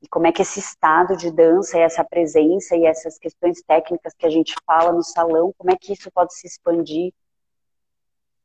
e 0.00 0.08
como 0.08 0.26
é 0.26 0.32
que 0.32 0.42
esse 0.42 0.60
estado 0.60 1.16
de 1.16 1.30
dança 1.30 1.76
e 1.76 1.80
essa 1.80 2.04
presença 2.04 2.76
e 2.76 2.86
essas 2.86 3.18
questões 3.18 3.60
técnicas 3.62 4.14
que 4.14 4.26
a 4.26 4.30
gente 4.30 4.54
fala 4.64 4.92
no 4.92 5.02
salão, 5.02 5.52
como 5.58 5.72
é 5.72 5.76
que 5.76 5.92
isso 5.92 6.10
pode 6.12 6.34
se 6.34 6.46
expandir 6.46 7.12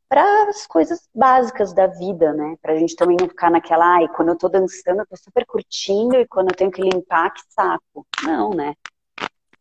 para 0.10 0.50
as 0.50 0.66
coisas 0.68 1.08
básicas 1.14 1.74
da 1.74 1.88
vida, 1.88 2.34
né? 2.34 2.56
Para 2.62 2.74
a 2.74 2.76
gente 2.78 2.96
também 2.96 3.18
não 3.20 3.28
ficar 3.28 3.52
naquela, 3.52 3.98
ai, 3.98 4.08
quando 4.10 4.30
eu 4.30 4.38
tô 4.38 4.50
dançando 4.50 5.00
eu 5.00 5.08
tô 5.08 5.16
super 5.16 5.46
curtindo 5.46 6.16
e 6.16 6.28
quando 6.28 6.50
eu 6.50 6.56
tenho 6.56 6.72
que 6.72 6.82
limpar, 6.82 7.32
que 7.32 7.42
saco. 7.50 8.06
Não, 8.24 8.50
né? 8.52 8.76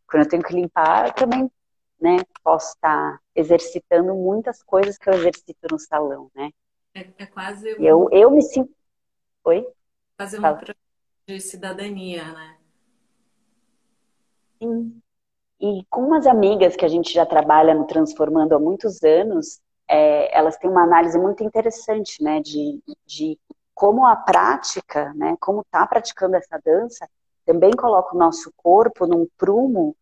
Quando 0.07 0.23
eu 0.23 0.29
tenho 0.29 0.43
que 0.43 0.53
limpar, 0.53 1.07
eu 1.07 1.13
também, 1.13 1.51
né, 1.99 2.17
posso 2.43 2.73
estar 2.75 3.19
exercitando 3.35 4.13
muitas 4.13 4.61
coisas 4.63 4.97
que 4.97 5.09
eu 5.09 5.13
exercito 5.13 5.67
no 5.71 5.79
salão, 5.79 6.29
né? 6.35 6.51
É, 6.93 7.07
é 7.17 7.25
quase. 7.25 7.73
Um... 7.73 7.83
Eu, 7.83 8.09
eu 8.11 8.31
me 8.31 8.41
sinto. 8.41 8.73
Oi? 9.45 9.65
Fazer 10.17 10.37
uma 10.37 10.55
Fala. 10.55 10.75
de 11.27 11.39
cidadania, 11.39 12.23
né? 12.31 12.57
Sim. 14.61 15.01
E 15.59 15.85
com 15.89 16.01
umas 16.01 16.27
amigas 16.27 16.75
que 16.75 16.85
a 16.85 16.89
gente 16.89 17.13
já 17.13 17.25
trabalha 17.25 17.73
no 17.73 17.87
Transformando 17.87 18.53
há 18.53 18.59
muitos 18.59 19.01
anos, 19.03 19.61
é, 19.87 20.37
elas 20.37 20.57
têm 20.57 20.69
uma 20.69 20.83
análise 20.83 21.17
muito 21.17 21.43
interessante, 21.43 22.21
né, 22.21 22.41
de, 22.41 22.81
de 23.05 23.39
como 23.73 24.05
a 24.05 24.15
prática, 24.15 25.13
né, 25.13 25.35
como 25.39 25.61
está 25.61 25.85
praticando 25.87 26.35
essa 26.35 26.59
dança, 26.63 27.09
também 27.45 27.71
coloca 27.71 28.15
o 28.15 28.19
nosso 28.19 28.51
corpo 28.57 29.05
num 29.05 29.27
prumo 29.37 29.95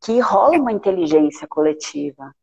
que 0.00 0.20
rola 0.20 0.58
uma 0.58 0.72
inteligência 0.72 1.46
coletiva, 1.46 2.34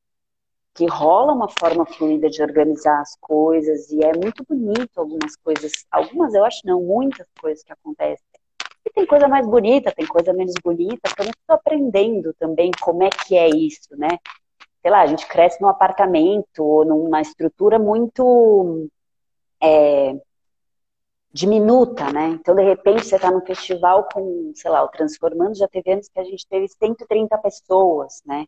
que 0.76 0.86
rola 0.86 1.34
uma 1.34 1.50
forma 1.50 1.86
fluida 1.86 2.30
de 2.30 2.44
organizar 2.44 3.02
as 3.02 3.16
coisas 3.20 3.90
e 3.90 4.04
é 4.04 4.12
muito 4.14 4.44
bonito 4.48 5.00
algumas 5.00 5.36
coisas, 5.38 5.72
algumas 5.90 6.34
eu 6.34 6.46
acho 6.46 6.62
não, 6.66 6.82
muitas 6.82 7.28
coisas 7.40 7.64
que 7.64 7.74
acontecem. 7.74 8.26
E 8.86 8.90
tem 8.92 9.06
coisa 9.06 9.28
mais 9.28 9.48
bonita, 9.48 9.92
tem 9.92 10.06
coisa 10.06 10.34
menos 10.34 10.54
bonita, 10.64 11.10
estou 11.10 11.56
aprendendo 11.56 12.34
também 12.38 12.70
como 12.80 13.04
é 13.04 13.10
que 13.10 13.36
é 13.36 13.50
isso, 13.50 13.96
né? 13.98 14.20
sei 14.86 14.92
lá, 14.92 15.02
a 15.02 15.08
gente 15.08 15.28
cresce 15.28 15.60
num 15.60 15.68
apartamento 15.68 16.64
ou 16.64 16.86
numa 16.86 17.20
estrutura 17.20 17.80
muito 17.80 18.88
é, 19.60 20.14
diminuta, 21.34 22.14
né? 22.14 22.38
Então, 22.40 22.54
de 22.54 22.62
repente, 22.62 23.04
você 23.04 23.16
está 23.16 23.32
num 23.32 23.44
festival 23.44 24.08
com, 24.14 24.52
sei 24.54 24.70
lá, 24.70 24.84
o 24.84 24.90
Transformando, 24.90 25.58
já 25.58 25.68
teve 25.68 25.92
anos 25.92 26.08
que 26.08 26.20
a 26.20 26.24
gente 26.24 26.48
teve 26.48 26.68
130 26.68 27.36
pessoas, 27.40 28.22
né? 28.28 28.46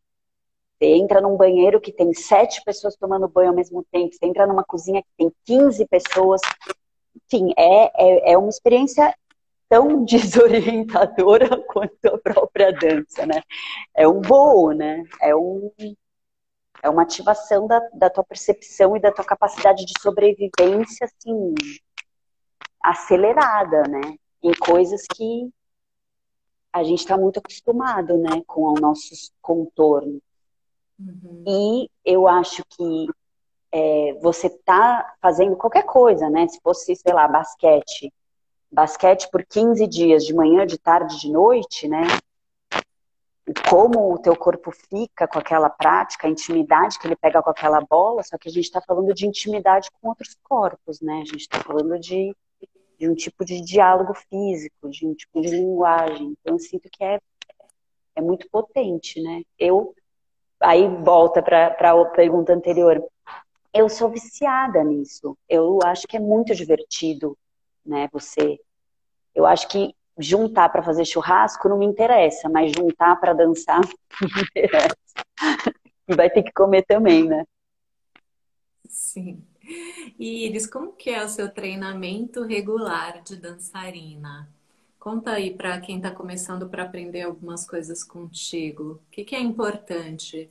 Você 0.77 0.85
entra 0.93 1.19
num 1.19 1.35
banheiro 1.35 1.81
que 1.81 1.91
tem 1.91 2.13
sete 2.13 2.63
pessoas 2.63 2.95
tomando 2.95 3.27
banho 3.27 3.49
ao 3.49 3.55
mesmo 3.55 3.83
tempo, 3.91 4.13
você 4.13 4.25
entra 4.25 4.45
numa 4.45 4.63
cozinha 4.63 5.01
que 5.01 5.09
tem 5.17 5.31
15 5.45 5.85
pessoas. 5.87 6.39
Enfim, 7.15 7.51
é, 7.57 8.29
é, 8.29 8.33
é 8.33 8.37
uma 8.37 8.49
experiência 8.49 9.13
tão 9.67 10.03
desorientadora 10.05 11.49
quanto 11.67 12.05
a 12.05 12.17
própria 12.19 12.71
dança, 12.71 13.25
né? 13.25 13.41
É 13.95 14.07
um 14.07 14.21
voo, 14.21 14.71
né? 14.71 15.03
É 15.19 15.35
um, 15.35 15.71
é 16.83 16.89
uma 16.89 17.01
ativação 17.01 17.65
da, 17.65 17.79
da 17.93 18.09
tua 18.09 18.23
percepção 18.23 18.95
e 18.95 18.99
da 18.99 19.11
tua 19.11 19.25
capacidade 19.25 19.83
de 19.83 19.93
sobrevivência, 19.99 21.05
assim, 21.05 21.55
acelerada, 22.83 23.83
né? 23.89 24.15
Em 24.43 24.53
coisas 24.53 25.05
que 25.15 25.49
a 26.71 26.83
gente 26.83 26.99
está 26.99 27.17
muito 27.17 27.39
acostumado, 27.39 28.15
né? 28.19 28.43
Com 28.45 28.61
o 28.61 28.79
nosso 28.79 29.09
contorno. 29.41 30.21
Uhum. 30.99 31.43
E 31.47 31.89
eu 32.03 32.27
acho 32.27 32.63
que 32.69 33.07
é, 33.71 34.13
você 34.21 34.49
tá 34.49 35.15
fazendo 35.21 35.55
qualquer 35.55 35.83
coisa, 35.83 36.29
né? 36.29 36.47
Se 36.47 36.59
fosse, 36.61 36.95
sei 36.95 37.13
lá, 37.13 37.27
basquete. 37.27 38.13
Basquete 38.71 39.29
por 39.31 39.45
15 39.45 39.87
dias, 39.87 40.25
de 40.25 40.33
manhã, 40.33 40.65
de 40.65 40.77
tarde, 40.77 41.19
de 41.19 41.31
noite, 41.31 41.87
né? 41.87 42.03
como 43.69 44.13
o 44.13 44.19
teu 44.19 44.35
corpo 44.35 44.71
fica 44.71 45.27
com 45.27 45.39
aquela 45.39 45.69
prática, 45.69 46.27
a 46.27 46.29
intimidade 46.29 46.99
que 46.99 47.07
ele 47.07 47.15
pega 47.15 47.41
com 47.41 47.49
aquela 47.49 47.79
bola, 47.81 48.21
só 48.23 48.37
que 48.37 48.49
a 48.49 48.51
gente 48.51 48.65
está 48.65 48.81
falando 48.81 49.13
de 49.13 49.25
intimidade 49.25 49.89
com 49.91 50.09
outros 50.09 50.35
corpos, 50.43 50.99
né? 50.99 51.21
A 51.21 51.25
gente 51.25 51.41
está 51.41 51.59
falando 51.61 51.97
de, 51.97 52.35
de 52.99 53.09
um 53.09 53.15
tipo 53.15 53.45
de 53.45 53.61
diálogo 53.61 54.13
físico, 54.13 54.89
de 54.89 55.07
um 55.07 55.13
tipo 55.13 55.41
de 55.41 55.49
linguagem. 55.49 56.35
Então, 56.41 56.55
eu 56.55 56.59
sinto 56.59 56.89
que 56.91 57.03
é, 57.03 57.19
é 58.15 58.21
muito 58.21 58.49
potente, 58.49 59.21
né? 59.21 59.43
Eu, 59.57 59.95
aí 60.59 60.87
volta 60.87 61.41
para 61.41 61.67
a 61.67 62.05
pergunta 62.05 62.53
anterior, 62.53 63.03
eu 63.73 63.89
sou 63.89 64.09
viciada 64.09 64.83
nisso. 64.83 65.37
Eu 65.47 65.79
acho 65.83 66.07
que 66.07 66.17
é 66.17 66.19
muito 66.19 66.55
divertido, 66.55 67.37
né? 67.85 68.09
Você, 68.11 68.59
eu 69.35 69.45
acho 69.45 69.67
que 69.67 69.93
juntar 70.17 70.69
para 70.69 70.81
fazer 70.81 71.05
churrasco 71.05 71.69
não 71.69 71.77
me 71.77 71.85
interessa, 71.85 72.49
mas 72.49 72.71
juntar 72.71 73.15
para 73.19 73.33
dançar 73.33 73.81
me 74.21 74.41
interessa. 74.41 74.95
E 76.07 76.15
vai 76.15 76.29
ter 76.29 76.43
que 76.43 76.51
comer 76.51 76.83
também, 76.85 77.25
né? 77.25 77.45
Sim. 78.87 79.45
Iris, 80.17 80.65
como 80.65 80.93
que 80.93 81.09
é 81.09 81.23
o 81.23 81.29
seu 81.29 81.53
treinamento 81.53 82.41
regular 82.43 83.21
de 83.21 83.35
dançarina? 83.35 84.49
Conta 84.99 85.31
aí 85.31 85.55
para 85.55 85.79
quem 85.79 85.97
está 85.97 86.11
começando 86.11 86.67
para 86.67 86.83
aprender 86.83 87.21
algumas 87.21 87.65
coisas 87.67 88.03
contigo. 88.03 89.01
O 89.07 89.11
que, 89.11 89.23
que 89.23 89.35
é 89.35 89.39
importante, 89.39 90.49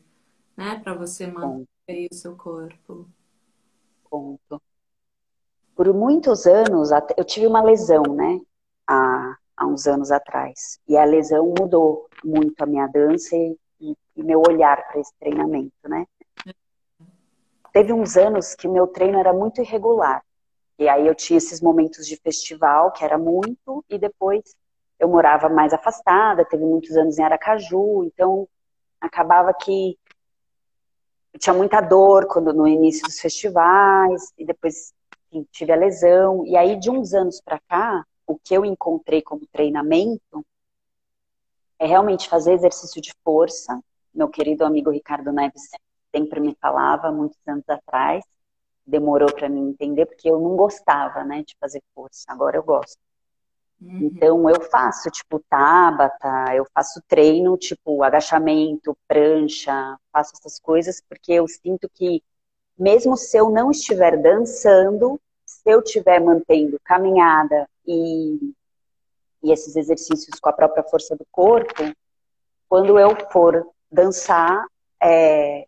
né, 0.57 0.81
para 0.83 0.95
você 0.95 1.27
manter 1.27 2.09
o 2.11 2.15
seu 2.15 2.37
corpo? 2.37 3.09
Ponto. 4.09 4.63
Por 5.75 5.93
muitos 5.93 6.47
anos, 6.47 6.91
eu 7.17 7.25
tive 7.25 7.47
uma 7.47 7.63
lesão, 7.63 8.03
né, 8.15 8.41
há, 8.87 9.37
há 9.57 9.67
uns 9.67 9.87
anos 9.87 10.11
atrás. 10.11 10.81
E 10.89 10.97
a 10.97 11.05
lesão 11.05 11.53
mudou 11.59 12.09
muito 12.25 12.63
a 12.63 12.67
minha 12.67 12.87
dança 12.87 13.37
e, 13.37 13.59
e 14.17 14.23
meu 14.23 14.41
olhar 14.41 14.87
para 14.89 15.01
esse 15.01 15.13
treinamento, 15.19 15.89
né? 15.89 16.07
Teve 17.73 17.93
uns 17.93 18.17
anos 18.17 18.55
que 18.55 18.67
meu 18.67 18.87
treino 18.87 19.19
era 19.19 19.35
muito 19.35 19.61
irregular. 19.61 20.25
E 20.79 20.89
aí 20.89 21.07
eu 21.07 21.15
tinha 21.15 21.39
esses 21.39 21.61
momentos 21.61 22.07
de 22.07 22.17
festival, 22.17 22.93
que 22.93 23.05
era 23.05 23.17
muito, 23.17 23.85
e 23.89 23.99
depois 23.99 24.43
eu 24.99 25.09
morava 25.09 25.49
mais 25.49 25.73
afastada, 25.73 26.45
teve 26.45 26.65
muitos 26.65 26.97
anos 26.97 27.19
em 27.19 27.23
Aracaju, 27.23 28.05
então 28.05 28.49
acabava 29.01 29.53
que 29.55 29.99
eu 31.33 31.41
tinha 31.41 31.55
muita 31.55 31.81
dor 31.81 32.27
quando 32.27 32.53
no 32.53 32.67
início 32.67 33.03
dos 33.07 33.21
festivais, 33.21 34.33
e 34.39 34.45
depois 34.45 34.95
enfim, 35.31 35.47
tive 35.51 35.73
a 35.73 35.77
lesão. 35.77 36.45
E 36.47 36.57
aí, 36.57 36.79
de 36.79 36.91
uns 36.91 37.13
anos 37.13 37.41
para 37.41 37.61
cá, 37.69 38.05
o 38.27 38.39
que 38.39 38.55
eu 38.55 38.65
encontrei 38.65 39.23
como 39.23 39.47
treinamento 39.47 40.45
é 41.79 41.87
realmente 41.87 42.29
fazer 42.29 42.55
exercício 42.55 43.01
de 43.01 43.13
força. 43.23 43.79
Meu 44.15 44.29
querido 44.29 44.65
amigo 44.65 44.91
Ricardo 44.91 45.31
Neves 45.31 45.69
sempre 46.15 46.41
me 46.41 46.57
falava, 46.61 47.13
muitos 47.13 47.39
anos 47.47 47.69
atrás, 47.69 48.25
demorou 48.87 49.33
para 49.33 49.49
mim 49.49 49.71
entender, 49.71 50.07
porque 50.07 50.31
eu 50.31 50.41
não 50.41 50.57
gostava, 50.57 51.25
né, 51.25 51.43
de 51.43 51.57
fazer 51.61 51.83
força. 51.95 52.25
Agora 52.29 52.57
eu 52.57 52.63
gosto. 52.63 52.99
Uhum. 53.81 53.99
Então 54.03 54.49
eu 54.49 54.61
faço, 54.63 55.11
tipo, 55.11 55.39
tabata, 55.51 56.55
eu 56.55 56.67
faço 56.73 57.03
treino, 57.07 57.57
tipo, 57.57 58.03
agachamento, 58.03 58.97
prancha, 59.07 59.99
faço 60.13 60.33
essas 60.39 60.59
coisas, 60.59 61.03
porque 61.09 61.33
eu 61.33 61.47
sinto 61.47 61.89
que, 61.93 62.23
mesmo 62.79 63.17
se 63.17 63.37
eu 63.37 63.51
não 63.51 63.71
estiver 63.71 64.17
dançando, 64.17 65.21
se 65.45 65.63
eu 65.67 65.81
estiver 65.81 66.21
mantendo 66.21 66.81
caminhada 66.85 67.69
e, 67.87 68.55
e 69.43 69.53
esses 69.53 69.77
exercícios 69.77 70.41
com 70.41 70.49
a 70.49 70.53
própria 70.53 70.83
força 70.83 71.15
do 71.15 71.27
corpo, 71.31 71.83
quando 72.69 72.99
eu 72.99 73.15
for 73.31 73.67
dançar, 73.91 74.67
é, 75.03 75.67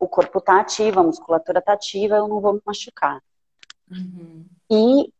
o 0.00 0.08
corpo 0.08 0.38
está 0.38 0.58
ativo, 0.58 0.98
a 0.98 1.04
musculatura 1.04 1.58
está 1.58 1.74
ativa, 1.74 2.16
eu 2.16 2.26
não 2.26 2.40
vou 2.40 2.54
me 2.54 2.62
machucar. 2.64 3.22
Uhum. 3.90 4.46
E 4.70 5.12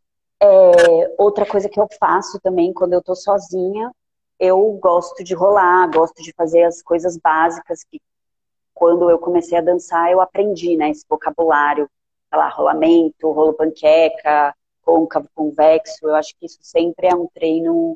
é, 0.42 1.14
outra 1.18 1.44
coisa 1.44 1.68
que 1.68 1.78
eu 1.78 1.86
faço 1.98 2.40
também 2.40 2.72
quando 2.72 2.94
eu 2.94 3.00
estou 3.00 3.14
sozinha, 3.14 3.92
eu 4.38 4.72
gosto 4.82 5.22
de 5.22 5.34
rolar, 5.34 5.90
gosto 5.90 6.22
de 6.22 6.32
fazer 6.32 6.64
as 6.64 6.80
coisas 6.82 7.18
básicas 7.18 7.84
que 7.84 8.00
quando 8.72 9.10
eu 9.10 9.18
comecei 9.18 9.58
a 9.58 9.60
dançar 9.60 10.10
eu 10.10 10.20
aprendi, 10.22 10.74
né, 10.78 10.88
esse 10.88 11.04
vocabulário, 11.06 11.88
sei 12.30 12.38
lá, 12.38 12.48
rolamento, 12.48 13.30
rolo 13.30 13.52
panqueca, 13.52 14.54
côncavo, 14.80 15.28
convexo, 15.34 16.06
eu 16.08 16.14
acho 16.14 16.34
que 16.38 16.46
isso 16.46 16.58
sempre 16.62 17.06
é 17.06 17.14
um 17.14 17.26
treino 17.26 17.94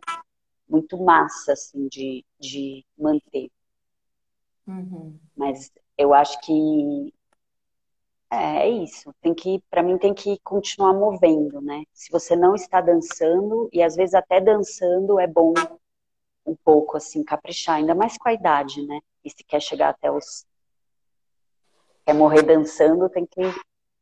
muito 0.68 1.03
massa, 1.03 1.55
assim, 1.55 1.89
de, 1.89 2.22
de 2.39 2.85
manter. 2.99 3.51
Uhum. 4.66 5.18
Mas 5.35 5.70
eu 5.97 6.12
acho 6.14 6.40
que 6.40 7.12
é, 8.30 8.66
é 8.66 8.68
isso. 8.68 9.14
Tem 9.20 9.34
que, 9.34 9.62
para 9.70 9.82
mim, 9.82 9.99
tem 9.99 10.14
que 10.14 10.38
continuar 10.40 10.92
movendo, 10.92 11.61
né? 11.61 11.84
Se 11.92 12.11
você 12.11 12.36
não 12.36 12.55
está 12.55 12.80
dançando 12.80 13.68
e 13.72 13.82
às 13.82 13.97
vezes 13.97 14.14
até 14.14 14.40
dançando 14.40 15.20
é 15.20 15.26
bom 15.26 15.55
um 16.47 16.57
pouco 16.57 16.97
assim 16.97 17.24
caprichar, 17.24 17.76
ainda 17.76 17.95
mais 17.95 18.18
com 18.18 18.28
a 18.28 18.32
idade, 18.32 18.84
né? 18.86 19.01
E 19.24 19.30
se 19.30 19.42
quer 19.45 19.61
chegar 19.61 19.90
até 19.90 20.11
os 20.11 20.45
quer 22.05 22.14
morrer 22.14 22.42
dançando, 22.42 23.09
tem 23.09 23.24
que 23.26 23.40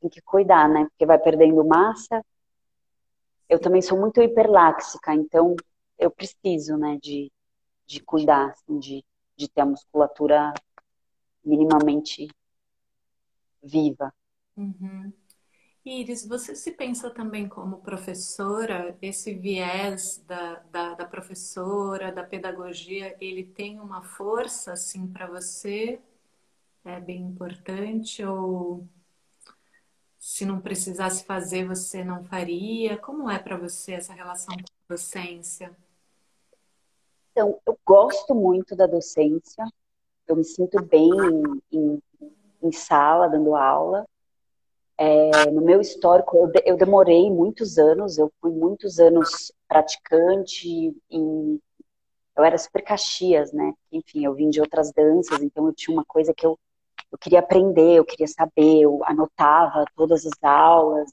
tem 0.01 0.11
que 0.11 0.21
cuidar, 0.23 0.69
né? 0.69 0.87
Porque 0.87 1.07
vai 1.07 1.19
perdendo 1.19 1.65
massa. 1.65 2.25
Eu 3.49 3.61
também 3.61 3.81
sou 3.83 3.99
muito 4.01 4.21
hiperláxica, 4.21 5.15
então 5.15 5.55
eu 5.99 6.11
preciso, 6.11 6.77
né, 6.77 6.99
de, 7.01 7.31
de 7.87 8.01
cuidar, 8.01 8.51
assim, 8.51 8.79
de, 8.79 9.05
de 9.37 9.49
ter 9.49 9.61
a 9.61 9.67
musculatura 9.67 10.53
minimamente 11.45 12.29
viva. 13.63 14.13
Uhum. 14.57 15.13
Iris, 15.85 16.27
você 16.27 16.55
se 16.55 16.71
pensa 16.73 17.11
também 17.11 17.49
como 17.49 17.79
professora, 17.79 18.97
esse 19.03 19.35
viés 19.35 20.23
da, 20.27 20.61
da, 20.71 20.95
da 20.95 21.05
professora, 21.05 22.13
da 22.13 22.23
pedagogia, 22.23 23.17
ele 23.21 23.45
tem 23.45 23.81
uma 23.81 24.03
força, 24.03 24.73
assim, 24.73 25.09
para 25.09 25.27
você? 25.27 26.01
É 26.85 27.01
bem 27.01 27.23
importante? 27.23 28.25
Ou 28.25 28.87
se 30.19 30.45
não 30.45 30.61
precisasse 30.61 31.25
fazer, 31.25 31.67
você 31.67 32.05
não 32.05 32.23
faria? 32.25 32.97
Como 32.97 33.29
é 33.29 33.41
para 33.41 33.57
você 33.57 33.95
essa 33.95 34.13
relação 34.13 34.55
com 34.55 34.63
a 34.63 34.95
docência? 34.95 35.77
Então, 37.33 37.61
eu 37.67 37.77
gosto 37.85 38.35
muito 38.35 38.77
da 38.77 38.87
docência, 38.87 39.65
eu 40.33 40.37
me 40.37 40.45
sinto 40.45 40.83
bem 40.83 41.11
em, 41.11 41.79
em, 41.79 42.03
em 42.63 42.73
sala, 42.73 43.29
dando 43.29 43.55
aula. 43.55 44.07
É, 44.97 45.51
no 45.51 45.61
meu 45.61 45.81
histórico, 45.81 46.37
eu, 46.37 46.53
eu, 46.65 46.77
demorei 46.77 47.31
muitos 47.31 47.79
anos, 47.79 48.19
eu 48.19 48.33
fui 48.41 48.51
muitos 48.51 48.99
anos 48.99 49.53
praticante 49.69 50.95
em. 51.11 51.61
Eu 52.37 52.45
era 52.45 52.57
super 52.57 52.83
caxias, 52.83 53.53
né? 53.53 53.75
Enfim, 53.91 54.25
eu 54.25 54.35
vim 54.35 54.49
de 54.49 54.61
outras 54.61 54.91
danças, 54.93 55.43
então 55.43 55.67
eu 55.67 55.75
tinha 55.75 55.95
uma 55.95 56.05
coisa 56.05 56.33
que 56.33 56.47
eu, 56.47 56.59
eu 57.11 57.19
queria 57.19 57.41
aprender, 57.41 57.99
eu 57.99 58.05
queria 58.05 58.29
saber, 58.29 58.83
eu 58.83 59.01
anotava 59.05 59.85
todas 59.95 60.25
as 60.25 60.43
aulas. 60.43 61.11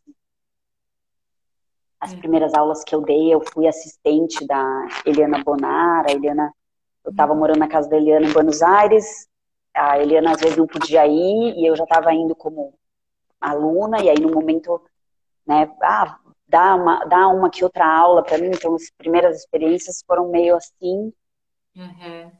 As 2.00 2.14
hum. 2.14 2.20
primeiras 2.20 2.54
aulas 2.54 2.84
que 2.84 2.96
eu 2.96 3.02
dei, 3.02 3.34
eu 3.34 3.42
fui 3.54 3.68
assistente 3.68 4.46
da 4.48 4.88
Eliana 5.06 5.44
Bonar, 5.44 6.06
a 6.08 6.12
Eliana 6.12 6.54
eu 7.10 7.12
estava 7.12 7.34
morando 7.34 7.58
na 7.58 7.68
casa 7.68 7.90
da 7.90 7.98
Eliana 7.98 8.28
em 8.28 8.32
Buenos 8.32 8.62
Aires, 8.62 9.28
a 9.74 10.00
Eliana 10.00 10.32
às 10.32 10.40
vezes 10.40 10.58
não 10.58 10.68
podia 10.68 11.08
ir 11.08 11.56
e 11.58 11.66
eu 11.66 11.76
já 11.76 11.84
estava 11.84 12.14
indo 12.14 12.36
como 12.36 12.74
aluna, 13.42 14.02
e 14.02 14.10
aí 14.10 14.20
no 14.20 14.32
momento, 14.32 14.80
né, 15.46 15.72
ah, 15.82 16.20
dá 16.48 16.76
uma, 16.76 17.06
dá 17.06 17.28
uma 17.28 17.50
que 17.50 17.64
outra 17.64 17.86
aula 17.86 18.24
para 18.24 18.38
mim, 18.38 18.52
então 18.54 18.76
as 18.76 18.92
primeiras 18.96 19.40
experiências 19.40 20.04
foram 20.06 20.30
meio 20.30 20.56
assim. 20.56 21.12
Uhum. 21.76 22.32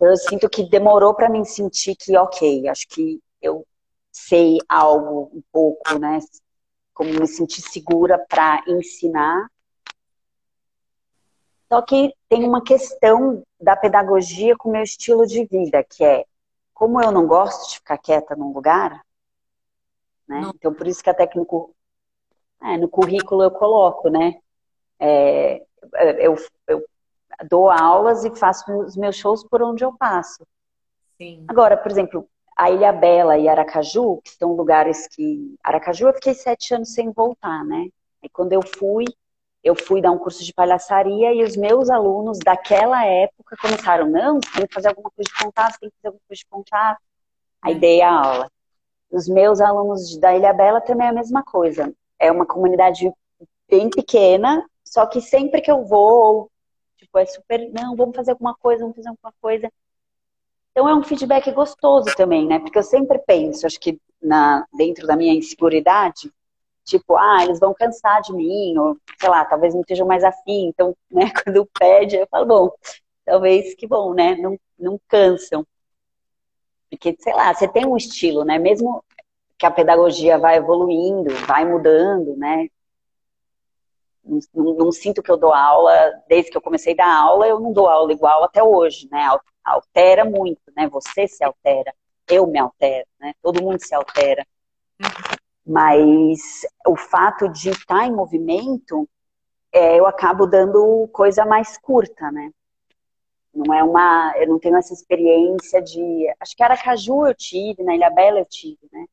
Eu 0.00 0.16
sinto 0.16 0.48
que 0.50 0.68
demorou 0.68 1.14
para 1.14 1.30
mim 1.30 1.44
sentir 1.44 1.96
que, 1.96 2.16
ok, 2.18 2.68
acho 2.68 2.86
que 2.88 3.20
eu 3.40 3.66
sei 4.12 4.58
algo 4.68 5.30
um 5.32 5.42
pouco, 5.50 5.98
né, 5.98 6.18
como 6.92 7.10
me 7.10 7.26
sentir 7.26 7.62
segura 7.62 8.18
para 8.28 8.62
ensinar, 8.68 9.48
só 11.74 11.82
que 11.82 12.12
tem 12.28 12.44
uma 12.44 12.62
questão 12.62 13.42
da 13.64 13.74
pedagogia 13.74 14.54
com 14.56 14.68
o 14.68 14.72
meu 14.72 14.82
estilo 14.82 15.26
de 15.26 15.44
vida, 15.46 15.82
que 15.82 16.04
é 16.04 16.24
como 16.74 17.02
eu 17.02 17.10
não 17.10 17.26
gosto 17.26 17.70
de 17.70 17.76
ficar 17.76 17.96
quieta 17.98 18.36
num 18.36 18.52
lugar, 18.52 19.02
né? 20.28 20.50
Então 20.54 20.72
por 20.74 20.86
isso 20.86 21.02
que 21.02 21.08
até 21.08 21.26
que 21.26 21.38
no, 21.38 21.74
é, 22.62 22.76
no 22.76 22.88
currículo 22.88 23.42
eu 23.42 23.50
coloco, 23.50 24.10
né? 24.10 24.38
É, 25.00 25.64
eu, 26.18 26.36
eu 26.68 26.84
dou 27.48 27.70
aulas 27.70 28.24
e 28.24 28.36
faço 28.36 28.70
os 28.80 28.96
meus 28.96 29.16
shows 29.16 29.42
por 29.42 29.62
onde 29.62 29.84
eu 29.84 29.96
passo. 29.96 30.46
Sim. 31.16 31.44
Agora, 31.48 31.76
por 31.76 31.90
exemplo, 31.90 32.28
a 32.56 32.70
Ilha 32.70 32.92
Bela 32.92 33.38
e 33.38 33.48
Aracaju, 33.48 34.20
que 34.22 34.30
são 34.30 34.52
lugares 34.52 35.08
que. 35.08 35.56
Aracaju 35.62 36.08
eu 36.08 36.14
fiquei 36.14 36.34
sete 36.34 36.74
anos 36.74 36.92
sem 36.92 37.10
voltar, 37.10 37.64
né? 37.64 37.88
E 38.22 38.28
quando 38.28 38.52
eu 38.52 38.60
fui, 38.62 39.04
eu 39.64 39.74
fui 39.74 40.02
dar 40.02 40.10
um 40.10 40.18
curso 40.18 40.44
de 40.44 40.52
palhaçaria 40.52 41.32
e 41.32 41.42
os 41.42 41.56
meus 41.56 41.88
alunos 41.88 42.38
daquela 42.38 43.06
época 43.06 43.56
começaram, 43.58 44.06
não, 44.06 44.38
você 44.38 44.58
tem 44.58 44.66
que 44.66 44.74
fazer 44.74 44.88
alguma 44.88 45.10
coisa 45.10 45.30
de 45.30 45.42
contato, 45.42 45.78
tem 45.80 45.88
que 45.88 45.96
fazer 45.96 46.08
alguma 46.08 46.22
coisa 46.28 46.38
de 46.38 46.46
contato. 46.46 47.00
Aí 47.62 47.74
dei 47.74 48.02
a 48.02 48.12
aula. 48.12 48.50
Os 49.10 49.26
meus 49.26 49.62
alunos 49.62 50.18
da 50.18 50.36
Ilha 50.36 50.52
Bela 50.52 50.82
também 50.82 51.06
é 51.06 51.10
a 51.10 51.14
mesma 51.14 51.42
coisa. 51.42 51.94
É 52.18 52.30
uma 52.30 52.44
comunidade 52.44 53.10
bem 53.66 53.88
pequena, 53.88 54.68
só 54.84 55.06
que 55.06 55.22
sempre 55.22 55.62
que 55.62 55.70
eu 55.70 55.82
vou, 55.86 56.50
tipo, 56.98 57.18
é 57.18 57.24
super, 57.24 57.70
não, 57.72 57.96
vamos 57.96 58.14
fazer 58.14 58.32
alguma 58.32 58.54
coisa, 58.54 58.82
vamos 58.82 58.96
fazer 58.96 59.08
alguma 59.08 59.32
coisa. 59.40 59.72
Então 60.72 60.86
é 60.86 60.94
um 60.94 61.02
feedback 61.02 61.50
gostoso 61.52 62.14
também, 62.16 62.46
né? 62.46 62.58
Porque 62.58 62.78
eu 62.78 62.82
sempre 62.82 63.18
penso, 63.20 63.64
acho 63.64 63.80
que 63.80 63.98
na, 64.20 64.66
dentro 64.76 65.06
da 65.06 65.16
minha 65.16 65.32
inseguridade, 65.32 66.30
tipo, 66.84 67.16
ah, 67.16 67.42
eles 67.42 67.58
vão 67.58 67.74
cansar 67.74 68.20
de 68.22 68.32
mim, 68.32 68.76
ou 68.78 68.96
sei 69.18 69.28
lá, 69.28 69.44
talvez 69.44 69.74
não 69.74 69.80
estejam 69.80 70.06
mais 70.06 70.22
afim. 70.22 70.68
Então, 70.68 70.96
né, 71.10 71.32
quando 71.42 71.66
pede, 71.78 72.16
eu 72.16 72.26
falo, 72.30 72.46
bom, 72.46 72.70
talvez 73.24 73.74
que 73.74 73.86
bom, 73.86 74.14
né? 74.14 74.36
Não, 74.36 74.58
não 74.78 75.00
cansam. 75.08 75.66
Porque, 76.90 77.16
sei 77.18 77.34
lá, 77.34 77.52
você 77.52 77.66
tem 77.66 77.86
um 77.86 77.96
estilo, 77.96 78.44
né? 78.44 78.58
Mesmo 78.58 79.02
que 79.58 79.66
a 79.66 79.70
pedagogia 79.70 80.38
vai 80.38 80.56
evoluindo, 80.56 81.34
vai 81.46 81.64
mudando, 81.64 82.36
né? 82.36 82.68
Não, 84.24 84.74
não, 84.74 84.92
sinto 84.92 85.22
que 85.22 85.30
eu 85.30 85.36
dou 85.36 85.52
aula, 85.52 85.92
desde 86.28 86.50
que 86.50 86.56
eu 86.56 86.62
comecei 86.62 86.94
a 86.94 86.96
dar 86.96 87.16
aula, 87.16 87.46
eu 87.46 87.60
não 87.60 87.72
dou 87.72 87.88
aula 87.88 88.12
igual 88.12 88.42
até 88.44 88.62
hoje, 88.62 89.08
né? 89.10 89.28
Altera 89.62 90.24
muito, 90.24 90.60
né? 90.74 90.88
Você 90.88 91.28
se 91.28 91.44
altera, 91.44 91.94
eu 92.28 92.46
me 92.46 92.58
altero, 92.58 93.06
né? 93.20 93.34
Todo 93.42 93.62
mundo 93.62 93.78
se 93.80 93.94
altera. 93.94 94.46
Mas 95.66 96.62
o 96.86 96.96
fato 96.96 97.48
de 97.48 97.70
estar 97.70 98.06
em 98.06 98.12
movimento, 98.12 99.08
é, 99.72 99.98
eu 99.98 100.06
acabo 100.06 100.46
dando 100.46 101.08
coisa 101.12 101.44
mais 101.46 101.78
curta, 101.78 102.30
né? 102.30 102.50
Não 103.54 103.72
é 103.72 103.82
uma, 103.84 104.34
eu 104.36 104.48
não 104.48 104.58
tenho 104.58 104.76
essa 104.76 104.92
experiência 104.92 105.80
de, 105.80 106.26
acho 106.40 106.56
que 106.56 106.62
Aracaju 106.62 107.26
eu 107.26 107.34
tive, 107.34 107.82
na 107.84 107.94
Ilha 107.94 108.10
Bela 108.10 108.40
eu 108.40 108.46
tive, 108.46 108.80
né? 108.92 109.06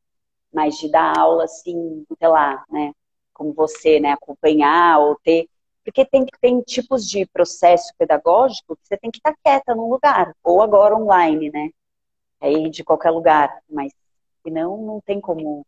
Mas 0.53 0.77
de 0.77 0.89
dar 0.91 1.17
aula 1.17 1.45
assim, 1.45 2.05
sei 2.17 2.27
lá, 2.27 2.65
né? 2.69 2.93
Como 3.33 3.53
você, 3.53 3.99
né? 3.99 4.11
Acompanhar 4.13 4.99
ou 4.99 5.15
ter, 5.23 5.47
porque 5.83 6.05
tem 6.05 6.25
tem 6.41 6.61
tipos 6.61 7.07
de 7.07 7.25
processo 7.27 7.93
pedagógico 7.97 8.75
que 8.75 8.87
você 8.87 8.97
tem 8.97 9.11
que 9.11 9.19
estar 9.19 9.35
quieta 9.43 9.75
num 9.75 9.89
lugar, 9.89 10.35
ou 10.43 10.61
agora 10.61 10.95
online, 10.95 11.49
né? 11.51 11.69
Aí 12.41 12.69
de 12.69 12.83
qualquer 12.83 13.11
lugar, 13.11 13.61
mas 13.69 13.93
senão 14.43 14.77
não 14.77 15.01
tem 15.01 15.21
como, 15.21 15.65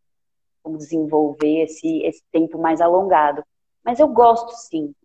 como 0.63 0.77
desenvolver 0.77 1.63
esse 1.63 2.01
esse 2.03 2.23
tempo 2.31 2.57
mais 2.57 2.81
alongado. 2.81 3.43
Mas 3.83 3.99
eu 3.99 4.07
gosto 4.07 4.51
sim. 4.53 4.95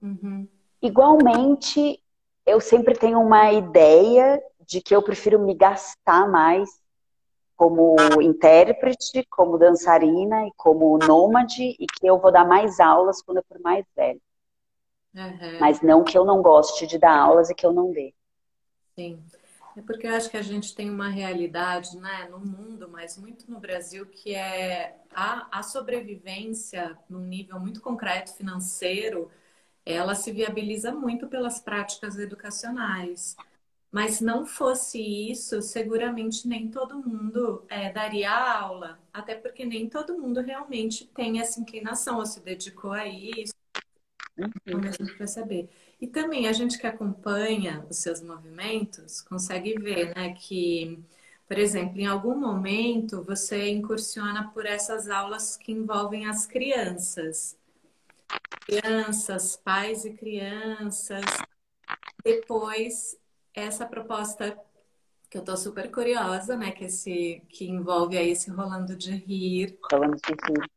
Uhum. 0.00 0.48
Igualmente, 0.80 2.02
eu 2.46 2.60
sempre 2.60 2.94
tenho 2.94 3.20
uma 3.20 3.52
ideia 3.52 4.42
de 4.66 4.80
que 4.80 4.94
eu 4.94 5.02
prefiro 5.02 5.38
me 5.38 5.54
gastar 5.54 6.30
mais 6.30 6.70
como 7.56 7.96
intérprete, 8.22 9.26
como 9.28 9.58
dançarina 9.58 10.46
e 10.46 10.52
como 10.56 10.96
nômade 10.96 11.76
e 11.78 11.86
que 11.86 12.06
eu 12.06 12.18
vou 12.18 12.32
dar 12.32 12.46
mais 12.46 12.80
aulas 12.80 13.20
quando 13.20 13.38
eu 13.38 13.44
for 13.46 13.60
mais 13.60 13.84
velha. 13.94 14.20
Uhum. 15.14 15.58
Mas 15.60 15.82
não 15.82 16.02
que 16.02 16.16
eu 16.16 16.24
não 16.24 16.40
goste 16.40 16.86
de 16.86 16.96
dar 16.96 17.14
aulas 17.18 17.50
e 17.50 17.54
que 17.54 17.66
eu 17.66 17.72
não 17.72 17.92
dê. 17.92 18.14
Sim. 18.94 19.22
É 19.76 19.82
porque 19.82 20.06
eu 20.06 20.14
acho 20.14 20.30
que 20.30 20.36
a 20.36 20.42
gente 20.42 20.74
tem 20.74 20.90
uma 20.90 21.08
realidade 21.08 21.96
né, 21.96 22.28
no 22.28 22.40
mundo, 22.40 22.88
mas 22.88 23.16
muito 23.16 23.50
no 23.50 23.60
Brasil, 23.60 24.06
que 24.06 24.34
é 24.34 24.96
a, 25.14 25.58
a 25.58 25.62
sobrevivência 25.62 26.98
num 27.08 27.20
nível 27.20 27.58
muito 27.60 27.80
concreto 27.80 28.34
financeiro 28.34 29.30
ela 29.84 30.14
se 30.14 30.32
viabiliza 30.32 30.92
muito 30.92 31.26
pelas 31.28 31.60
práticas 31.60 32.18
educacionais. 32.18 33.36
Mas 33.90 34.20
não 34.20 34.46
fosse 34.46 35.00
isso, 35.00 35.60
seguramente 35.60 36.46
nem 36.46 36.70
todo 36.70 36.96
mundo 36.96 37.64
é, 37.68 37.92
daria 37.92 38.30
aula, 38.30 39.00
até 39.12 39.34
porque 39.34 39.64
nem 39.64 39.88
todo 39.88 40.16
mundo 40.16 40.40
realmente 40.40 41.06
tem 41.06 41.40
essa 41.40 41.60
inclinação 41.60 42.18
ou 42.18 42.26
se 42.26 42.40
dedicou 42.40 42.92
a 42.92 43.04
isso, 43.08 43.52
uhum. 44.38 44.80
mesmo 44.80 45.12
para 45.16 45.26
saber. 45.26 45.68
E 46.00 46.06
também 46.06 46.48
a 46.48 46.52
gente 46.52 46.78
que 46.78 46.86
acompanha 46.86 47.84
os 47.90 47.98
seus 47.98 48.22
movimentos 48.22 49.20
consegue 49.20 49.74
ver, 49.74 50.14
né, 50.16 50.32
que, 50.32 50.98
por 51.46 51.58
exemplo, 51.58 52.00
em 52.00 52.06
algum 52.06 52.34
momento 52.34 53.22
você 53.22 53.68
incursiona 53.68 54.50
por 54.54 54.64
essas 54.64 55.10
aulas 55.10 55.56
que 55.56 55.72
envolvem 55.72 56.26
as 56.26 56.46
crianças 56.46 57.58
crianças, 58.60 59.56
pais 59.56 60.04
e 60.04 60.12
crianças. 60.12 61.24
Depois, 62.24 63.18
essa 63.54 63.84
proposta 63.84 64.56
que 65.28 65.38
eu 65.38 65.44
tô 65.44 65.56
super 65.56 65.90
curiosa, 65.90 66.56
né? 66.56 66.70
Que, 66.70 66.84
esse, 66.84 67.42
que 67.48 67.68
envolve 67.68 68.16
aí 68.16 68.30
esse 68.30 68.50
Rolando 68.50 68.96
de 68.96 69.12
Rir. 69.12 69.78
Rolando 69.90 70.16
de 70.16 70.32
Rir. 70.32 70.70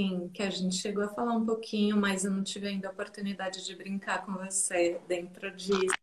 Sim, 0.00 0.30
que 0.32 0.42
a 0.42 0.48
gente 0.48 0.76
chegou 0.76 1.04
a 1.04 1.08
falar 1.08 1.34
um 1.34 1.44
pouquinho, 1.44 1.94
mas 1.94 2.24
eu 2.24 2.30
não 2.30 2.42
tive 2.42 2.66
ainda 2.66 2.88
a 2.88 2.90
oportunidade 2.90 3.62
de 3.66 3.76
brincar 3.76 4.24
com 4.24 4.32
você 4.32 4.98
dentro 5.06 5.54
disso. 5.54 5.94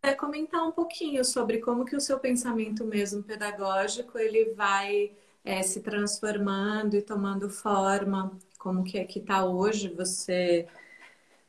É 0.00 0.14
comentar 0.14 0.62
um 0.62 0.70
pouquinho 0.70 1.24
sobre 1.24 1.58
como 1.58 1.84
que 1.84 1.96
o 1.96 2.00
seu 2.00 2.20
pensamento 2.20 2.84
mesmo 2.84 3.24
pedagógico 3.24 4.16
ele 4.16 4.52
vai 4.52 5.10
é, 5.44 5.64
se 5.64 5.80
transformando 5.80 6.94
e 6.94 7.02
tomando 7.02 7.50
forma 7.50 8.38
como 8.56 8.84
que 8.84 8.98
é 8.98 9.04
que 9.04 9.18
está 9.18 9.44
hoje 9.44 9.88
você 9.88 10.68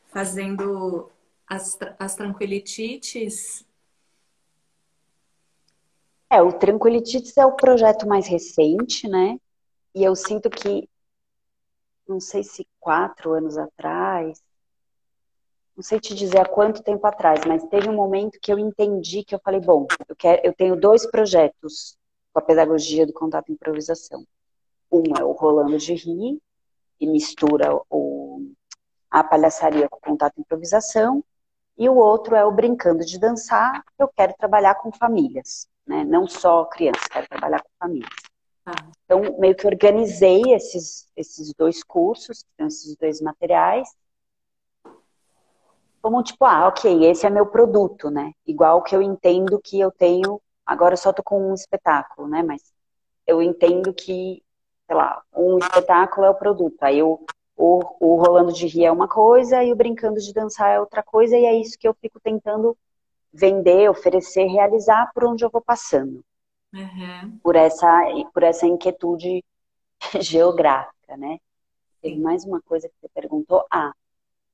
fazendo 0.07 1.11
as, 1.47 1.77
as 1.99 2.15
tranquilitites? 2.15 3.63
É, 6.31 6.41
o 6.41 6.51
Tranquilitites 6.51 7.37
é 7.37 7.45
o 7.45 7.55
projeto 7.55 8.07
mais 8.07 8.27
recente, 8.27 9.07
né? 9.07 9.37
E 9.95 10.03
eu 10.03 10.13
sinto 10.13 10.49
que, 10.49 10.89
não 12.07 12.19
sei 12.19 12.43
se 12.43 12.67
quatro 12.79 13.33
anos 13.33 13.57
atrás, 13.57 14.41
não 15.75 15.83
sei 15.83 15.99
te 15.99 16.15
dizer 16.15 16.39
há 16.39 16.45
quanto 16.45 16.83
tempo 16.83 17.05
atrás, 17.05 17.41
mas 17.45 17.63
teve 17.65 17.89
um 17.89 17.95
momento 17.95 18.39
que 18.41 18.51
eu 18.51 18.57
entendi 18.57 19.23
que 19.23 19.35
eu 19.35 19.39
falei, 19.43 19.59
bom, 19.59 19.85
eu, 20.07 20.15
quero, 20.15 20.41
eu 20.45 20.53
tenho 20.53 20.75
dois 20.75 21.05
projetos 21.05 21.97
com 22.31 22.39
a 22.39 22.41
pedagogia 22.41 23.05
do 23.05 23.13
contato 23.13 23.49
e 23.49 23.53
improvisação. 23.53 24.25
Um 24.91 25.03
é 25.19 25.23
o 25.23 25.31
Rolando 25.31 25.77
de 25.77 25.93
Rir, 25.93 26.39
e 26.99 27.07
mistura 27.07 27.77
o, 27.89 28.51
a 29.11 29.23
palhaçaria 29.23 29.89
com 29.89 29.99
contato 29.99 30.37
e 30.37 30.41
improvisação, 30.41 31.23
e 31.77 31.89
o 31.89 31.95
outro 31.95 32.35
é 32.35 32.45
o 32.45 32.51
Brincando 32.51 33.03
de 33.03 33.19
Dançar, 33.19 33.83
que 33.83 34.03
eu 34.03 34.07
quero 34.07 34.33
trabalhar 34.37 34.75
com 34.75 34.91
famílias, 34.93 35.67
né? 35.85 36.05
não 36.05 36.25
só 36.25 36.63
crianças, 36.65 37.07
quero 37.07 37.27
trabalhar 37.27 37.61
com 37.61 37.69
famílias. 37.77 38.13
Ah. 38.65 38.73
Então, 39.05 39.37
meio 39.39 39.55
que 39.55 39.67
organizei 39.67 40.41
esses, 40.53 41.07
esses 41.15 41.53
dois 41.53 41.83
cursos, 41.83 42.43
esses 42.57 42.95
dois 42.95 43.21
materiais, 43.21 43.87
como 46.01 46.23
tipo, 46.23 46.45
ah, 46.45 46.67
ok, 46.67 47.05
esse 47.05 47.25
é 47.25 47.29
meu 47.29 47.47
produto, 47.47 48.09
né? 48.09 48.31
Igual 48.45 48.83
que 48.83 48.95
eu 48.95 49.01
entendo 49.01 49.59
que 49.59 49.79
eu 49.79 49.91
tenho, 49.91 50.41
agora 50.65 50.93
eu 50.93 50.97
só 50.97 51.11
tô 51.11 51.23
com 51.23 51.51
um 51.51 51.53
espetáculo, 51.53 52.27
né? 52.27 52.43
Mas 52.43 52.61
eu 53.25 53.41
entendo 53.41 53.93
que 53.93 54.43
sei 54.85 54.95
lá, 54.95 55.21
um 55.35 55.57
espetáculo 55.57 56.25
é 56.25 56.29
o 56.29 56.35
produto. 56.35 56.81
Aí 56.81 57.01
o, 57.01 57.19
o, 57.57 57.81
o 57.99 58.15
Rolando 58.17 58.53
de 58.53 58.67
Rir 58.67 58.85
é 58.85 58.91
uma 58.91 59.07
coisa 59.07 59.63
e 59.63 59.71
o 59.71 59.75
Brincando 59.75 60.19
de 60.19 60.33
Dançar 60.33 60.69
é 60.69 60.79
outra 60.79 61.03
coisa, 61.03 61.37
e 61.37 61.45
é 61.45 61.55
isso 61.55 61.77
que 61.77 61.87
eu 61.87 61.93
fico 61.93 62.19
tentando 62.19 62.77
vender, 63.33 63.89
oferecer, 63.89 64.45
realizar 64.45 65.11
por 65.13 65.25
onde 65.25 65.43
eu 65.43 65.49
vou 65.49 65.61
passando. 65.61 66.23
Uhum. 66.73 67.39
Por, 67.41 67.55
essa, 67.55 67.87
por 68.33 68.43
essa 68.43 68.65
inquietude 68.65 69.43
geográfica, 70.19 71.17
né? 71.17 71.39
Tem 72.01 72.19
mais 72.19 72.43
uma 72.45 72.61
coisa 72.61 72.87
que 72.87 72.95
você 72.99 73.09
perguntou. 73.09 73.65
Ah, 73.71 73.91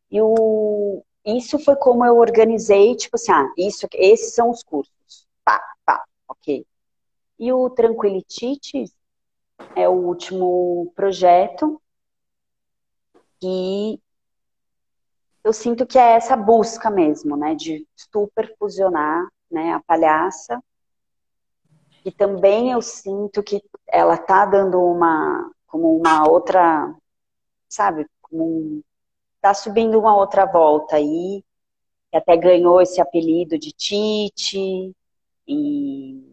e 0.09 0.21
o, 0.21 1.03
isso 1.25 1.59
foi 1.59 1.75
como 1.75 2.05
eu 2.05 2.17
organizei, 2.17 2.95
tipo 2.95 3.15
assim, 3.15 3.31
ah, 3.31 3.51
isso, 3.57 3.87
esses 3.93 4.33
são 4.33 4.49
os 4.49 4.63
cursos. 4.63 5.27
Pá, 5.43 5.61
pá, 5.85 6.03
ok. 6.27 6.65
E 7.39 7.51
o 7.51 7.69
Tranquilitites 7.69 8.93
é 9.75 9.87
o 9.87 9.93
último 9.93 10.91
projeto 10.95 11.81
e 13.41 13.99
eu 15.43 15.51
sinto 15.51 15.85
que 15.85 15.97
é 15.97 16.13
essa 16.13 16.35
busca 16.37 16.89
mesmo, 16.91 17.35
né, 17.35 17.55
de 17.55 17.87
super 17.95 18.55
fusionar, 18.57 19.27
né, 19.49 19.73
a 19.73 19.79
palhaça. 19.79 20.61
E 22.03 22.11
também 22.11 22.71
eu 22.71 22.81
sinto 22.81 23.43
que 23.43 23.61
ela 23.87 24.17
tá 24.17 24.45
dando 24.45 24.79
uma 24.81 25.51
como 25.67 25.95
uma 25.97 26.29
outra, 26.29 26.93
sabe, 27.69 28.05
como 28.21 28.43
um, 28.43 28.83
tá 29.41 29.53
subindo 29.53 29.97
uma 29.97 30.15
outra 30.15 30.45
volta 30.45 30.97
aí, 30.97 31.43
e 32.11 32.17
até 32.17 32.35
ganhou 32.35 32.81
esse 32.81 32.99
apelido 33.01 33.57
de 33.57 33.71
Tite 33.71 34.93
e 35.47 36.31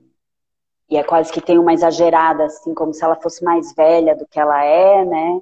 e 0.91 0.97
é 0.97 1.05
quase 1.05 1.31
que 1.31 1.41
tem 1.41 1.59
uma 1.59 1.75
exagerada, 1.75 2.47
assim, 2.47 2.75
como 2.75 2.95
se 2.95 3.05
ela 3.05 3.17
fosse 3.17 3.45
mais 3.45 3.75
velha 3.75 4.17
do 4.17 4.27
que 4.27 4.41
ela 4.41 4.65
é, 4.65 5.05
né? 5.05 5.41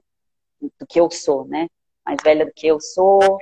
Do 0.60 0.86
que 0.86 0.98
eu 0.98 1.08
sou, 1.10 1.46
né? 1.46 1.68
Mais 2.04 2.18
velha 2.22 2.44
do 2.44 2.52
que 2.52 2.66
eu 2.66 2.80
sou, 2.80 3.38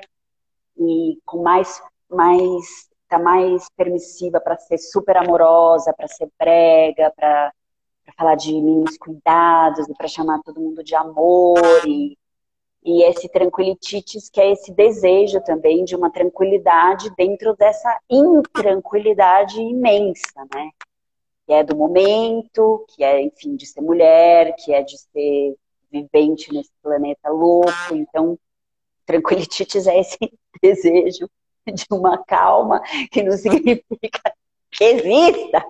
e 0.79 1.19
com 1.25 1.43
mais, 1.43 1.83
mais, 2.11 2.89
tá 3.09 3.19
mais 3.19 3.69
permissiva 3.77 4.41
para 4.41 4.57
ser 4.59 4.79
super 4.79 5.17
amorosa, 5.17 5.93
para 5.93 6.09
ser 6.09 6.29
brega, 6.39 7.13
para 7.17 7.53
falar 8.17 8.35
de 8.35 8.53
mínimos 8.53 8.97
cuidados, 8.99 9.89
e 9.89 9.95
para 9.95 10.09
chamar 10.09 10.41
todo 10.43 10.61
mundo 10.61 10.83
de 10.83 10.95
amor, 10.95 11.59
e, 11.87 12.17
e 12.85 13.03
esse 13.05 13.29
tranquilitites, 13.29 14.29
que 14.31 14.41
é 14.41 14.53
esse 14.53 14.73
desejo 14.73 15.41
também 15.43 15.85
de 15.85 15.97
uma 15.97 16.11
tranquilidade 16.11 17.11
dentro 17.17 17.57
dessa 17.57 17.99
intranquilidade 18.11 19.61
imensa, 19.61 20.47
né? 20.55 20.71
que 21.47 21.53
é 21.53 21.63
do 21.63 21.77
momento, 21.77 22.85
que 22.89 23.05
é, 23.05 23.21
enfim, 23.23 23.55
de 23.57 23.67
ser 23.67 23.81
mulher, 23.81 24.55
que 24.57 24.73
é 24.73 24.83
de 24.83 24.97
ser 24.99 25.55
vivente 25.91 26.53
nesse 26.53 26.73
planeta 26.83 27.29
louco. 27.29 27.71
Então, 27.93 28.39
tranquilitites 29.05 29.87
é 29.87 30.01
esse 30.01 30.19
desejo 30.63 31.29
de 31.73 31.87
uma 31.91 32.23
calma 32.25 32.81
que 33.11 33.23
não 33.23 33.33
significa 33.39 34.33
que 34.71 34.85
exista. 34.85 35.65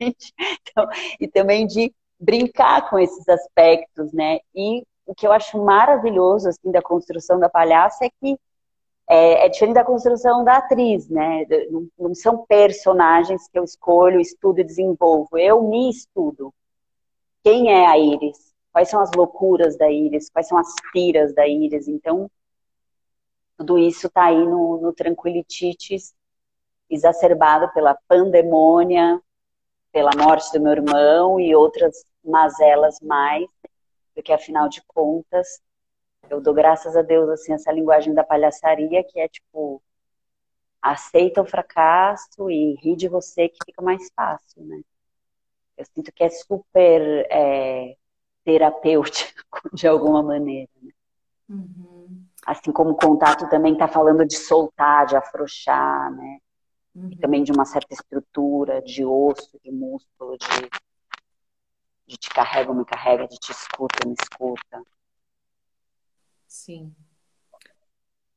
Então, 0.00 0.88
e 1.20 1.28
também 1.28 1.66
de 1.66 1.92
brincar 2.18 2.88
com 2.90 2.98
esses 2.98 3.28
aspectos, 3.28 4.12
né? 4.12 4.40
E 4.54 4.84
o 5.06 5.14
que 5.14 5.26
eu 5.26 5.32
acho 5.32 5.62
maravilhoso 5.62 6.48
assim 6.48 6.70
da 6.70 6.82
construção 6.82 7.38
da 7.38 7.48
palhaça 7.48 8.04
é 8.04 8.10
que 8.20 8.38
é, 9.08 9.46
é 9.46 9.48
diferente 9.48 9.74
da 9.74 9.84
construção 9.84 10.42
da 10.42 10.56
atriz, 10.56 11.08
né? 11.08 11.44
Não, 11.96 12.14
são 12.14 12.44
personagens 12.46 13.48
que 13.48 13.58
eu 13.58 13.62
escolho, 13.62 14.20
estudo 14.20 14.60
e 14.60 14.64
desenvolvo. 14.64 15.38
Eu 15.38 15.62
me 15.62 15.88
estudo. 15.88 16.52
Quem 17.44 17.72
é 17.72 17.86
a 17.86 17.96
Iris? 17.96 18.52
Quais 18.72 18.88
são 18.90 19.00
as 19.00 19.10
loucuras 19.12 19.78
da 19.78 19.90
Iris? 19.90 20.28
Quais 20.28 20.48
são 20.48 20.58
as 20.58 20.74
piras 20.92 21.32
da 21.34 21.46
Iris? 21.46 21.86
Então, 21.86 22.28
tudo 23.56 23.78
isso 23.78 24.06
está 24.06 24.26
aí 24.26 24.44
no, 24.44 24.80
no 24.80 24.92
Tranquilitites, 24.92 26.14
exacerbado 26.88 27.72
pela 27.72 27.96
pandemônia, 28.06 29.20
pela 29.92 30.10
morte 30.16 30.52
do 30.52 30.60
meu 30.60 30.72
irmão 30.72 31.40
e 31.40 31.54
outras 31.54 32.04
mazelas 32.22 33.00
mais, 33.00 33.46
porque 34.14 34.32
afinal 34.32 34.68
de 34.68 34.82
contas, 34.86 35.60
eu 36.28 36.40
dou 36.40 36.52
graças 36.52 36.96
a 36.96 37.02
Deus, 37.02 37.28
assim, 37.30 37.52
essa 37.52 37.72
linguagem 37.72 38.12
da 38.12 38.24
palhaçaria, 38.24 39.04
que 39.04 39.18
é 39.18 39.28
tipo, 39.28 39.82
aceita 40.82 41.42
o 41.42 41.46
fracasso 41.46 42.50
e 42.50 42.74
ri 42.76 42.96
de 42.96 43.08
você 43.08 43.48
que 43.48 43.58
fica 43.64 43.82
mais 43.82 44.10
fácil, 44.14 44.64
né? 44.64 44.80
Eu 45.76 45.84
sinto 45.84 46.12
que 46.12 46.24
é 46.24 46.30
super 46.30 47.26
é, 47.30 47.96
terapêutico, 48.44 49.60
de 49.74 49.86
alguma 49.86 50.22
maneira. 50.22 50.70
Né? 50.82 50.92
Uhum. 51.48 51.95
Assim 52.46 52.70
como 52.70 52.90
o 52.90 52.96
contato 52.96 53.48
também 53.48 53.72
está 53.72 53.88
falando 53.88 54.24
de 54.24 54.36
soltar, 54.36 55.04
de 55.06 55.16
afrouxar, 55.16 56.14
né? 56.14 56.38
Uhum. 56.94 57.10
E 57.10 57.16
também 57.16 57.42
de 57.42 57.50
uma 57.50 57.64
certa 57.64 57.92
estrutura 57.92 58.80
de 58.80 59.04
osso, 59.04 59.58
de 59.64 59.72
músculo, 59.72 60.38
de, 60.38 60.70
de 62.06 62.16
te 62.16 62.30
carrega 62.30 62.70
ou 62.70 62.76
me 62.76 62.84
carrega, 62.84 63.26
de 63.26 63.36
te 63.36 63.50
escuta 63.50 63.96
ou 64.04 64.10
me 64.10 64.16
escuta. 64.22 64.80
Sim. 66.46 66.94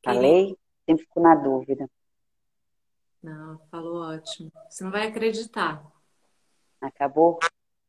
Falei? 0.04 0.58
Sempre 0.84 1.04
fico 1.04 1.20
na 1.20 1.36
dúvida. 1.36 1.88
Não, 3.22 3.60
falou 3.70 4.02
ótimo. 4.02 4.50
Você 4.68 4.82
não 4.82 4.90
vai 4.90 5.06
acreditar. 5.06 5.86
Acabou? 6.80 7.38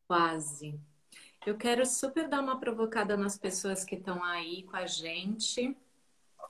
Quase. 0.08 0.80
Eu 1.44 1.58
quero 1.58 1.84
super 1.84 2.28
dar 2.28 2.42
uma 2.42 2.60
provocada 2.60 3.18
nas 3.18 3.40
pessoas 3.40 3.84
que 3.84 3.96
estão 3.96 4.24
aí 4.24 4.62
com 4.64 4.76
a 4.76 4.86
gente 4.86 5.76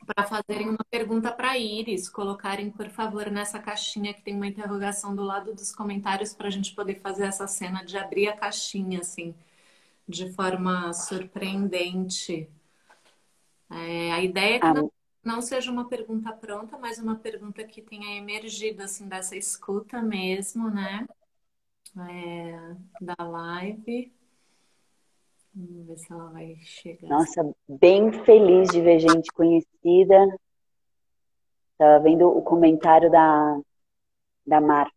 para 0.05 0.27
fazerem 0.27 0.69
uma 0.69 0.83
pergunta 0.89 1.31
para 1.31 1.57
Iris, 1.57 2.09
colocarem, 2.09 2.71
por 2.71 2.89
favor, 2.89 3.29
nessa 3.29 3.59
caixinha 3.59 4.13
que 4.13 4.21
tem 4.21 4.35
uma 4.35 4.47
interrogação 4.47 5.15
do 5.15 5.23
lado 5.23 5.53
dos 5.53 5.73
comentários 5.73 6.33
para 6.33 6.47
a 6.47 6.51
gente 6.51 6.73
poder 6.75 6.99
fazer 7.01 7.23
essa 7.25 7.47
cena 7.47 7.83
de 7.83 7.97
abrir 7.97 8.27
a 8.27 8.35
caixinha, 8.35 8.99
assim, 8.99 9.35
de 10.07 10.31
forma 10.33 10.93
surpreendente. 10.93 12.49
É, 13.69 14.11
a 14.11 14.21
ideia 14.23 14.55
é 14.55 14.59
que 14.59 14.67
não, 14.67 14.91
não 15.23 15.41
seja 15.41 15.71
uma 15.71 15.87
pergunta 15.87 16.31
pronta, 16.33 16.77
mas 16.77 16.99
uma 16.99 17.15
pergunta 17.15 17.63
que 17.63 17.81
tenha 17.81 18.17
emergido, 18.17 18.83
assim, 18.83 19.07
dessa 19.07 19.35
escuta 19.35 20.01
mesmo, 20.01 20.69
né? 20.69 21.07
É, 21.97 22.75
da 23.01 23.15
live. 23.23 24.11
Vamos 25.53 25.87
ver 25.87 25.97
se 25.97 26.11
ela 26.11 26.29
vai 26.29 26.55
chegar. 26.61 27.09
Nossa, 27.09 27.53
bem 27.67 28.11
feliz 28.23 28.69
de 28.69 28.81
ver 28.81 28.99
gente 28.99 29.31
conhecida. 29.33 30.39
Estava 31.73 31.99
vendo 32.03 32.27
o 32.27 32.41
comentário 32.41 33.11
da, 33.11 33.59
da 34.45 34.61
Mar. 34.61 34.89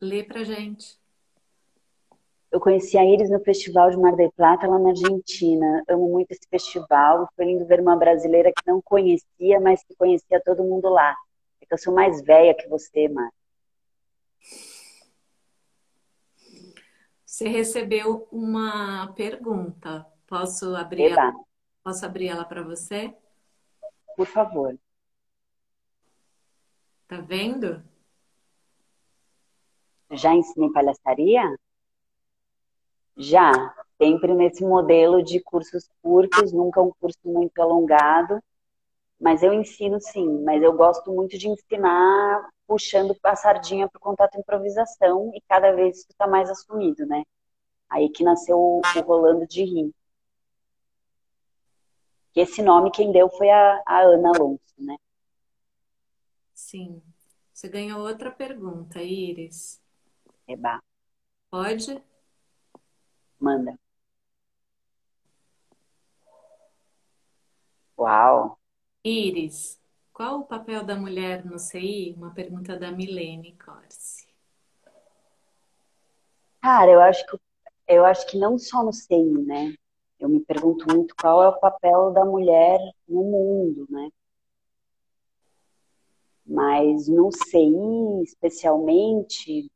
Lê 0.00 0.24
pra 0.24 0.42
gente. 0.44 0.98
Eu 2.50 2.58
conheci 2.58 2.96
a 2.96 3.04
Iris 3.04 3.30
no 3.30 3.38
Festival 3.40 3.90
de 3.90 3.96
Mar 3.96 4.16
del 4.16 4.32
Plata, 4.32 4.66
lá 4.66 4.78
na 4.78 4.90
Argentina. 4.90 5.84
Amo 5.88 6.08
muito 6.08 6.32
esse 6.32 6.48
festival. 6.48 7.28
Foi 7.36 7.44
lindo 7.44 7.66
ver 7.66 7.80
uma 7.80 7.96
brasileira 7.96 8.50
que 8.50 8.66
não 8.66 8.80
conhecia, 8.82 9.60
mas 9.60 9.84
que 9.84 9.94
conhecia 9.94 10.40
todo 10.44 10.64
mundo 10.64 10.88
lá. 10.88 11.14
É 11.60 11.66
que 11.66 11.74
eu 11.74 11.78
sou 11.78 11.94
mais 11.94 12.22
velha 12.22 12.54
que 12.54 12.66
você, 12.66 13.08
Mar. 13.08 13.30
Você 17.40 17.48
recebeu 17.48 18.28
uma 18.30 19.14
pergunta. 19.14 20.06
Posso 20.26 20.76
abrir 20.76 21.12
ela? 21.12 21.32
Posso 21.82 22.04
abrir 22.04 22.28
ela 22.28 22.44
para 22.44 22.62
você? 22.62 23.16
Por 24.14 24.26
favor. 24.26 24.78
Tá 27.08 27.18
vendo? 27.22 27.82
Já 30.10 30.34
ensinei 30.34 30.70
palhaçaria? 30.70 31.58
Já. 33.16 33.50
Sempre 33.96 34.34
nesse 34.34 34.62
modelo 34.62 35.22
de 35.22 35.40
cursos 35.40 35.88
curtos, 36.02 36.52
nunca 36.52 36.82
um 36.82 36.92
curso 37.00 37.20
muito 37.24 37.58
alongado. 37.58 38.38
Mas 39.20 39.42
eu 39.42 39.52
ensino 39.52 40.00
sim, 40.00 40.42
mas 40.44 40.62
eu 40.62 40.72
gosto 40.72 41.12
muito 41.12 41.36
de 41.36 41.46
ensinar 41.46 42.48
puxando 42.66 43.14
a 43.22 43.36
sardinha 43.36 43.88
para 43.88 43.98
o 43.98 44.00
contato 44.00 44.38
improvisação 44.38 45.30
e 45.34 45.40
cada 45.42 45.72
vez 45.72 45.98
isso 45.98 46.06
está 46.10 46.26
mais 46.26 46.48
assumido, 46.48 47.04
né? 47.04 47.22
Aí 47.90 48.08
que 48.08 48.24
nasceu 48.24 48.56
o, 48.56 48.80
Rolando 49.04 49.46
de 49.46 49.64
Rir. 49.64 49.92
Que 52.32 52.40
esse 52.40 52.62
nome 52.62 52.90
quem 52.92 53.12
deu 53.12 53.28
foi 53.28 53.50
a, 53.50 53.82
a 53.86 54.00
Ana 54.02 54.30
Alonso, 54.30 54.74
né? 54.78 54.96
Sim. 56.54 57.02
Você 57.52 57.68
ganhou 57.68 58.00
outra 58.00 58.30
pergunta, 58.30 59.02
Iris. 59.02 59.82
Eba. 60.48 60.80
Pode? 61.50 62.02
Manda. 63.38 63.76
Uau! 67.98 68.59
Iris, 69.02 69.80
qual 70.12 70.40
o 70.40 70.44
papel 70.44 70.84
da 70.84 70.94
mulher 70.94 71.44
no 71.44 71.58
CI? 71.58 72.14
Uma 72.16 72.34
pergunta 72.34 72.78
da 72.78 72.92
Milene 72.92 73.56
Corsi. 73.56 74.28
Cara, 76.60 76.90
eu 76.90 77.00
acho 77.00 77.26
que 77.26 77.38
eu 77.88 78.04
acho 78.04 78.26
que 78.28 78.38
não 78.38 78.58
só 78.58 78.84
no 78.84 78.92
CI, 78.92 79.24
né? 79.46 79.74
Eu 80.18 80.28
me 80.28 80.40
pergunto 80.40 80.86
muito 80.94 81.14
qual 81.20 81.42
é 81.42 81.48
o 81.48 81.58
papel 81.58 82.12
da 82.12 82.24
mulher 82.24 82.78
no 83.08 83.24
mundo, 83.24 83.86
né? 83.88 84.10
Mas 86.46 87.08
no 87.08 87.30
CI, 87.32 88.22
especialmente, 88.22 89.70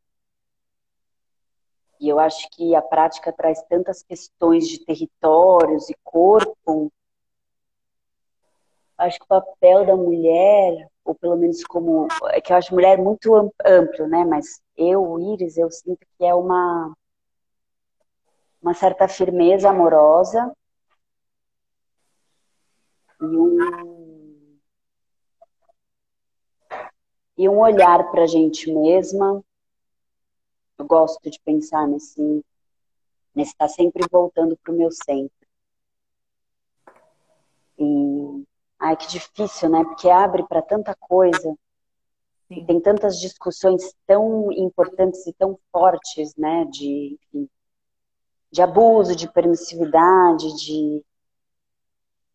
e 1.98 2.08
eu 2.08 2.18
acho 2.18 2.48
que 2.50 2.74
a 2.74 2.82
prática 2.82 3.32
traz 3.32 3.62
tantas 3.62 4.02
questões 4.02 4.68
de 4.68 4.84
territórios 4.84 5.88
e 5.88 5.94
corpo, 6.04 6.92
acho 8.98 9.18
que 9.18 9.24
o 9.24 9.28
papel 9.28 9.86
da 9.86 9.96
mulher, 9.96 10.88
ou 11.04 11.14
pelo 11.14 11.36
menos 11.36 11.62
como. 11.64 12.08
É 12.30 12.40
que 12.40 12.52
eu 12.52 12.56
acho 12.56 12.74
mulher 12.74 12.98
muito 12.98 13.34
amplo, 13.64 14.06
né? 14.08 14.24
Mas 14.24 14.62
eu, 14.76 15.18
Iris, 15.20 15.56
eu 15.56 15.70
sinto 15.70 16.06
que 16.18 16.24
é 16.24 16.34
uma. 16.34 16.94
Uma 18.62 18.72
certa 18.72 19.06
firmeza 19.06 19.68
amorosa 19.68 20.50
e 23.20 23.24
um, 23.24 24.58
e 27.36 27.48
um 27.48 27.58
olhar 27.58 28.10
para 28.10 28.22
a 28.22 28.26
gente 28.26 28.72
mesma. 28.72 29.44
Eu 30.78 30.86
gosto 30.86 31.30
de 31.30 31.38
pensar 31.44 31.86
nesse, 31.86 32.42
nesse 33.34 33.52
estar 33.52 33.66
tá 33.66 33.72
sempre 33.72 34.06
voltando 34.10 34.56
para 34.56 34.72
o 34.72 34.76
meu 34.76 34.90
centro. 34.90 35.46
E 37.78 38.23
Ai, 38.84 38.98
que 38.98 39.06
difícil, 39.06 39.70
né? 39.70 39.82
Porque 39.82 40.10
abre 40.10 40.42
para 40.46 40.60
tanta 40.60 40.94
coisa. 40.94 41.56
E 42.50 42.62
tem 42.66 42.78
tantas 42.78 43.18
discussões 43.18 43.94
tão 44.06 44.52
importantes 44.52 45.26
e 45.26 45.32
tão 45.32 45.58
fortes, 45.72 46.36
né? 46.36 46.66
De, 46.66 47.18
enfim, 47.18 47.48
de 48.52 48.60
abuso, 48.60 49.16
de 49.16 49.26
permissividade, 49.32 50.54
de. 50.56 51.02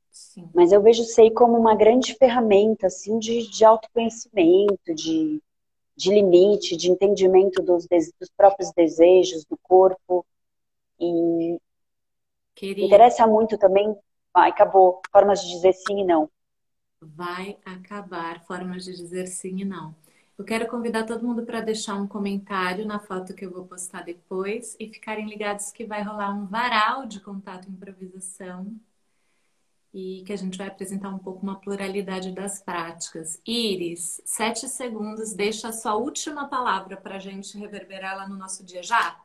Sim. 0.10 0.50
Mas 0.52 0.72
eu 0.72 0.82
vejo 0.82 1.04
o 1.04 1.06
SEI 1.06 1.30
como 1.30 1.56
uma 1.56 1.76
grande 1.76 2.16
ferramenta, 2.16 2.88
assim, 2.88 3.20
de, 3.20 3.48
de 3.48 3.64
autoconhecimento, 3.64 4.96
de, 4.96 5.40
de 5.96 6.10
limite, 6.12 6.76
de 6.76 6.90
entendimento 6.90 7.62
dos, 7.62 7.86
dos 8.20 8.30
próprios 8.36 8.72
desejos, 8.72 9.46
do 9.46 9.56
corpo. 9.62 10.26
E 11.00 11.60
interessa 12.60 13.28
muito 13.28 13.56
também. 13.56 13.96
Ai, 14.34 14.50
acabou. 14.50 15.00
Formas 15.12 15.44
de 15.44 15.50
dizer 15.50 15.74
sim 15.74 16.00
e 16.00 16.04
não 16.04 16.28
vai 17.02 17.58
acabar. 17.66 18.42
Formas 18.46 18.84
de 18.86 18.96
dizer 18.96 19.28
sim 19.28 19.62
e 19.62 19.66
não. 19.66 19.96
Eu 20.38 20.46
quero 20.46 20.68
convidar 20.68 21.06
todo 21.06 21.26
mundo 21.26 21.46
para 21.46 21.60
deixar 21.60 21.96
um 21.96 22.08
comentário 22.08 22.86
na 22.86 23.00
foto 23.00 23.34
que 23.34 23.46
eu 23.46 23.52
vou 23.52 23.66
postar 23.66 24.04
depois 24.04 24.76
e 24.80 24.88
ficarem 24.88 25.28
ligados 25.28 25.72
que 25.72 25.86
vai 25.86 26.02
rolar 26.02 26.34
um 26.34 26.46
varal 26.46 27.06
de 27.06 27.20
contato 27.20 27.68
e 27.68 27.72
improvisação 27.72 28.80
e 29.94 30.24
que 30.26 30.32
a 30.32 30.38
gente 30.38 30.58
vai 30.58 30.68
apresentar 30.68 31.10
um 31.10 31.18
pouco 31.18 31.44
uma 31.44 31.60
pluralidade 31.60 32.32
das 32.32 32.62
práticas. 32.62 33.42
Iris, 33.46 34.22
sete 34.24 34.68
segundos, 34.70 35.34
deixa 35.34 35.70
a 35.70 35.74
sua 35.74 35.96
última 35.96 36.48
palavra 36.48 36.96
para 36.96 37.16
a 37.16 37.20
gente 37.20 37.58
reverberar 37.58 38.16
lá 38.16 38.28
no 38.28 38.38
nosso 38.38 38.64
dia 38.64 38.84
já. 38.84 39.20